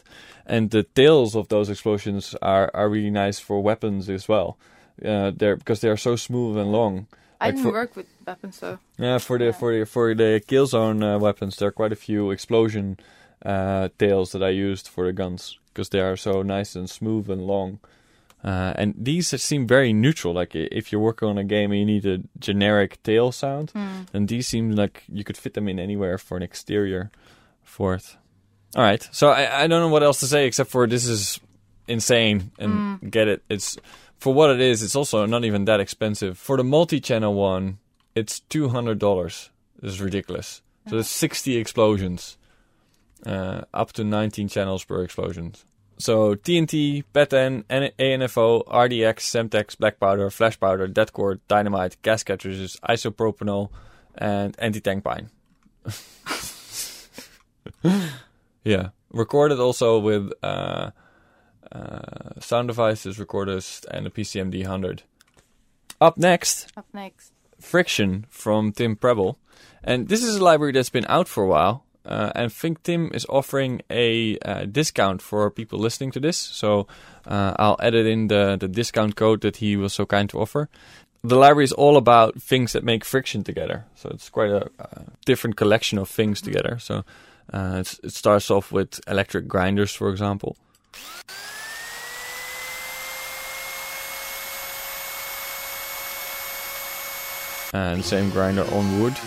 [0.45, 4.57] and the tails of those explosions are are really nice for weapons as well.
[5.03, 7.07] Uh, they're because they are so smooth and long.
[7.41, 9.51] I Like didn't for- work with weapons, so Yeah, for the Yeah.
[9.59, 12.97] for the for the killzone uh, weapons, there are quite a few explosion
[13.45, 17.29] uh, tails that I used for the guns because they are so nice and smooth
[17.29, 17.79] and long.
[18.43, 20.33] Uh, and these seem very neutral.
[20.33, 23.71] Like if you're working on a game and you need a generic tail sound,
[24.11, 27.11] then these seem like you could fit them in anywhere for an exterior
[27.63, 28.17] for it.
[28.75, 31.39] All right, so I, I don't know what else to say except for this is
[31.87, 33.41] insane and get it.
[33.49, 33.77] It's
[34.19, 34.83] for what it is.
[34.83, 36.37] It's also not even that expensive.
[36.37, 37.79] For the multi-channel one,
[38.13, 39.49] it's two hundred dollars.
[39.81, 40.61] This is ridiculous.
[40.87, 42.37] So there's 60 explosions,
[43.25, 45.53] uh, up to 19 channels per explosion.
[45.97, 52.77] So TNT, PETN, ANFO, RDX, Semtex, black powder, flash powder, det cord, dynamite, gas cartridges,
[52.87, 53.69] isopropanol,
[54.15, 55.29] and anti-tank pine.
[58.63, 60.91] yeah, recorded also with uh,
[61.71, 65.03] uh, sound devices, recorders, and a PCMD 100.
[65.99, 67.31] Up next, Up next.
[67.59, 69.39] Friction from Tim Prebble.
[69.83, 71.85] And this is a library that's been out for a while.
[72.07, 76.37] Uh, and I think Tim is offering a uh, discount for people listening to this.
[76.37, 76.87] So
[77.25, 80.69] uh, I'll edit in the, the discount code that he was so kind to offer.
[81.23, 83.85] The library is all about things that make friction together.
[83.95, 86.77] So it's quite a, a different collection of things together.
[86.79, 87.03] So
[87.51, 90.55] uh, it starts off with electric grinders, for example.
[97.73, 99.17] And same grinder on wood.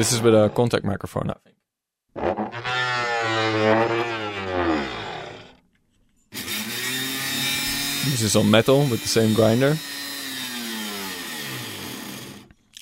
[0.00, 1.56] This is with a contact microphone, I think.
[8.06, 9.76] This is on metal with the same grinder.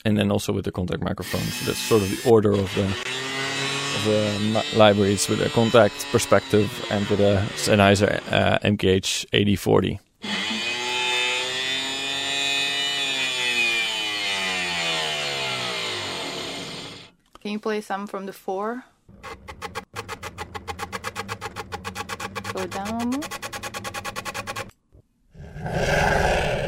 [0.05, 1.41] And then also with the contact microphone.
[1.41, 6.71] So that's sort of the order of the of the libraries with a contact perspective
[6.89, 9.99] and with a Sennheiser uh, MKH 8040.
[17.49, 18.85] Can you play some from the four?
[22.53, 23.23] Go down one more.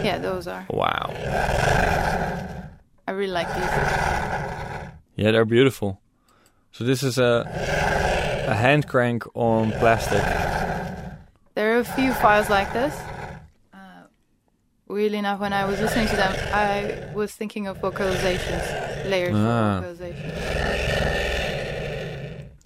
[0.02, 0.64] Yeah, those are.
[0.70, 1.12] Wow.
[3.06, 3.70] I really like these.
[5.16, 6.00] Yeah, they're beautiful.
[6.72, 7.44] So this is a
[8.48, 10.22] a hand crank on plastic.
[11.56, 12.98] There are a few files like this.
[13.74, 14.04] Uh,
[14.88, 18.64] weirdly enough, when I was listening to them, I was thinking of vocalizations,
[19.10, 19.76] layers Ah.
[19.76, 20.49] of vocalization.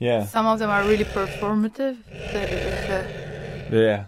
[0.05, 0.27] Yeah.
[0.27, 1.97] Some of them are really performative.
[2.13, 3.05] Uh,
[3.73, 4.05] Yeah.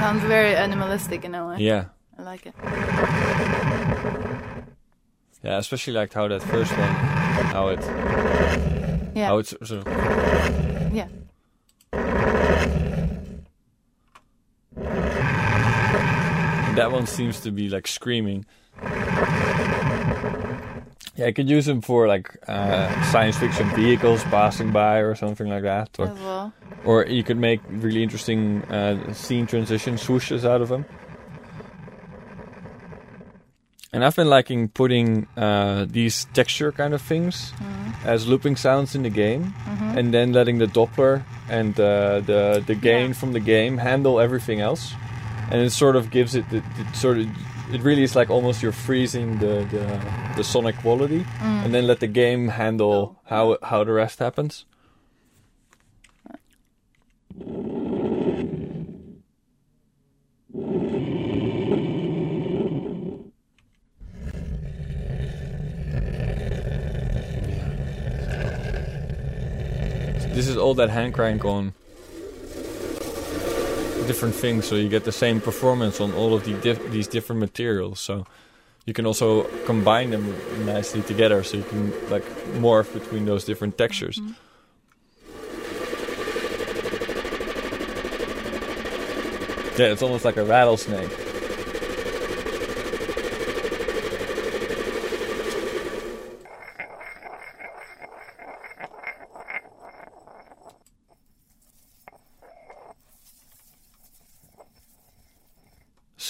[0.00, 1.56] sounds very animalistic in a way.
[1.58, 1.84] Yeah.
[2.18, 2.54] I like it.
[5.44, 6.94] Yeah, especially like how that first one,
[7.52, 7.80] how it,
[9.14, 9.26] Yeah.
[9.26, 11.08] how it's sort of, yeah.
[16.76, 18.44] that one seems to be like screaming.
[21.14, 25.46] Yeah, I could use them for like uh, science fiction vehicles passing by or something
[25.48, 26.52] like that, or well.
[26.84, 30.86] or you could make really interesting uh, scene transition swooshes out of them.
[33.94, 37.52] And I've been liking putting uh, these texture kind of things
[38.06, 39.52] as looping sounds in the game,
[39.96, 43.12] and then letting the Doppler and uh, the the gain Yeah.
[43.20, 44.94] from the game handle everything else,
[45.50, 47.26] and it sort of gives it, the, it sort of
[47.74, 51.64] it really is like almost you're freezing the the, the sonic quality, mm.
[51.64, 54.64] and then let the game handle oh, how how the rest happens.
[70.34, 71.74] This is all that hand crank on
[74.06, 77.40] different things, so you get the same performance on all of the dif- these different
[77.40, 78.00] materials.
[78.00, 78.26] So
[78.86, 80.34] you can also combine them
[80.66, 82.24] nicely together, so you can like
[82.58, 84.18] morph between those different textures.
[84.18, 84.32] Mm-hmm.
[89.80, 91.21] Yeah, it's almost like a rattlesnake.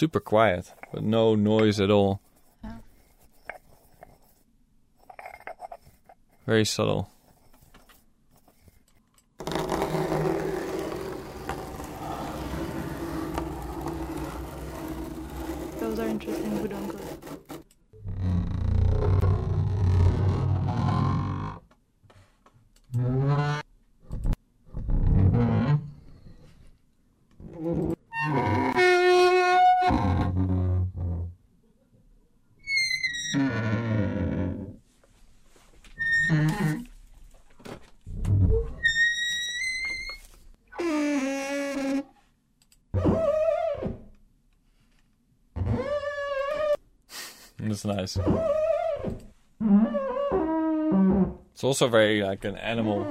[0.02, 2.20] Super quiet, but no noise at all.
[2.64, 2.78] Yeah.
[6.44, 7.08] Very subtle.
[15.78, 17.06] Those are interesting budonkas.
[22.96, 23.61] Mm.
[47.72, 48.18] That's nice.
[51.54, 53.02] It's also very like an animal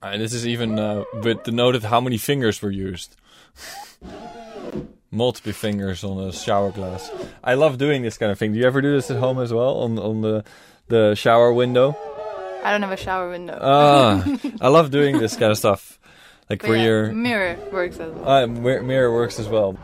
[0.00, 3.16] And this is even uh, with of how many fingers were used.
[5.10, 7.10] Multiple fingers on a shower glass.
[7.42, 8.52] I love doing this kind of thing.
[8.52, 10.44] Do you ever do this at home as well on on the
[10.86, 11.96] the shower window?
[12.62, 13.58] I don't have a shower window.
[13.60, 14.24] Ah,
[14.60, 15.98] I love doing this kind of stuff.
[16.48, 18.28] Like But where yeah, mirror works as well.
[18.28, 19.76] Uh, mir- mirror works as well.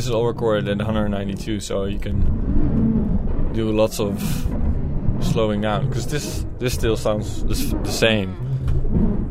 [0.00, 4.18] This is all recorded at 192, so you can do lots of
[5.20, 7.54] slowing down because this this still sounds the
[7.84, 8.30] same,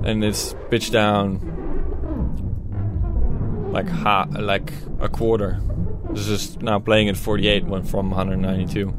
[0.05, 1.39] and it's pitched down
[3.73, 5.59] like ha like a quarter.
[6.11, 8.93] This is now playing at 48 went from 192.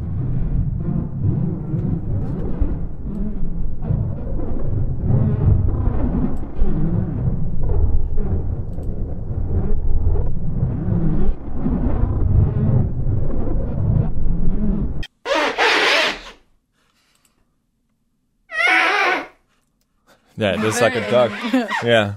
[20.40, 21.30] Yeah, is like a duck.
[21.84, 22.14] Yeah.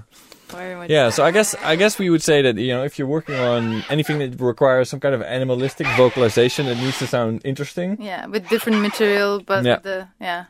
[0.88, 3.34] Yeah, so I guess I guess we would say that you know if you're working
[3.34, 8.00] on anything that requires some kind of animalistic vocalization, it needs to sound interesting.
[8.00, 9.78] Yeah, with different material, but Yeah.
[9.82, 10.44] the yeah.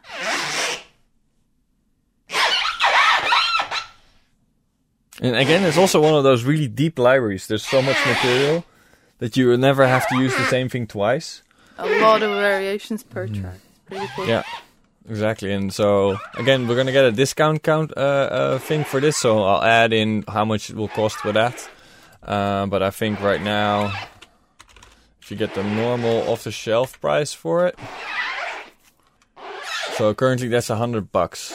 [5.23, 7.47] And again, it's also one of those really deep libraries.
[7.47, 8.65] There's so much material
[9.19, 11.43] that you will never have to use the same thing twice.
[11.79, 13.59] A lot of variations per track.
[13.87, 14.27] Pretty cool.
[14.27, 14.43] Yeah,
[15.09, 15.53] exactly.
[15.53, 19.43] And so again, we're gonna get a discount count uh, uh, thing for this, so
[19.43, 21.69] I'll add in how much it will cost for that.
[22.23, 23.93] Uh, but I think right now,
[25.21, 27.79] if you get the normal off-the-shelf price for it,
[29.97, 31.55] so currently that's a hundred bucks.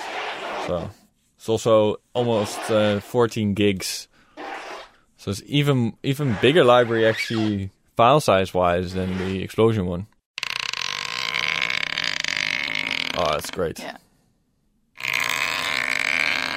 [0.68, 0.90] So
[1.38, 4.08] it's also almost uh, 14 gigs.
[5.18, 10.08] So it's even even bigger library actually file size wise than the explosion one.
[13.20, 13.80] Oh, that's great.
[13.80, 13.98] Yeah.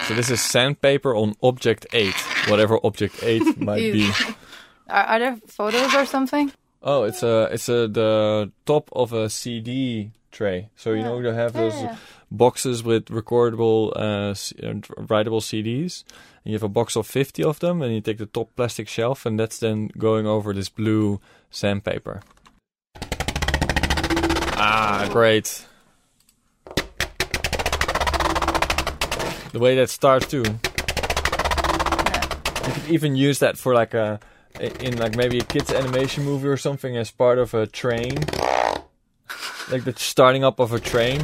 [0.07, 2.15] So this is sandpaper on object 8,
[2.49, 4.11] whatever object 8 might be.
[4.89, 6.53] Are, are there photos or something?
[6.83, 10.69] Oh, it's a it's a the top of a CD tray.
[10.77, 11.97] So you know you have those Yeah.
[12.31, 14.33] boxes with recordable uh,
[14.67, 14.75] uh,
[15.07, 16.05] writable CDs.
[16.45, 18.89] And you have a box of 50 of them and you take the top plastic
[18.89, 21.21] shelf and that's then going over this blue
[21.51, 22.21] sandpaper.
[24.59, 25.65] Ah, great.
[29.53, 30.45] The way that starts too.
[32.67, 34.19] You could even use that for like a
[34.81, 38.19] in like maybe a kids animation movie or something as part of a train.
[39.71, 41.21] Like the starting up of a train.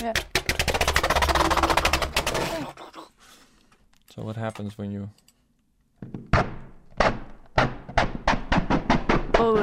[0.00, 0.12] Yeah.
[4.14, 5.10] So what happens when you
[9.36, 9.56] Oh,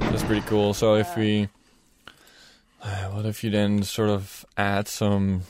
[0.00, 0.72] That's pretty cool.
[0.74, 1.48] So if we
[3.12, 5.42] what if you then sort of add some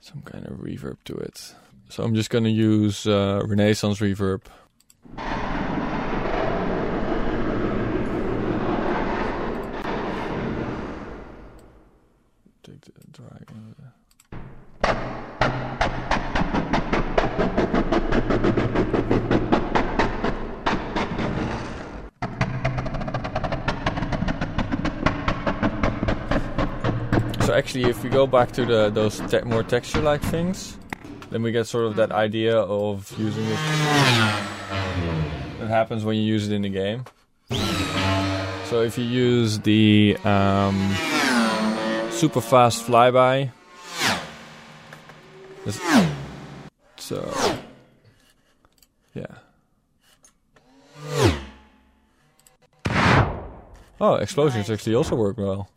[0.00, 1.54] some kind of reverb to it.
[1.88, 4.42] So I'm just going to use uh, Renaissance reverb.
[27.50, 30.78] So actually, if we go back to the those te- more texture-like things,
[31.30, 33.58] then we get sort of that idea of using it.
[35.58, 37.06] That happens when you use it in the game.
[38.66, 40.94] So if you use the um,
[42.12, 43.50] super fast flyby,
[46.98, 47.18] so
[49.12, 49.26] yeah.
[54.00, 55.68] Oh, explosions actually also work well.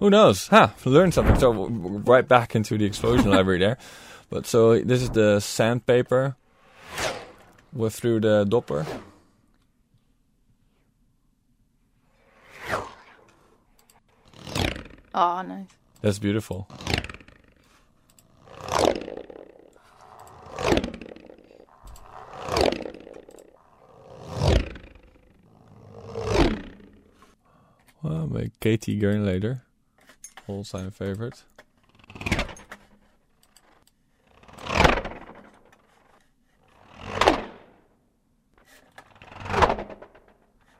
[0.00, 0.48] Who knows?
[0.48, 0.74] Ha!
[0.84, 1.38] Learned something.
[1.38, 3.78] So w- w- right back into the explosion library there.
[4.30, 6.36] But so this is the sandpaper
[7.72, 8.86] with through the Doppler.
[15.14, 15.66] oh, nice.
[16.00, 16.68] That's beautiful.
[28.02, 29.24] Well, my Katie going
[30.48, 30.56] later.
[30.56, 31.42] All time favorite.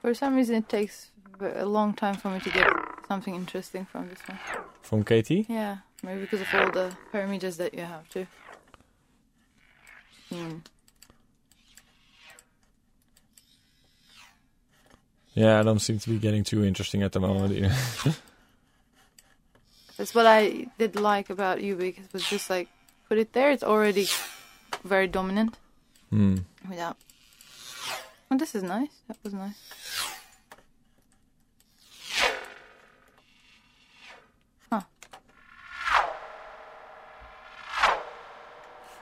[0.03, 1.11] For some reason, it takes
[1.41, 2.69] a long time for me to get
[3.09, 4.39] something interesting from this one.
[4.83, 5.47] From Katie?
[5.49, 8.27] Yeah, maybe because of all the parameters that you have too.
[10.31, 10.59] Hmm.
[15.33, 18.15] Yeah, I don't seem to be getting too interesting at the moment either.
[19.97, 21.99] That's what I did like about Ubik.
[21.99, 22.69] It was just like
[23.09, 23.51] put it there.
[23.51, 24.07] It's already
[24.85, 25.57] very dominant
[26.11, 26.39] Hmm.
[26.69, 26.97] without.
[28.31, 28.91] Oh, this is nice.
[29.09, 29.59] That was nice.
[34.71, 34.81] Huh.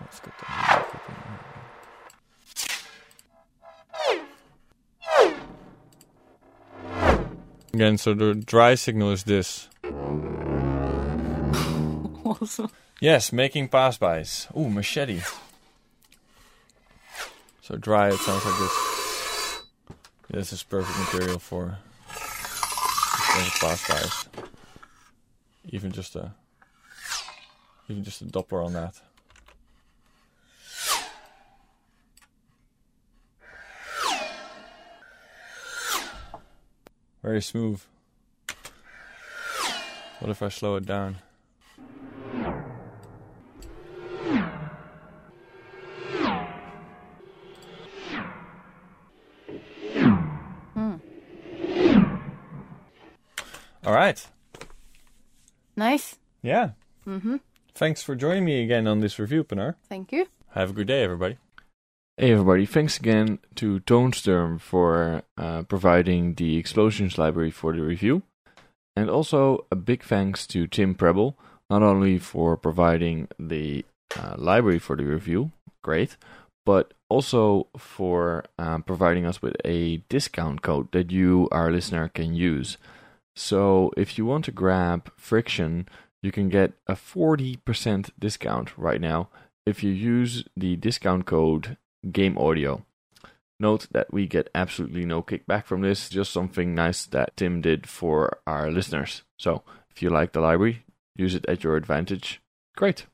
[0.01, 0.89] Let's get that.
[7.75, 9.69] Again, so the dry signal is this.
[13.03, 14.47] Yes, making pass-bys.
[14.57, 15.23] Ooh, machete.
[17.63, 19.63] So dry, it sounds like this.
[20.31, 21.79] This is perfect material for
[23.61, 24.29] pass-bys.
[25.71, 26.33] Even just a,
[27.89, 28.95] even just a Doppler on that.
[37.21, 37.83] Very smooth.
[40.21, 41.17] What if I slow it down?
[54.03, 54.27] Right.
[55.77, 56.17] Nice.
[56.43, 56.71] Yeah.
[57.07, 57.37] Mm-hmm.
[57.73, 59.77] Thanks for joining me again on this review, Pinar.
[59.89, 60.27] Thank you.
[60.55, 61.39] Have a good day, everybody.
[62.17, 62.67] Hey, everybody.
[62.67, 68.25] Thanks again to Tonestorm for uh, providing the explosions library for the review.
[68.97, 71.39] And also a big thanks to Tim Prebble,
[71.71, 73.85] not only for providing the
[74.19, 75.53] uh, library for the review,
[75.85, 76.17] great,
[76.67, 82.35] but also for um, providing us with a discount code that you, our listener, can
[82.35, 82.79] use.
[83.35, 85.89] So if you want to grab Friction,
[86.23, 89.29] you can get a 40% discount right now
[89.67, 91.77] if you use the discount code
[92.11, 92.85] Game Audio.
[93.59, 97.89] Note that we get absolutely no kickback from this, just something nice that Tim did
[97.89, 99.23] for our listeners.
[99.39, 100.85] So if you like the library,
[101.17, 102.41] use it at your advantage.
[102.77, 103.07] Great.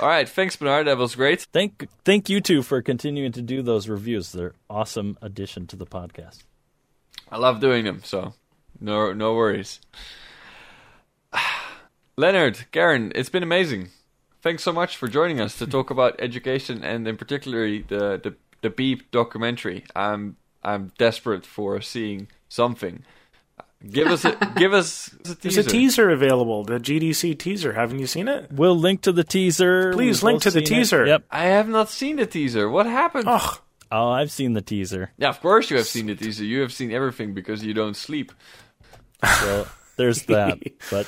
[0.00, 0.86] All right, thanks, Bernard.
[0.86, 1.42] That was great.
[1.52, 4.30] Thank thank you two for continuing to do those reviews.
[4.30, 6.44] They're awesome addition to the podcast.
[7.30, 8.32] I love doing them, so
[8.80, 9.80] no no worries.
[12.16, 13.90] Leonard, Karen, it's been amazing.
[14.42, 18.34] Thanks so much for joining us to talk about education and in particularly the the,
[18.62, 19.84] the Beep documentary.
[19.94, 23.04] I'm I'm desperate for seeing something.
[23.88, 27.74] Give us a give us a There's a teaser available, the GDC teaser.
[27.74, 28.50] Haven't you seen it?
[28.50, 29.92] We'll link to the teaser.
[29.92, 30.80] Please We've link to the seen it.
[30.80, 31.06] teaser.
[31.06, 31.24] Yep.
[31.30, 32.68] I have not seen the teaser.
[32.68, 33.24] What happened?
[33.28, 33.60] Oh,
[33.90, 35.12] Oh, I've seen the teaser.
[35.16, 36.44] Yeah, of course you have seen the teaser.
[36.44, 38.32] You have seen everything because you don't sleep.
[39.24, 39.66] So
[39.96, 40.58] there's that.
[40.90, 41.06] But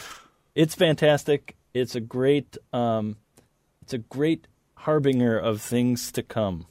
[0.54, 1.56] it's fantastic.
[1.74, 3.16] It's a great um
[3.82, 6.66] it's a great harbinger of things to come.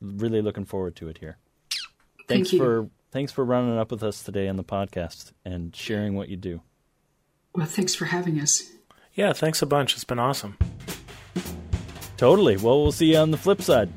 [0.00, 1.38] Really looking forward to it here.
[1.70, 2.58] Thank Thanks you.
[2.58, 6.36] for thanks for running up with us today on the podcast and sharing what you
[6.36, 6.60] do.
[7.54, 8.70] Well, thanks for having us.
[9.14, 9.94] yeah, thanks a bunch.
[9.94, 10.56] It's been awesome.
[12.16, 12.56] Totally.
[12.56, 13.90] Well, we'll see you on the flip side.